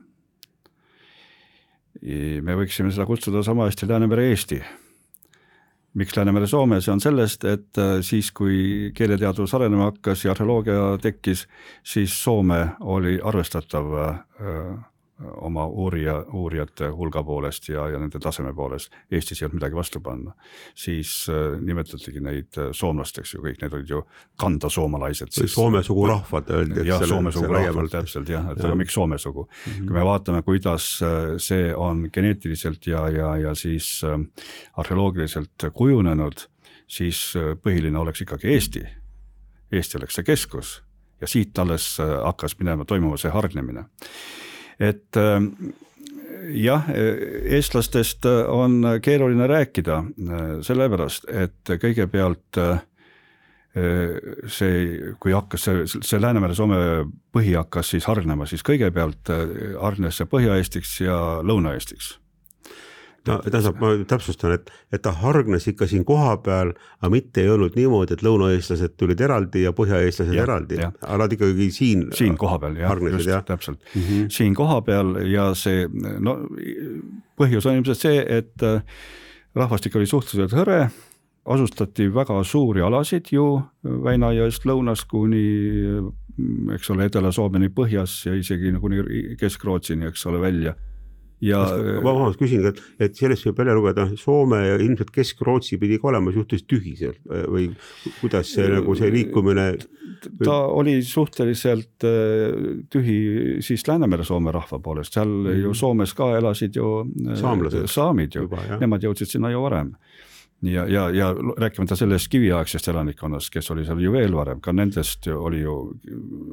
me 2.41 2.55
võiksime 2.55 2.91
seda 2.91 3.05
kutsuda 3.05 3.43
sama 3.43 3.67
hästi 3.67 3.87
Läänemere-Eesti 3.87 4.63
miks 5.93 6.15
Läänemere 6.17 6.47
Soome, 6.47 6.81
see 6.81 6.93
on 6.93 7.01
sellest, 7.01 7.45
et 7.45 7.77
äh, 7.81 7.99
siis, 8.01 8.31
kui 8.31 8.91
keeleteadus 8.95 9.53
arenema 9.53 9.91
hakkas 9.91 10.25
ja 10.25 10.33
arheoloogia 10.33 10.97
tekkis, 11.01 11.47
siis 11.83 12.15
Soome 12.23 12.65
oli 12.79 13.19
arvestatav 13.23 13.93
äh, 14.07 14.17
oma 15.21 15.65
uurija, 15.67 16.15
uurijate 16.33 16.87
hulga 16.87 17.23
poolest 17.23 17.69
ja, 17.69 17.85
ja 17.89 17.99
nende 17.99 18.19
taseme 18.19 18.53
poolest. 18.53 18.93
Eestis 19.11 19.41
ei 19.41 19.45
olnud 19.45 19.59
midagi 19.59 19.75
vastu 19.75 19.99
panna. 20.01 20.33
siis 20.75 21.27
äh, 21.29 21.59
nimetatigi 21.61 22.19
neid 22.19 22.57
äh, 22.57 22.71
soomlasteks 22.71 23.33
ju 23.35 23.43
kõik, 23.43 23.59
need 23.61 23.73
olid 23.77 23.89
ju 23.89 24.01
kandasoomalaised. 24.41 25.35
Soome 25.47 25.83
sugurahvad 25.83 26.49
öeldi. 26.49 26.87
jah, 26.87 27.05
Soome 27.07 27.31
sugurahvad 27.31 27.91
täpselt 27.93 28.29
jah, 28.29 28.49
et 28.51 28.63
aga 28.63 28.75
miks 28.75 28.93
Soome 28.93 29.17
sugu 29.17 29.45
mm. 29.45 29.71
-hmm. 29.71 29.87
kui 29.87 29.97
me 29.97 30.05
vaatame, 30.05 30.41
kuidas 30.41 30.99
äh, 31.01 31.35
see 31.37 31.75
on 31.75 32.09
geneetiliselt 32.13 32.87
ja, 32.87 33.09
ja, 33.09 33.37
ja 33.37 33.55
siis 33.55 34.01
äh, 34.03 34.19
arheoloogiliselt 34.73 35.69
kujunenud, 35.73 36.47
siis 36.87 37.33
äh, 37.35 37.53
põhiline 37.57 37.97
oleks 37.97 38.21
ikkagi 38.21 38.47
Eesti. 38.47 38.87
Eesti 39.71 39.97
oleks 39.97 40.15
see 40.15 40.23
keskus 40.23 40.83
ja 41.21 41.27
siit 41.27 41.59
alles 41.59 41.99
äh, 41.99 42.17
hakkas 42.23 42.57
minema, 42.59 42.85
toimuma 42.85 43.17
see 43.17 43.31
hargnemine 43.31 43.85
et 44.79 45.19
ähm, 45.19 45.51
jah, 46.51 46.87
eestlastest 46.89 48.25
on 48.47 48.81
keeruline 49.01 49.47
rääkida, 49.47 49.99
äh, 49.99 50.41
sellepärast 50.65 51.29
et 51.31 51.75
kõigepealt 51.81 52.59
äh, 52.61 52.81
see, 54.47 55.13
kui 55.19 55.33
hakkas 55.33 55.67
see, 55.67 55.85
see 55.95 56.21
Läänemere-Soome 56.21 56.81
põhi 57.33 57.55
hakkas 57.57 57.93
siis 57.95 58.07
hargnema, 58.09 58.45
siis 58.49 58.65
kõigepealt 58.65 59.31
äh, 59.33 59.55
hargnes 59.81 60.19
see 60.19 60.29
Põhja-Eestiks 60.29 60.99
ja 61.05 61.19
Lõuna-Eestiks 61.45 62.17
no 63.27 63.37
tähendab, 63.45 63.79
ma 63.79 63.91
täpsustan, 64.07 64.55
et, 64.57 64.71
et 64.91 65.01
ta 65.03 65.13
hargnes 65.15 65.67
ikka 65.71 65.87
siin 65.89 66.05
kohapeal, 66.07 66.73
aga 66.99 67.11
mitte 67.13 67.43
ei 67.43 67.51
olnud 67.53 67.77
niimoodi, 67.77 68.17
et 68.17 68.25
lõunaeestlased 68.25 68.97
tulid 68.99 69.21
eraldi 69.23 69.63
ja 69.63 69.73
põhjaeestlased 69.75 70.35
ja, 70.35 70.43
eraldi, 70.47 70.79
aga 70.83 71.19
nad 71.23 71.35
ikkagi 71.35 71.69
siin. 71.71 72.07
siin 72.15 72.37
kohapeal 72.39 72.77
jah, 72.81 72.95
just 73.13 73.31
jah. 73.31 73.45
täpselt 73.47 73.79
mm, 73.79 74.01
-hmm. 74.01 74.29
siin 74.33 74.55
kohapeal 74.55 75.15
ja 75.31 75.51
see 75.55 75.87
no 76.19 76.37
põhjus 77.39 77.67
on 77.69 77.79
ilmselt 77.79 78.03
see, 78.03 78.19
et 78.39 78.63
äh, 78.63 78.83
rahvastik 79.55 79.95
oli 79.95 80.09
suhteliselt 80.09 80.55
hõre, 80.59 80.87
asustati 81.45 82.07
väga 82.13 82.43
suuri 82.43 82.81
alasid 82.81 83.31
ju 83.31 83.61
Väinajõest 83.83 84.63
lõunas 84.65 85.03
kuni 85.07 85.43
eks 86.73 86.89
ole, 86.89 87.07
Edela-Soomeni 87.09 87.69
põhjas 87.69 88.25
ja 88.25 88.33
isegi 88.35 88.71
kuni 88.81 89.03
Kesk-Rootsini, 89.39 90.07
eks 90.09 90.25
ole, 90.25 90.41
välja 90.41 90.73
ja. 91.43 91.61
ma 92.03 92.13
vabandust 92.13 92.41
küsin, 92.41 92.65
et, 92.69 92.79
et 93.03 93.17
sellest 93.17 93.47
võib 93.47 93.59
välja 93.61 93.75
lugeda, 93.77 94.07
Soome 94.19 94.61
ja 94.65 94.77
ilmselt 94.81 95.11
Kesk-Rootsi 95.13 95.79
pidi 95.81 95.99
ka 96.01 96.11
olema 96.11 96.33
suhteliselt 96.33 96.69
tühi 96.71 96.95
seal 96.99 97.17
või 97.51 97.69
kuidas 98.21 98.53
see 98.55 98.69
nagu 98.71 98.95
see 98.97 99.11
liikumine. 99.13 99.67
ta 100.43 100.57
oli 100.71 100.97
suhteliselt 101.03 102.07
äh, 102.07 102.83
tühi 102.93 103.17
siis 103.65 103.85
Läänemere-Soome 103.87 104.53
rahva 104.55 104.79
poolest, 104.79 105.13
seal 105.13 105.27
mm 105.27 105.47
-hmm. 105.47 105.63
ju 105.67 105.73
Soomes 105.73 106.13
ka 106.13 106.37
elasid 106.37 106.75
ju 106.75 107.01
äh, 107.01 107.35
Saamlased. 107.35 107.87
saamid 107.87 108.35
ju, 108.35 108.49
nemad 108.79 109.03
jõudsid 109.03 109.35
sinna 109.35 109.51
ju 109.51 109.61
varem 109.61 109.95
ja, 110.63 110.85
ja, 110.87 111.09
ja 111.09 111.29
rääkimata 111.57 111.95
sellest 111.95 112.29
kiviaegsest 112.31 112.87
elanikkonnast, 112.87 113.51
kes 113.53 113.71
oli 113.71 113.85
seal 113.85 114.01
ju 114.01 114.13
veel 114.13 114.35
varem, 114.35 114.61
ka 114.63 114.73
nendest 114.75 115.27
oli 115.27 115.63
ju, 115.63 115.77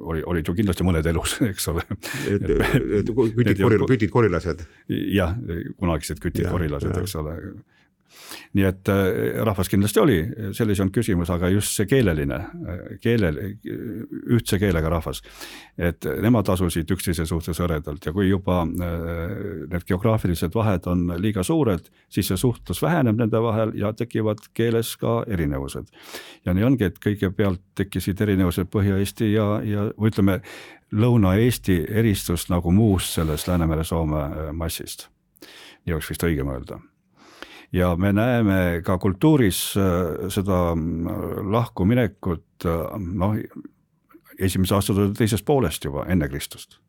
oli, 0.01 0.23
olid 0.27 0.49
ju 0.49 0.55
kindlasti 0.59 0.87
mõned 0.87 1.07
elus, 1.11 1.37
eks 1.51 1.69
ole. 1.73 1.85
kütid, 2.27 3.67
kütid, 3.87 4.11
korilased. 4.13 4.65
jah, 4.89 5.37
kunagised 5.79 6.23
kütid, 6.23 6.51
korilased, 6.51 6.97
eks 7.03 7.17
ole 7.21 7.37
nii 8.57 8.67
et 8.67 8.89
äh, 8.89 9.41
rahvas 9.47 9.71
kindlasti 9.71 10.01
oli, 10.03 10.19
selles 10.57 10.79
ei 10.79 10.85
olnud 10.85 10.95
küsimus, 10.95 11.31
aga 11.33 11.51
just 11.53 11.77
see 11.77 11.89
keeleline, 11.91 12.41
keele, 13.03 13.33
ühtse 14.37 14.59
keelega 14.59 14.91
rahvas. 14.93 15.23
et 15.79 16.05
nemad 16.23 16.49
asusid 16.49 16.91
üksteise 16.91 17.27
suhtes 17.27 17.61
hõredalt 17.61 18.07
ja 18.07 18.13
kui 18.13 18.29
juba 18.29 18.63
äh, 18.63 19.37
need 19.71 19.87
geograafilised 19.89 20.55
vahed 20.55 20.87
on 20.91 21.07
liiga 21.21 21.43
suured, 21.47 21.91
siis 22.09 22.29
see 22.31 22.41
suhtlus 22.41 22.83
väheneb 22.83 23.19
nende 23.21 23.43
vahel 23.43 23.75
ja 23.79 23.93
tekivad 23.93 24.43
keeles 24.55 24.97
ka 25.01 25.23
erinevused. 25.27 25.89
ja 26.45 26.55
nii 26.55 26.65
ongi, 26.65 26.91
et 26.91 27.01
kõigepealt 27.03 27.63
tekkisid 27.75 28.21
erinevused 28.21 28.71
Põhja-Eesti 28.71 29.33
ja, 29.33 29.49
ja 29.65 29.89
ütleme, 29.99 30.41
Lõuna-Eesti 30.91 31.85
eristus 32.01 32.49
nagu 32.51 32.73
muust 32.75 33.15
sellest 33.15 33.49
Läänemere-Soome 33.49 34.23
äh, 34.23 34.53
massist. 34.53 35.09
nii 35.87 35.95
oleks 35.95 36.11
vist 36.11 36.25
õigem 36.27 36.51
öelda 36.51 36.81
ja 37.73 37.97
me 37.97 38.13
näeme 38.13 38.83
ka 38.85 38.99
kultuuris 38.99 39.75
äh, 39.79 40.29
seda 40.29 40.75
mm, 40.75 41.51
lahkuminekut 41.53 42.67
äh, 42.67 42.87
noh, 42.99 43.37
esimese 44.41 44.75
aastatuhande 44.75 45.19
teisest 45.19 45.45
poolest 45.47 45.85
juba 45.85 46.07
enne 46.09 46.29
Kristust. 46.29 46.81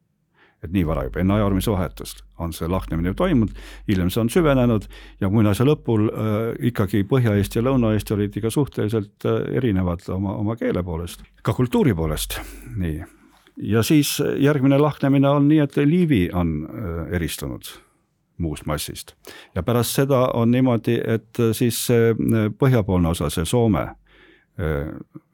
et 0.62 0.70
nii 0.70 0.84
vara 0.86 1.08
juba, 1.08 1.18
enne 1.24 1.34
ajaarmise 1.34 1.72
vahetust 1.74 2.20
on 2.38 2.52
see 2.54 2.68
lahknemine 2.70 3.16
toimunud, 3.18 3.56
hiljem 3.88 4.12
see 4.14 4.20
on 4.22 4.28
süvenenud 4.30 4.84
ja 5.22 5.30
muinasja 5.34 5.66
lõpul 5.66 6.06
äh, 6.12 6.36
ikkagi 6.70 7.02
Põhja-Eesti 7.10 7.58
ja 7.58 7.64
Lõuna-Eesti 7.66 8.14
olid 8.14 8.38
ikka 8.38 8.52
suhteliselt 8.54 9.26
äh, 9.26 9.40
erinevad 9.58 10.06
oma, 10.14 10.36
oma 10.38 10.56
keele 10.60 10.84
poolest, 10.86 11.26
ka 11.42 11.56
kultuuri 11.58 11.96
poolest, 11.98 12.38
nii. 12.78 13.00
ja 13.74 13.82
siis 13.82 14.20
järgmine 14.22 14.78
lahknemine 14.78 15.34
on 15.34 15.50
nii, 15.50 15.64
et 15.66 15.82
Liivi 15.82 16.28
on 16.30 16.54
äh, 16.70 17.16
eristunud 17.18 17.74
muust 18.42 18.66
massist. 18.66 19.16
ja 19.56 19.64
pärast 19.64 19.96
seda 19.96 20.28
on 20.38 20.52
niimoodi, 20.52 21.00
et 21.06 21.42
siis 21.58 21.80
see 21.88 22.14
põhjapoolne 22.60 23.12
osa, 23.14 23.30
see 23.30 23.46
Soome, 23.46 23.88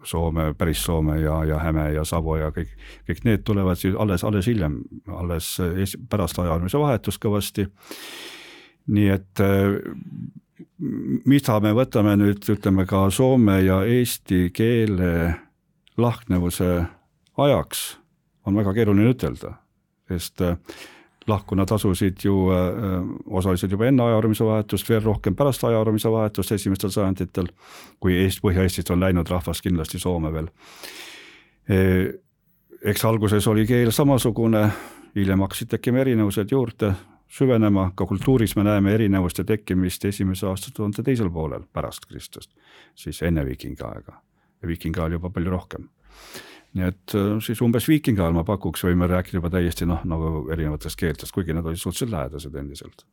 Soome, 0.04 0.54
päris 0.58 0.84
Soome 0.86 1.20
ja, 1.20 1.42
ja 1.46 1.60
Häme 1.60 1.90
ja 1.92 2.06
Savo 2.06 2.38
ja 2.38 2.52
kõik, 2.56 2.70
kõik 3.10 3.24
need 3.26 3.44
tulevad 3.44 3.80
siis 3.80 3.96
alles, 4.00 4.24
alles 4.24 4.48
hiljem, 4.48 4.80
alles 5.08 5.56
pärast 6.10 6.40
ajalise 6.40 6.80
vahetust 6.80 7.22
kõvasti. 7.24 7.68
nii 8.88 9.08
et 9.12 9.42
mida 11.28 11.60
me 11.64 11.74
võtame 11.76 12.16
nüüd, 12.20 12.46
ütleme 12.54 12.86
ka 12.90 13.08
soome 13.14 13.60
ja 13.66 13.82
eesti 13.88 14.48
keele 14.56 15.36
lahknevuse 15.98 16.70
ajaks, 17.38 17.98
on 18.46 18.58
väga 18.58 18.74
keeruline 18.78 19.12
ütelda, 19.14 19.58
sest 20.10 20.44
lahku 21.28 21.56
nad 21.56 21.72
asusid 21.72 22.24
ju 22.24 22.36
äh, 22.52 23.02
osaliselt 23.26 23.72
juba 23.72 23.88
enne 23.88 24.04
ajaarvamise 24.04 24.46
vahetust, 24.46 24.90
veel 24.90 25.04
rohkem 25.04 25.36
pärast 25.36 25.64
ajaarvamise 25.64 26.12
vahetust 26.12 26.52
esimestel 26.52 26.94
sajanditel, 26.94 27.50
kui 28.00 28.16
Eest, 28.24 28.42
Põhja-Eestist 28.44 28.92
on 28.94 29.04
läinud 29.04 29.30
rahvas 29.30 29.62
kindlasti 29.62 30.00
Soome 30.00 30.34
veel. 30.34 30.48
eks 32.82 33.06
alguses 33.06 33.48
oli 33.48 33.66
keel 33.68 33.92
samasugune, 33.92 34.70
hiljem 35.16 35.42
hakkasid 35.44 35.68
tekkima 35.68 36.00
erinevused 36.00 36.52
juurde, 36.52 36.94
süvenema, 37.28 37.92
ka 37.96 38.06
kultuuris 38.06 38.56
me 38.56 38.64
näeme 38.64 38.94
erinevuste 38.94 39.44
tekkimist 39.44 40.06
esimese 40.06 40.48
aastatuhande 40.48 41.04
teisel 41.04 41.30
poolel 41.30 41.66
pärast 41.74 42.06
Kristust, 42.08 42.52
siis 42.96 43.22
enne 43.22 43.46
viikingi 43.46 43.84
aega 43.84 44.22
ja 44.62 44.68
viikingi 44.68 45.00
ajal 45.00 45.20
juba 45.20 45.30
palju 45.30 45.52
rohkem 45.52 45.90
nii 46.76 46.88
et 46.88 47.16
äh, 47.18 47.36
siis 47.44 47.62
umbes 47.66 47.88
viikingi 47.90 48.22
ajal 48.22 48.36
ma 48.36 48.44
pakuks, 48.48 48.84
võime 48.88 49.08
rääkida 49.10 49.40
juba 49.40 49.52
täiesti 49.54 49.88
noh, 49.90 50.02
nagu 50.08 50.48
erinevatest 50.54 51.00
keeltest, 51.00 51.34
kuigi 51.36 51.56
nad 51.56 51.66
olid 51.66 51.80
suhteliselt 51.82 52.14
lähedased 52.14 52.58
endiselt. 52.60 53.06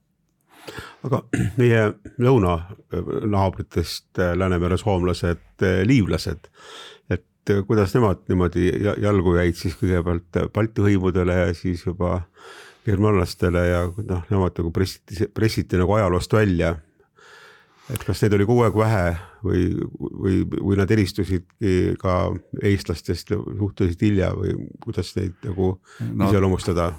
aga 1.07 1.23
meie 1.61 1.85
lõunanaabritest 2.27 4.23
äh, 4.23 4.35
Läänemere 4.39 4.79
soomlased, 4.81 5.47
äh, 5.63 5.83
liivlased, 5.87 6.51
et 7.13 7.55
kuidas 7.69 7.93
nemad 7.95 8.25
niimoodi 8.33 8.71
jalgu 9.05 9.37
jäid 9.37 9.59
siis 9.59 9.77
kõigepealt 9.77 10.39
Balti 10.55 10.85
hõimudele 10.87 11.43
ja 11.43 11.51
siis 11.57 11.85
juba 11.85 12.23
germanlastele 12.85 13.67
ja 13.69 13.85
noh, 13.89 14.25
nemad 14.31 14.57
nagu 14.61 14.73
pressiti, 14.73 15.29
pressiti 15.33 15.81
nagu 15.81 15.93
ajaloost 15.97 16.33
välja 16.37 16.75
et 17.93 18.05
kas 18.05 18.23
neid 18.23 18.35
oli 18.37 18.47
kogu 18.49 18.65
aeg 18.65 18.77
vähe 18.79 19.05
või, 19.45 19.65
või, 20.01 20.39
või 20.55 20.79
nad 20.81 20.91
eristusidki 20.95 21.97
ka 22.01 22.17
eestlastest 22.63 23.35
suhteliselt 23.35 24.05
hilja 24.07 24.31
või 24.37 24.55
kuidas 24.85 25.13
neid 25.19 25.37
nagu 25.45 25.75
no, 26.09 26.31
iseloomustada? 26.31 26.93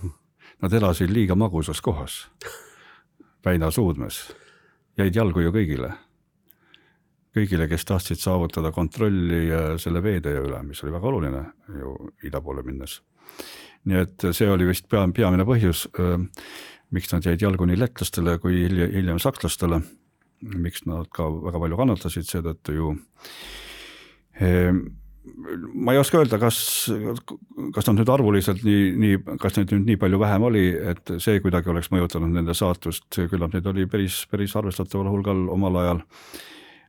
Nad 0.62 0.74
elasid 0.78 1.12
liiga 1.12 1.36
magusas 1.36 1.82
kohas, 1.84 2.26
Väina 3.46 3.68
suudmes, 3.70 4.24
jäid 4.98 5.14
jalgu 5.14 5.44
ju 5.44 5.52
kõigile. 5.54 5.92
kõigile, 7.36 7.68
kes 7.70 7.84
tahtsid 7.86 8.18
saavutada 8.18 8.72
kontrolli 8.72 9.52
selle 9.78 10.02
veetee 10.02 10.40
üle, 10.40 10.64
mis 10.64 10.82
oli 10.84 10.94
väga 10.96 11.08
oluline 11.08 11.44
ju 11.80 11.94
ida 12.24 12.42
poole 12.42 12.64
minnes. 12.64 13.02
nii 13.86 14.00
et 14.02 14.26
see 14.32 14.50
oli 14.50 14.66
vist 14.66 14.88
pea, 14.90 15.06
peamine 15.14 15.46
põhjus, 15.46 15.86
miks 16.90 17.14
nad 17.14 17.26
jäid 17.26 17.42
jalgu 17.42 17.66
nii 17.66 17.78
lätlastele 17.78 18.40
kui 18.40 18.64
hiljem, 18.64 18.92
hiljem 18.92 19.20
sakslastele 19.20 19.82
miks 20.46 20.86
nad 20.90 21.10
ka 21.14 21.28
väga 21.30 21.62
palju 21.64 21.80
kannatasid, 21.80 22.28
seetõttu 22.30 22.76
ju 22.76 22.94
ehm, 24.42 24.86
ma 25.74 25.94
ei 25.94 26.00
oska 26.00 26.20
öelda, 26.20 26.38
kas, 26.42 26.58
kas 27.76 27.88
nad 27.90 28.00
nüüd 28.00 28.12
arvuliselt 28.14 28.64
nii, 28.66 28.90
nii, 29.02 29.22
kas 29.42 29.58
neid 29.58 29.74
nüüd 29.74 29.88
nii 29.90 30.02
palju 30.02 30.20
vähem 30.22 30.46
oli, 30.50 30.66
et 30.94 31.16
see 31.24 31.42
kuidagi 31.44 31.72
oleks 31.74 31.90
mõjutanud 31.94 32.36
nende 32.36 32.56
saatust, 32.58 33.08
küllap 33.32 33.56
neid 33.56 33.68
oli 33.72 33.88
päris, 33.90 34.24
päris 34.32 34.56
arvestataval 34.60 35.10
hulgal 35.12 35.48
omal 35.56 35.82
ajal 35.82 36.04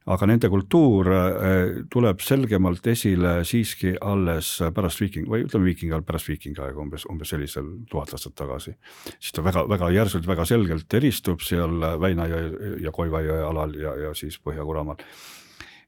aga 0.06 0.26
nende 0.30 0.50
kultuur 0.52 1.10
äh, 1.12 1.54
tuleb 1.90 2.20
selgemalt 2.22 2.86
esile 2.92 3.40
siiski 3.48 3.96
alles 4.00 4.52
pärast 4.74 5.02
viiking 5.02 5.26
või 5.30 5.46
ütleme 5.46 5.70
viikingi 5.70 5.92
ajal, 5.94 6.04
pärast 6.06 6.30
viikingi 6.30 6.62
aega 6.62 6.82
umbes, 6.82 7.06
umbes 7.10 7.32
sellisel 7.34 7.72
tuhat 7.90 8.14
aastat 8.14 8.36
tagasi. 8.38 8.76
siis 9.18 9.34
ta 9.34 9.44
väga, 9.44 9.66
väga 9.68 9.90
järsult, 9.94 10.28
väga 10.28 10.46
selgelt 10.46 10.94
eristub 10.94 11.42
seal 11.42 11.80
Väina 12.00 12.28
jõe 12.30 12.76
ja 12.82 12.92
Koiva 12.94 13.22
jõe 13.24 13.42
alal 13.48 13.74
ja, 13.80 13.96
ja 14.06 14.14
siis 14.14 14.38
Põhja-Kuramaal 14.44 15.02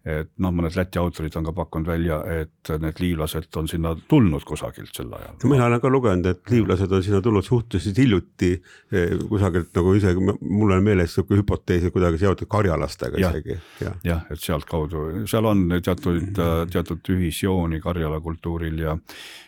et 0.06 0.30
noh, 0.38 0.52
mõned 0.54 0.76
Läti 0.78 1.00
autorid 1.00 1.34
on 1.36 1.46
ka 1.48 1.52
pakkunud 1.56 1.88
välja, 1.90 2.18
et 2.42 2.70
need 2.80 3.00
liivlased 3.02 3.56
on 3.58 3.66
sinna 3.68 3.94
tulnud 4.08 4.44
kusagilt 4.46 4.94
sel 4.94 5.10
ajal. 5.12 5.34
mina 5.50 5.66
olen 5.66 5.82
ka 5.82 5.90
lugenud, 5.90 6.28
et 6.30 6.52
liivlased 6.52 6.92
on 6.94 7.02
sinna 7.02 7.20
tulnud 7.24 7.44
suhteliselt 7.44 7.98
hiljuti 7.98 8.52
eh, 8.92 9.16
kusagilt 9.28 9.74
nagu 9.74 9.94
isegi 9.98 10.22
mul 10.22 10.76
on 10.76 10.86
meeles 10.86 11.16
sihuke 11.16 11.40
hüpotees, 11.40 11.88
kuidagi 11.92 12.22
seotud 12.22 12.50
karjalastega 12.50 13.20
ja, 13.20 13.32
isegi. 13.34 13.58
jah 13.82 13.98
ja,, 14.06 14.20
et 14.30 14.40
sealtkaudu, 14.40 15.04
seal 15.28 15.50
on 15.50 15.66
teatud, 15.82 16.40
teatud 16.72 17.12
ühisjooni 17.16 17.82
Karjala 17.82 18.20
kultuuril 18.20 18.78
ja 18.84 18.96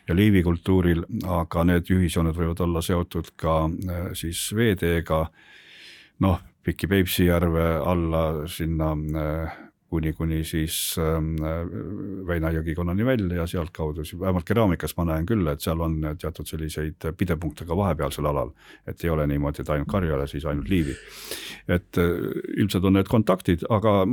ja 0.09 0.17
Liivi 0.17 0.43
kultuuril, 0.43 1.05
aga 1.31 1.65
need 1.69 1.91
ühisjooned 1.95 2.35
võivad 2.35 2.61
olla 2.67 2.83
seotud 2.83 3.33
ka 3.39 3.63
eh, 3.71 4.07
siis 4.19 4.49
veeteega, 4.57 5.25
noh, 6.27 6.41
Piki-Peipsi 6.67 7.31
järve 7.31 7.67
alla 7.89 8.25
sinna 8.51 8.91
äh, 8.93 9.53
kuni, 9.91 10.13
kuni 10.13 10.45
siis 10.47 10.95
ähm, 10.99 11.35
Väina 12.27 12.53
jõgikonnani 12.55 13.05
välja 13.07 13.41
ja 13.41 13.47
sealtkaudu 13.51 14.05
vähemalt 14.21 14.47
keraamikas 14.47 14.95
ma 14.97 15.07
näen 15.09 15.27
küll, 15.27 15.47
et 15.51 15.65
seal 15.65 15.81
on 15.83 15.97
teatud 16.19 16.47
selliseid 16.47 17.09
pidepunkte 17.19 17.67
ka 17.67 17.77
vahepealsel 17.77 18.27
alal. 18.31 18.53
et 18.87 19.05
ei 19.05 19.11
ole 19.11 19.27
niimoodi, 19.27 19.63
et 19.63 19.71
ainult 19.71 19.89
Karjala, 19.91 20.27
siis 20.31 20.47
ainult 20.47 20.69
Liivi. 20.69 20.95
et 21.69 21.99
äh, 21.99 22.31
ilmselt 22.57 22.85
on 22.85 22.99
need 22.99 23.11
kontaktid, 23.11 23.67
aga 23.69 24.07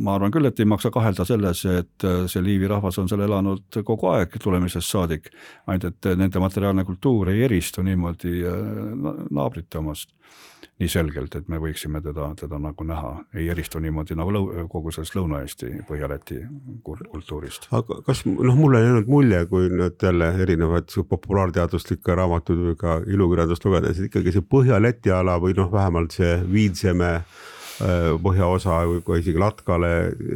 ma 0.00 0.14
arvan 0.14 0.34
küll, 0.34 0.48
et 0.48 0.60
ei 0.60 0.68
maksa 0.68 0.90
kahelda 0.90 1.24
selles, 1.24 1.64
et 1.64 2.04
äh, 2.04 2.24
see 2.26 2.42
Liivi 2.42 2.68
rahvas 2.70 2.98
on 2.98 3.08
seal 3.08 3.22
elanud 3.26 3.82
kogu 3.84 4.10
aeg 4.14 4.34
tulemisest 4.42 4.90
saadik. 4.90 5.30
ainult 5.66 5.84
et 5.84 6.16
nende 6.16 6.42
materiaalne 6.42 6.84
kultuur 6.84 7.30
ei 7.30 7.44
eristu 7.46 7.82
niimoodi 7.86 8.40
äh, 8.42 9.20
naabrite 9.30 9.78
omast 9.78 10.16
nii 10.80 10.88
selgelt, 10.88 11.34
et 11.36 11.48
me 11.52 11.58
võiksime 11.60 12.00
teda, 12.00 12.30
teda 12.40 12.58
nagu 12.60 12.84
näha, 12.88 13.12
ei 13.36 13.50
eristu 13.52 13.82
niimoodi 13.84 14.16
nagu 14.16 14.32
lõu-, 14.32 14.64
kogu 14.72 14.92
sellest 14.94 15.16
Lõuna-Eesti, 15.18 15.72
Põhja-Läti 15.88 16.40
kultuurist. 16.84 17.68
aga 17.76 18.00
kas 18.06 18.22
noh, 18.24 18.56
mulle 18.56 18.80
on 18.80 18.86
jäänud 18.86 19.10
mulje, 19.12 19.42
kui 19.50 19.68
nüüd 19.72 20.00
jälle 20.00 20.30
erinevaid 20.40 20.94
populaarteaduslikke 21.10 22.16
raamatuid 22.16 22.64
või 22.70 22.80
ka 22.80 22.96
ilukirjandust 23.04 23.66
lugedes, 23.68 24.00
et 24.00 24.08
ikkagi 24.08 24.32
see 24.36 24.46
Põhja-Läti 24.56 25.12
ala 25.12 25.36
või 25.42 25.56
noh, 25.58 25.68
vähemalt 25.72 26.16
see 26.16 26.38
Viidseme 26.48 27.10
äh, 27.18 28.14
põhjaosa 28.24 28.78
või 28.88 29.02
ka 29.04 29.18
isegi 29.20 29.42
Latkale, 29.42 29.90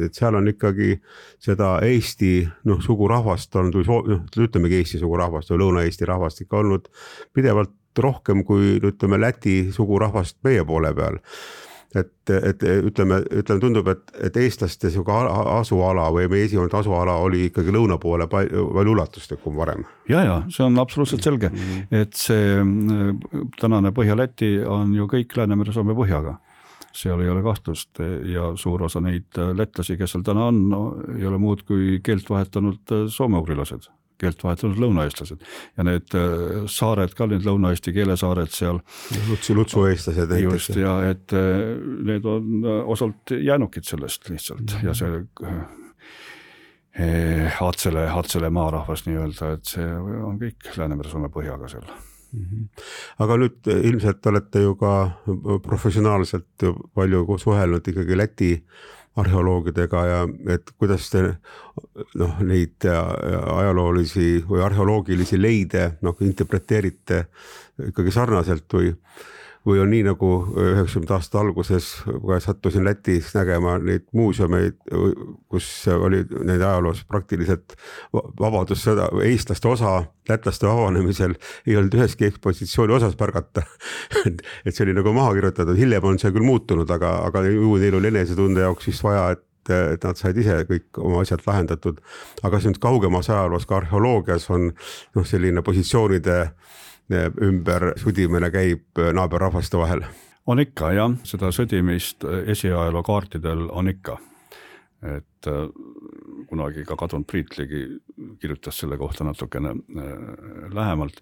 et 0.05 0.21
seal 0.21 0.37
on 0.37 0.51
ikkagi 0.53 0.99
seda 1.41 1.79
Eesti 1.89 2.35
noh, 2.69 2.85
sugurahvast 2.85 3.57
või 3.57 3.89
noh, 3.89 4.29
ütlemegi 4.45 4.83
Eesti 4.83 5.01
sugurahvast 5.01 5.55
või 5.55 5.65
Lõuna-Eesti 5.65 6.11
rahvast 6.13 6.45
ikka 6.45 6.61
olnud 6.61 6.93
pidevalt 7.33 7.73
rohkem 7.99 8.45
kui 8.45 8.79
ütleme 8.83 9.21
Läti 9.21 9.73
sugurahvast 9.73 10.41
meie 10.45 10.65
poole 10.65 10.95
peal 10.95 11.21
et, 11.95 12.31
et 12.31 12.63
ütleme, 12.63 13.21
ütleme, 13.31 13.61
tundub, 13.63 13.89
et, 13.93 14.03
et 14.27 14.37
eestlaste 14.43 14.91
sihuke 14.91 15.15
asuala 15.55 16.09
või 16.15 16.29
meie 16.33 16.49
esimene 16.49 16.73
asuala 16.79 17.17
oli 17.23 17.47
ikkagi 17.49 17.75
lõuna 17.75 17.99
poole 18.03 18.27
palju, 18.31 18.67
palju 18.75 18.95
ulatuslikum 18.97 19.59
varem. 19.61 19.85
ja, 20.11 20.25
ja 20.27 20.41
see 20.51 20.67
on 20.67 20.79
absoluutselt 20.83 21.23
selge 21.23 21.53
-hmm. 21.53 21.87
et 22.03 22.15
see 22.19 22.59
äh, 22.59 23.15
tänane 23.61 23.95
Põhja-Läti 23.95 24.57
on 24.67 24.95
ju 24.95 25.07
kõik 25.11 25.37
Läänemere-Soome 25.37 25.95
põhjaga 25.95 26.39
seal 26.95 27.21
ei 27.21 27.29
ole 27.29 27.43
kahtlust 27.43 27.99
ja 28.31 28.53
suur 28.57 28.83
osa 28.83 29.01
neid 29.01 29.35
lätlasi, 29.35 29.97
kes 29.99 30.13
seal 30.15 30.23
täna 30.23 30.47
on 30.47 30.69
no,, 30.71 30.83
ei 31.19 31.27
ole 31.27 31.39
muud 31.39 31.63
kui 31.67 32.01
keelt 32.03 32.31
vahetanud 32.31 32.95
soome-ugrilased 33.11 33.91
keelt 34.21 34.43
vahetanud 34.45 34.81
lõunaeestlased 34.81 35.43
ja 35.79 35.87
need 35.87 36.17
äh, 36.19 36.65
saared 36.71 37.15
ka, 37.19 37.29
need 37.31 37.47
Lõuna-Eesti 37.47 37.95
keelesaared 37.97 38.53
seal. 38.55 38.81
Lutsu, 39.29 39.57
Lutsu 39.59 39.87
eestlased 39.91 40.31
näiteks. 40.31 40.69
just 40.69 40.81
ja 40.81 40.97
et 41.11 41.35
äh, 41.37 41.63
need 42.11 42.27
on 42.29 42.65
äh, 42.65 42.81
osalt 42.95 43.35
jäänukid 43.35 43.87
sellest 43.89 44.29
lihtsalt 44.31 44.79
ja 44.85 44.95
see 44.97 45.25
Hatsele, 47.59 48.05
Hatsele 48.07 48.53
maarahvas 48.55 49.01
nii-öelda, 49.09 49.49
et 49.57 49.67
see 49.67 49.87
on 49.99 50.37
kõik 50.39 50.69
Läänemere-Soome 50.79 51.27
põhjaga 51.35 51.67
seal. 51.73 51.89
-hmm. 52.35 52.69
aga 53.19 53.39
nüüd 53.43 53.71
ilmselt 53.75 54.27
olete 54.31 54.63
ju 54.63 54.77
ka 54.79 54.93
professionaalselt 55.63 56.67
palju 56.95 57.39
suhelnud 57.39 57.91
ikkagi 57.91 58.19
Läti 58.19 58.53
arheoloogidega 59.17 60.05
ja 60.07 60.23
et 60.55 60.71
kuidas 60.79 61.07
te 61.13 61.23
noh, 62.19 62.39
neid 62.43 62.87
ajaloolisi 62.89 64.45
või 64.49 64.63
arheoloogilisi 64.67 65.39
leide 65.41 65.85
noh 66.03 66.19
interpreteerite 66.27 67.25
ikkagi 67.91 68.15
sarnaselt 68.15 68.67
või 68.75 68.91
või 69.67 69.81
on 69.81 69.91
nii 69.93 70.03
nagu 70.05 70.31
üheksakümnendate 70.53 71.15
aastate 71.17 71.41
alguses, 71.41 71.87
kui 72.05 72.41
sattusin 72.41 72.85
Lätis 72.85 73.31
nägema 73.37 73.79
neid 73.81 74.05
muuseumeid, 74.13 74.77
kus 75.49 75.69
oli 75.89 76.21
neid 76.45 76.61
ajaloos 76.61 77.05
praktiliselt 77.09 77.77
vabadussõda, 78.13 79.09
eestlaste 79.25 79.69
osa 79.69 79.95
lätlaste 80.29 80.69
vabanemisel 80.69 81.35
ei 81.67 81.77
olnud 81.77 81.97
üheski 81.97 82.29
ekspositsiooni 82.29 82.97
osas 82.97 83.17
märgata 83.21 83.65
et 84.29 84.73
see 84.73 84.85
oli 84.87 84.97
nagu 84.97 85.13
maha 85.17 85.33
kirjutatud, 85.37 85.77
hiljem 85.81 86.13
on 86.13 86.21
see 86.21 86.33
küll 86.35 86.47
muutunud, 86.47 86.91
aga, 86.91 87.17
aga 87.29 87.45
ju 87.49 87.75
neil 87.81 87.99
oli 88.01 88.13
enesetunde 88.13 88.65
jaoks 88.65 88.93
vist 88.93 89.05
vaja, 89.05 89.33
et 89.37 89.45
et 89.65 90.03
nad 90.05 90.19
said 90.19 90.37
ise 90.37 90.59
kõik 90.69 90.99
oma 91.01 91.23
asjad 91.25 91.41
lahendatud. 91.47 92.01
aga 92.45 92.59
nüüd 92.67 92.77
kaugemas 92.83 93.31
ajaloos 93.31 93.65
ka 93.65 93.79
arheoloogias 93.79 94.51
on 94.53 94.67
noh, 95.15 95.25
selline 95.25 95.63
positsioonide 95.65 96.35
eh, 96.43 96.51
ümber 97.13 97.93
sudimine 98.01 98.51
käib 98.51 99.01
naaberrahvaste 99.13 99.79
vahel. 99.79 100.05
on 100.47 100.61
ikka 100.61 100.93
jah, 100.93 101.17
seda 101.25 101.51
sõdimist 101.53 102.25
esiajaloo 102.25 103.03
kaartidel 103.03 103.69
on 103.71 103.89
ikka. 103.89 104.19
et 105.03 105.47
äh, 105.47 105.69
kunagi 106.49 106.85
ka 106.85 106.97
kadunud 106.97 107.27
Priit 107.27 107.59
Ligi 107.59 108.01
kirjutas 108.41 108.79
selle 108.79 108.97
kohta 108.97 109.25
natukene 109.25 109.69
äh, 109.69 110.73
lähemalt 110.73 111.21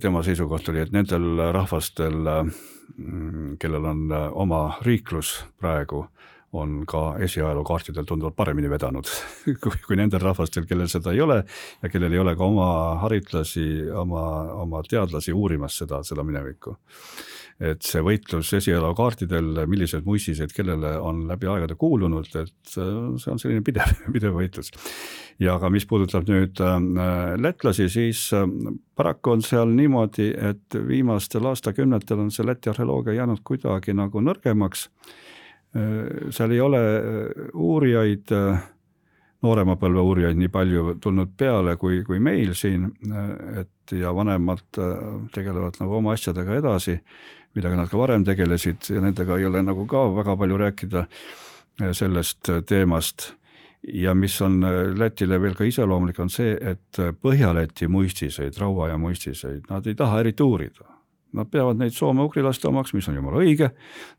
tema 0.00 0.22
seisukoht 0.22 0.68
oli, 0.68 0.82
et 0.82 0.92
nendel 0.92 1.40
rahvastel, 1.54 2.16
mm, 2.96 3.56
kellel 3.60 3.88
on 3.88 4.04
äh, 4.12 4.26
oma 4.32 4.62
riiklus 4.84 5.38
praegu, 5.60 6.06
on 6.52 6.82
ka 6.88 7.16
esiajalookaartidel 7.24 8.06
tunduvalt 8.08 8.36
paremini 8.36 8.70
vedanud 8.70 9.08
kui, 9.62 9.80
kui 9.86 9.98
nendel 10.00 10.22
rahvastel, 10.22 10.64
kellel 10.68 10.88
seda 10.88 11.12
ei 11.12 11.20
ole 11.20 11.42
ja 11.82 11.90
kellel 11.92 12.12
ei 12.12 12.22
ole 12.22 12.36
ka 12.36 12.44
oma 12.44 12.68
haritlasi, 13.04 13.66
oma, 13.92 14.22
oma 14.64 14.82
teadlasi 14.88 15.32
uurimas 15.36 15.76
seda, 15.82 16.02
seda 16.06 16.24
minevikku 16.24 16.76
et 17.58 17.82
see 17.82 18.02
võitlus 18.04 18.52
esielakaartidel, 18.54 19.64
millised 19.70 20.06
muistised 20.06 20.52
kellele 20.54 20.94
on 21.02 21.24
läbi 21.28 21.48
aegade 21.50 21.74
kuulunud, 21.78 22.28
et 22.38 22.70
see 22.70 22.86
on 22.86 23.40
selline 23.40 23.64
pidev, 23.66 23.90
pidev 24.14 24.36
võitlus. 24.38 24.70
ja 25.42 25.58
ka 25.58 25.70
mis 25.70 25.86
puudutab 25.86 26.28
nüüd 26.30 26.60
äh, 26.62 26.76
lätlasi, 27.38 27.88
siis 27.90 28.28
äh, 28.36 28.46
paraku 28.96 29.34
on 29.34 29.42
seal 29.42 29.74
niimoodi, 29.74 30.30
et 30.50 30.78
viimastel 30.86 31.50
aastakümnetel 31.50 32.22
on 32.22 32.30
see 32.34 32.46
Läti 32.46 32.70
arheoloogia 32.70 33.18
jäänud 33.18 33.42
kuidagi 33.44 33.94
nagu 33.94 34.22
nõrgemaks. 34.22 34.88
Äh, 35.76 36.30
seal 36.34 36.56
ei 36.56 36.60
ole 36.64 36.82
uurijaid 37.54 38.34
noorema 39.42 39.76
põlve 39.78 40.02
uurijaid 40.02 40.38
nii 40.38 40.50
palju 40.50 40.94
tulnud 41.00 41.34
peale 41.38 41.76
kui, 41.78 42.00
kui 42.06 42.18
meil 42.18 42.56
siin, 42.58 42.88
et 43.60 43.92
ja 43.94 44.10
vanemad 44.14 44.64
tegelevad 45.30 45.78
nagu 45.78 46.00
oma 46.00 46.16
asjadega 46.16 46.56
edasi 46.58 46.96
millega 47.58 47.76
nad 47.76 47.90
ka 47.90 47.98
varem 47.98 48.24
tegelesid 48.26 48.90
ja 48.92 49.02
nendega 49.02 49.38
ei 49.38 49.46
ole 49.48 49.62
nagu 49.64 49.86
ka 49.88 50.04
väga 50.14 50.36
palju 50.36 50.60
rääkida 50.62 51.04
sellest 51.92 52.50
teemast. 52.66 53.34
ja 53.94 54.14
mis 54.14 54.40
on 54.42 54.60
Lätile 54.98 55.38
veel 55.40 55.54
ka 55.54 55.64
iseloomulik, 55.64 56.18
on 56.18 56.30
see, 56.30 56.56
et 56.60 56.98
Põhja-Läti 57.22 57.86
muistiseid, 57.88 58.56
rauaaja 58.58 58.98
muistiseid, 58.98 59.68
nad 59.70 59.86
ei 59.86 59.94
taha 59.94 60.20
eriti 60.20 60.42
uurida 60.42 60.97
Nad 61.36 61.50
peavad 61.52 61.76
neid 61.76 61.92
soome-ugrilaste 61.92 62.70
omaks, 62.70 62.94
mis 62.96 63.08
on 63.10 63.18
jumala 63.18 63.42
õige, 63.42 63.72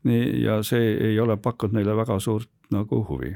nii, 0.06 0.26
ja 0.44 0.60
see 0.66 0.92
ei 1.10 1.16
ole 1.18 1.34
pakkunud 1.42 1.74
neile 1.74 1.96
väga 1.98 2.20
suurt 2.22 2.50
nagu 2.70 3.04
huvi. 3.08 3.34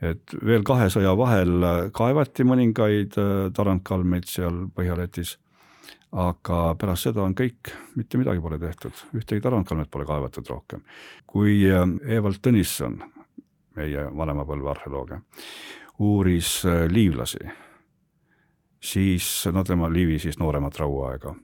et 0.00 0.32
veel 0.46 0.62
kahe 0.62 0.86
sõja 0.94 1.10
vahel 1.18 1.64
kaevati 1.92 2.44
mõningaid 2.46 3.16
tarandkalmeid 3.52 4.28
seal 4.30 4.68
Põhja-Lätis 4.72 5.34
aga 6.12 6.60
pärast 6.80 7.08
seda 7.08 7.22
on 7.24 7.34
kõik, 7.36 7.72
mitte 7.98 8.20
midagi 8.20 8.40
pole 8.40 8.58
tehtud, 8.60 8.96
ühtegi 9.16 9.42
tarandkalmet 9.44 9.90
pole 9.92 10.06
kaevatud 10.08 10.48
rohkem. 10.48 10.82
kui 11.26 11.60
äh, 11.68 11.84
Evald 12.16 12.40
Tõnisson, 12.42 12.98
meie 13.76 14.08
vanema 14.16 14.46
põlve 14.48 14.72
arheoloog, 14.72 15.18
uuris 15.98 16.62
äh, 16.64 16.86
liivlasi, 16.88 17.44
siis, 18.80 19.28
no 19.52 19.64
tema 19.64 19.90
liivi 19.92 20.18
siis 20.18 20.38
nooremat 20.38 20.78
rauaaega, 20.80 21.34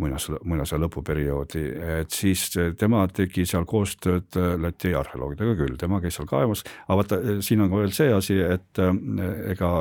muinasjärje, 0.00 0.40
muinasjärje 0.44 0.84
lõpuperioodi, 0.84 1.64
et 2.00 2.14
siis 2.14 2.46
tema 2.78 3.04
tegi 3.14 3.46
seal 3.46 3.66
koostööd 3.68 4.38
äh, 4.40 4.54
Läti 4.60 4.94
arheoloogidega 4.94 5.58
küll, 5.58 5.76
tema 5.80 6.00
käis 6.02 6.18
seal 6.18 6.30
kaemas, 6.30 6.64
aga 6.86 7.00
vaata, 7.02 7.20
siin 7.44 7.64
on 7.64 7.72
ka 7.72 7.82
veel 7.82 7.94
see 7.96 8.14
asi, 8.14 8.38
et 8.42 8.82
ega 9.50 9.74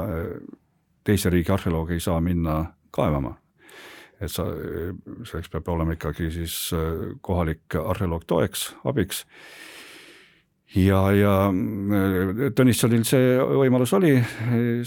teise 1.04 1.32
riigi 1.34 1.52
arheoloog 1.52 1.92
ei 1.92 2.04
saa 2.04 2.20
minna 2.24 2.62
kaevama. 2.94 3.36
Et 4.24 4.32
sa, 4.32 4.46
selleks 5.28 5.52
peab 5.52 5.68
olema 5.74 5.98
ikkagi 5.98 6.30
siis 6.32 6.56
äh, 6.78 7.14
kohalik 7.22 7.76
arheoloog 7.80 8.28
toeks, 8.30 8.70
abiks. 8.88 9.26
Ja, 10.76 11.00
ja 11.16 11.34
äh, 11.50 12.44
Tõnissonil 12.58 13.06
see 13.08 13.38
võimalus 13.62 13.94
oli, 13.98 14.16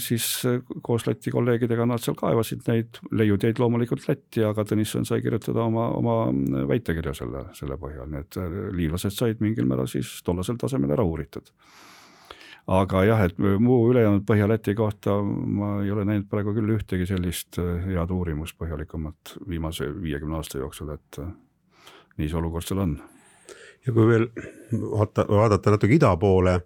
siis 0.03 0.27
äh, 0.49 0.61
koos 0.85 1.07
Läti 1.07 1.33
kolleegidega 1.33 1.87
nad 1.89 2.03
seal 2.03 2.17
kaevasid 2.19 2.67
neid, 2.67 3.01
leiud 3.11 3.43
jäid 3.43 3.61
loomulikult 3.63 4.07
Lätti, 4.09 4.45
aga 4.47 4.65
Tõnisson 4.67 5.07
sai 5.07 5.23
kirjutada 5.25 5.65
oma, 5.65 5.89
oma 5.97 6.19
väitekirja 6.69 7.15
selle, 7.17 7.47
selle 7.57 7.79
põhjal, 7.81 8.09
nii 8.11 8.23
et 8.25 8.39
liivlased 8.77 9.15
said 9.15 9.43
mingil 9.43 9.69
määral 9.69 9.89
siis 9.91 10.19
tollasel 10.27 10.59
tasemel 10.61 10.97
ära 10.97 11.07
uuritud 11.07 11.53
aga 12.67 13.03
jah, 13.07 13.23
et 13.27 13.37
muu 13.39 13.87
ülejäänud 13.91 14.25
Põhja-Läti 14.27 14.75
kohta 14.75 15.15
ma 15.23 15.77
ei 15.83 15.91
ole 15.91 16.03
näinud 16.07 16.27
praegu 16.29 16.53
küll 16.55 16.75
ühtegi 16.75 17.07
sellist 17.07 17.59
äh, 17.63 17.85
head 17.87 18.11
uurimust 18.11 18.57
põhjalikumat 18.59 19.37
viimase 19.47 19.87
viiekümne 20.01 20.39
aasta 20.39 20.59
jooksul, 20.59 20.91
et 20.97 21.21
äh, 21.23 21.31
nii 22.19 22.27
see 22.27 22.39
olukord 22.39 22.67
seal 22.67 22.83
on. 22.83 22.97
Ja 23.85 23.93
kui 23.93 24.07
veel 24.07 24.27
vaata, 24.71 25.25
vaadata 25.29 25.73
natuke 25.75 25.95
ida 25.95 26.13
poole, 26.19 26.57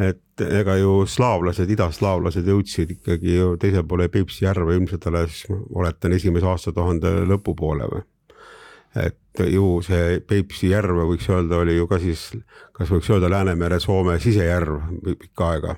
et 0.00 0.44
ega 0.46 0.76
ju 0.80 1.02
slaavlased, 1.08 1.70
idaslaavlased 1.70 2.48
jõudsid 2.48 2.96
ikkagi 2.96 3.36
ju 3.36 3.52
teisele 3.60 3.84
poole 3.88 4.08
Peipsi 4.12 4.46
järve 4.46 4.76
ilmselt 4.76 5.06
alles, 5.10 5.44
oletan, 5.50 6.16
esimese 6.16 6.48
aastatuhande 6.48 7.22
lõpupoole 7.28 7.90
või? 7.92 8.06
et 9.00 9.44
ju 9.48 9.78
see 9.84 10.18
Peipsi 10.28 10.72
järv 10.72 11.04
võiks 11.08 11.28
öelda, 11.32 11.62
oli 11.64 11.78
ju 11.78 11.86
ka 11.88 12.00
siis, 12.02 12.26
kas 12.76 12.92
võiks 12.92 13.08
öelda 13.12 13.30
Läänemere 13.32 13.80
Soome 13.80 14.18
sisejärv 14.20 15.04
pikka 15.06 15.50
aega? 15.54 15.76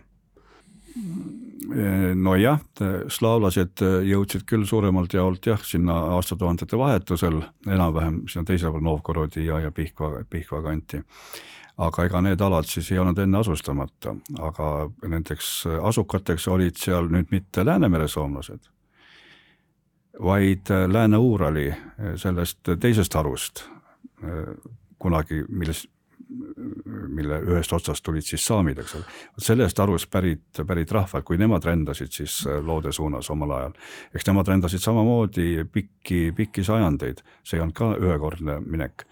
Nojah, 2.15 2.61
slaavlased 3.09 3.81
jõudsid 4.09 4.45
küll 4.49 4.67
suuremalt 4.69 5.15
jaolt 5.17 5.47
jah, 5.47 5.61
sinna 5.65 5.97
aastatuhandete 6.17 6.79
vahetusel 6.79 7.41
enam-vähem 7.67 8.23
sinna 8.29 8.45
teisele 8.49 8.75
poole 8.75 8.85
Novgorodi 8.85 9.47
ja, 9.47 9.61
ja 9.65 9.73
Pihkva, 9.73 10.25
Pihkva 10.31 10.63
kanti. 10.63 11.01
aga 11.79 12.05
ega 12.05 12.21
need 12.23 12.41
alad 12.41 12.69
siis 12.71 12.93
ei 12.93 12.99
olnud 13.03 13.19
enne 13.19 13.39
asustamata, 13.41 14.15
aga 14.39 14.69
nendeks 15.09 15.65
asukateks 15.83 16.49
olid 16.49 16.77
seal 16.79 17.09
nüüd 17.11 17.33
mitte 17.35 17.65
Läänemere 17.67 18.09
soomlased 18.09 18.71
vaid 20.23 20.71
äh, 20.71 20.89
Lääne-Uurali 20.89 21.69
äh, 21.69 21.79
sellest 22.17 22.59
teisest 22.81 23.15
harust 23.15 23.65
äh, 24.23 24.55
kunagi, 24.99 25.45
milles, 25.49 25.89
mille 27.15 27.41
ühest 27.47 27.73
otsast 27.73 28.05
tulid 28.05 28.27
siis 28.27 28.45
saamid, 28.47 28.79
eks 28.83 28.95
ole. 28.99 29.05
sellest 29.49 29.81
harust 29.83 30.11
pärit, 30.11 30.63
pärit 30.67 30.93
rahvad, 30.93 31.25
kui 31.27 31.39
nemad 31.41 31.65
rändasid 31.65 32.13
siis 32.13 32.43
loode 32.67 32.93
suunas 32.93 33.31
omal 33.31 33.57
ajal, 33.59 33.75
eks 34.15 34.29
nemad 34.29 34.53
rändasid 34.53 34.83
samamoodi 34.85 35.65
pikki, 35.73 36.33
pikki 36.37 36.65
sajandeid, 36.67 37.25
see 37.45 37.59
ei 37.59 37.65
olnud 37.65 37.77
ka 37.79 37.95
ühekordne 38.01 38.61
minek 38.65 39.07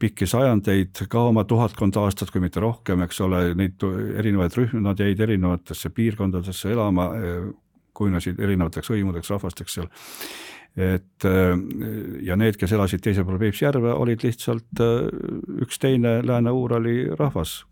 pikki 0.00 0.26
sajandeid, 0.26 1.02
ka 1.12 1.26
oma 1.28 1.44
tuhatkond 1.44 1.96
aastat, 2.00 2.30
kui 2.32 2.40
mitte 2.42 2.62
rohkem, 2.64 3.02
eks 3.04 3.20
ole, 3.20 3.42
neid 3.54 3.82
erinevaid 4.18 4.56
rühmi, 4.56 4.80
nad 4.82 4.98
jäid 4.98 5.20
erinevatesse 5.20 5.92
piirkondadesse 5.94 6.72
elama, 6.72 7.10
kujunesid 7.96 8.40
erinevateks 8.40 8.90
hõimudeks, 8.94 9.30
rahvasteks 9.34 9.76
seal. 9.76 9.90
Et 10.76 11.26
äh, 11.26 11.52
ja 12.22 12.36
need, 12.38 12.56
kes 12.60 12.72
elasid 12.72 13.02
teisel 13.04 13.26
pool 13.26 13.40
Peipsi 13.42 13.64
järve, 13.64 13.92
olid 13.92 14.22
lihtsalt 14.22 14.82
äh, 14.84 15.10
üks 15.64 15.80
teine 15.82 16.20
Lääne-Uurali 16.26 17.10
rahvas, 17.18 17.64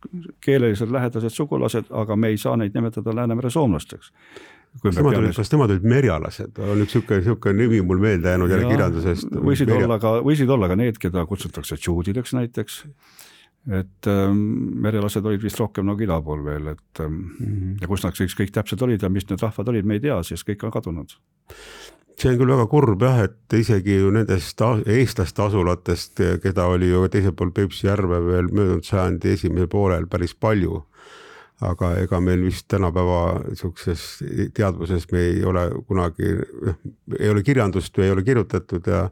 keeleliselt 0.45 0.91
lähedased 0.95 1.35
sugulased, 1.35 1.93
aga 1.95 2.17
me 2.17 2.33
ei 2.35 2.39
saa 2.39 2.57
neid 2.57 2.75
nimetada 2.75 3.15
Läänemere 3.15 3.51
soomlasteks 3.51 4.13
kas 4.83 4.99
nemad 4.99 5.17
olid, 5.17 5.33
kas 5.37 5.51
nemad 5.53 5.73
olid 5.73 5.87
merjalased, 5.89 6.59
on 6.61 6.83
üks 6.85 6.93
niisugune, 6.93 7.23
niisugune 7.23 7.63
nimi 7.63 7.81
mul 7.83 8.03
meelde 8.03 8.35
jäänud 8.35 8.53
jälle 8.53 8.69
kirjandusest. 8.69 9.33
võisid 9.33 9.71
Merja... 9.71 9.87
olla 9.89 9.99
ka, 10.03 10.13
võisid 10.27 10.53
olla 10.55 10.69
ka 10.71 10.77
need, 10.79 11.01
keda 11.03 11.25
kutsutakse 11.27 11.79
tšuudideks 11.81 12.37
näiteks 12.37 12.83
et 13.67 14.09
ähm, 14.09 14.39
merelased 14.85 15.27
olid 15.27 15.43
vist 15.43 15.59
rohkem 15.61 15.87
nagu 15.89 16.01
ida 16.05 16.17
pool 16.25 16.45
veel, 16.45 16.71
et 16.73 17.03
ähm, 17.03 17.13
mm 17.13 17.47
-hmm. 17.47 17.77
ja 17.81 17.89
kus 17.91 18.05
nad 18.05 18.17
siis 18.17 18.37
kõik 18.39 18.53
täpselt 18.55 18.83
olid 18.83 19.03
ja 19.03 19.09
mis 19.09 19.29
need 19.29 19.43
rahvad 19.43 19.69
olid, 19.69 19.85
me 19.85 19.99
ei 19.99 20.01
tea, 20.01 20.23
sest 20.23 20.49
kõik 20.49 20.65
on 20.65 20.71
kadunud. 20.73 21.19
See 22.19 22.33
on 22.33 22.39
küll 22.41 22.51
väga 22.51 22.67
kurb 22.71 23.03
jah, 23.07 23.21
et 23.29 23.55
isegi 23.59 23.99
ju 24.01 24.11
nendest 24.15 24.63
eestlaste 24.91 25.45
asulatest, 25.45 26.23
keda 26.43 26.67
oli 26.73 26.91
ju 26.91 27.05
teisel 27.13 27.35
pool 27.39 27.53
Peipsi 27.55 27.87
järve 27.87 28.19
veel 28.27 28.51
möödunud 28.51 28.87
sajandi 28.87 29.35
esimesel 29.37 29.71
poolel 29.71 30.09
päris 30.11 30.35
palju. 30.35 30.83
Aga 31.69 31.97
ega 31.99 32.21
meil 32.23 32.45
vist 32.47 32.69
tänapäeva 32.71 33.41
niisuguses 33.49 34.03
teadvuses 34.55 35.09
me 35.11 35.23
ei 35.27 35.45
ole 35.47 35.65
kunagi, 35.89 36.37
noh, 36.67 36.77
ei 37.19 37.31
ole 37.33 37.43
kirjandust 37.43 37.99
või 37.99 38.07
ei 38.07 38.15
ole 38.15 38.23
kirjutatud 38.27 38.87
ja 38.87 39.09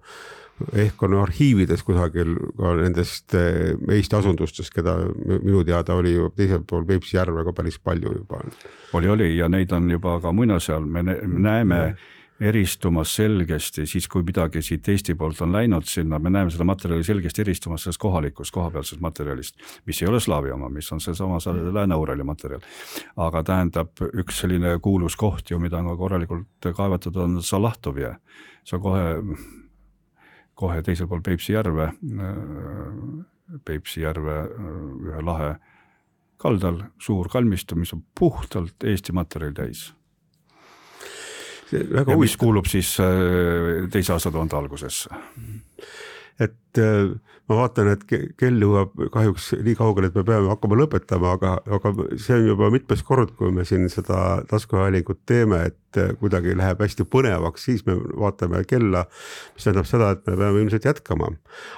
ehk 0.78 1.02
on 1.02 1.16
arhiivides 1.20 1.82
kusagil 1.84 2.36
ka 2.56 2.74
nendest 2.78 3.34
eh, 3.34 3.74
Eesti 3.96 4.18
asundustest, 4.20 4.72
keda 4.74 4.94
minu 5.26 5.64
teada 5.66 5.98
oli 5.98 6.14
ju 6.14 6.30
teisel 6.38 6.62
pool 6.66 6.86
Peipsi 6.86 7.18
järve 7.18 7.44
ka 7.48 7.54
päris 7.56 7.80
palju 7.82 8.14
juba. 8.14 8.40
oli, 8.94 9.08
oli 9.08 9.32
ja 9.36 9.50
neid 9.50 9.74
on 9.74 9.90
juba 9.90 10.20
ka 10.22 10.32
muinasjal, 10.32 10.86
me 10.86 11.02
näeme 11.02 11.96
eristumas 12.40 13.14
selgesti 13.16 13.86
siis, 13.88 14.08
kui 14.08 14.24
midagi 14.26 14.60
siit 14.64 14.88
Eesti 14.88 15.14
poolt 15.16 15.40
on 15.44 15.54
läinud 15.54 15.86
sinna, 15.88 16.18
me 16.18 16.30
näeme 16.30 16.50
seda 16.52 16.66
materjali 16.68 17.04
selgesti 17.04 17.42
eristumas 17.42 17.86
sellest 17.86 18.00
kohalikust, 18.00 18.52
kohapealsest 18.54 19.00
materjalist, 19.00 19.56
mis 19.86 20.02
ei 20.02 20.08
ole 20.08 20.20
slaavi 20.20 20.52
oma, 20.52 20.68
mis 20.72 20.90
on 20.92 21.00
seesama 21.00 21.38
Lääne-Urali 21.72 22.24
materjal. 22.28 22.60
aga 23.16 23.42
tähendab, 23.42 23.92
üks 24.12 24.42
selline 24.42 24.76
kuulus 24.82 25.16
koht 25.16 25.50
ju, 25.50 25.58
mida 25.58 25.80
on 25.80 25.88
ka 25.92 25.96
korralikult 25.96 26.70
kaevatud, 26.76 27.16
on 27.16 27.42
Salahtovje. 27.42 28.16
see 28.64 28.76
on 28.76 28.82
kohe, 28.82 29.36
kohe 30.54 30.82
teisel 30.82 31.08
pool 31.08 31.24
Peipsi 31.24 31.52
järve, 31.52 31.92
Peipsi 33.64 34.00
järve 34.00 34.42
ühe 35.08 35.22
lahe 35.24 35.54
kaldal 36.36 36.82
suur 37.00 37.28
kalmistu, 37.32 37.76
mis 37.76 37.92
on 37.96 38.04
puhtalt 38.18 38.84
Eesti 38.84 39.12
materjali 39.12 39.54
täis 39.54 39.92
väga 41.72 42.12
ja 42.12 42.18
mis 42.20 42.36
kuulub 42.40 42.68
siis 42.70 42.96
äh, 43.02 43.86
teise 43.92 44.14
aastatuhande 44.16 44.56
algusesse. 44.56 45.10
et 46.40 46.78
äh, 46.78 47.16
ma 47.48 47.58
vaatan, 47.60 47.92
et 47.94 48.04
kell 48.08 48.62
jõuab 48.62 48.94
kahjuks 49.14 49.52
nii 49.64 49.76
kaugele, 49.78 50.10
et 50.10 50.16
me 50.18 50.24
peame 50.26 50.50
hakkama 50.50 50.78
lõpetama, 50.80 51.34
aga, 51.38 51.52
aga 51.78 51.92
see 52.18 52.34
on 52.40 52.48
juba 52.50 52.70
mitmes 52.74 53.04
kord, 53.06 53.32
kui 53.38 53.52
me 53.54 53.64
siin 53.68 53.86
seda 53.92 54.42
taskuhäälingut 54.50 55.22
teeme, 55.30 55.62
et 55.70 56.00
äh, 56.00 56.12
kuidagi 56.20 56.56
läheb 56.58 56.82
hästi 56.82 57.06
põnevaks, 57.10 57.68
siis 57.70 57.86
me 57.86 57.96
vaatame 57.96 58.64
kella, 58.68 59.06
mis 59.54 59.68
tähendab 59.68 59.88
seda, 59.90 60.10
et 60.16 60.26
me 60.26 60.34
peame 60.36 60.64
ilmselt 60.64 60.90
jätkama. 60.90 61.30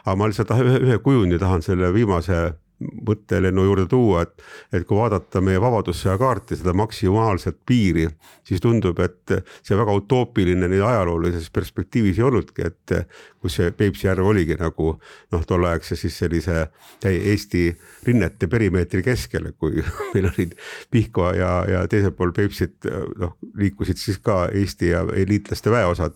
aga 0.05 0.17
ma 0.17 0.31
lihtsalt 0.31 0.57
ühe, 0.57 0.81
ühe 0.89 0.99
kujundi 1.05 1.41
tahan 1.41 1.65
selle 1.65 1.93
viimase 1.95 2.49
mõttelennu 2.79 3.65
juurde 3.67 3.87
tuua, 3.91 4.23
et, 4.27 4.43
et 4.73 4.87
kui 4.87 4.99
vaadata 4.99 5.41
meie 5.45 5.61
Vabadussõja 5.61 6.15
kaarti, 6.21 6.59
seda 6.59 6.75
maksimaalset 6.79 7.59
piiri, 7.67 8.07
siis 8.47 8.63
tundub, 8.63 9.01
et 9.03 9.35
see 9.67 9.79
väga 9.79 9.97
utoopiline 9.99 10.69
nii 10.71 10.83
ajaloolises 10.87 11.51
perspektiivis 11.55 12.21
ei 12.21 12.27
olnudki, 12.29 12.69
et 12.71 12.95
kus 13.43 13.59
see 13.59 13.73
Peipsi 13.75 14.07
järv 14.07 14.31
oligi 14.31 14.57
nagu 14.59 14.93
noh, 15.33 15.47
tolleaegse 15.47 15.99
siis 15.99 16.19
sellise 16.23 16.69
Eesti 17.09 17.65
rinnete 18.07 18.49
perimeetri 18.51 19.03
keskel, 19.07 19.51
kui 19.59 19.83
meil 20.15 20.31
olid 20.33 20.55
Pihkva 20.91 21.33
ja, 21.39 21.51
ja 21.69 21.83
teisel 21.91 22.15
pool 22.15 22.35
Peipsit 22.37 22.87
noh, 23.19 23.35
liikusid 23.59 23.99
siis 23.99 24.23
ka 24.23 24.47
Eesti 24.53 24.95
ja 24.95 25.03
liitlaste 25.09 25.75
väeosad 25.75 26.15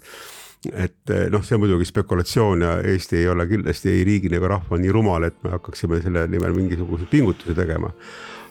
et 0.71 1.11
eh, 1.11 1.27
noh, 1.31 1.43
see 1.43 1.57
on 1.57 1.65
muidugi 1.65 1.87
spekulatsioon 1.89 2.63
ja 2.63 2.75
Eesti 2.93 3.19
ei 3.19 3.29
ole 3.29 3.47
kindlasti 3.51 3.91
ei 3.91 4.05
riigina 4.07 4.39
ega 4.39 4.53
rahva 4.55 4.79
nii 4.79 4.93
rumal, 4.95 5.27
et 5.27 5.39
me 5.43 5.55
hakkaksime 5.57 5.99
selle 6.05 6.27
nimel 6.31 6.55
mingisuguseid 6.55 7.11
pingutusi 7.11 7.57
tegema. 7.59 7.91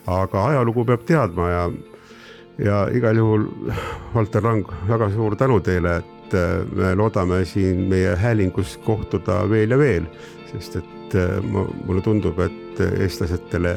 aga 0.07 0.45
ajalugu 0.49 0.85
peab 0.85 1.03
teadma 1.05 1.49
ja, 1.49 1.63
ja 2.59 2.81
igal 2.93 3.17
juhul 3.17 3.45
Valter 4.15 4.43
Lang, 4.43 4.67
väga 4.89 5.11
suur 5.13 5.35
tänu 5.39 5.59
teile, 5.63 5.97
et 6.01 6.35
eh, 6.35 6.67
me 6.75 6.93
loodame 6.95 7.45
siin 7.45 7.87
meie 7.89 8.15
häälingus 8.15 8.77
kohtuda 8.85 9.43
veel 9.49 9.71
ja 9.71 9.79
veel, 9.79 10.11
sest 10.51 10.81
et 10.81 11.15
eh, 11.15 11.39
ma, 11.47 11.65
mulle 11.85 12.03
tundub, 12.03 12.39
et 12.43 12.85
eestlastele 12.91 13.75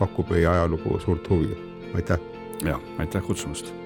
pakub 0.00 0.30
meie 0.34 0.46
ajalugu 0.50 0.98
suurt 1.04 1.30
huvi, 1.30 1.54
aitäh. 1.94 2.18
ja 2.64 2.80
aitäh 2.98 3.22
kutsumast 3.22 3.85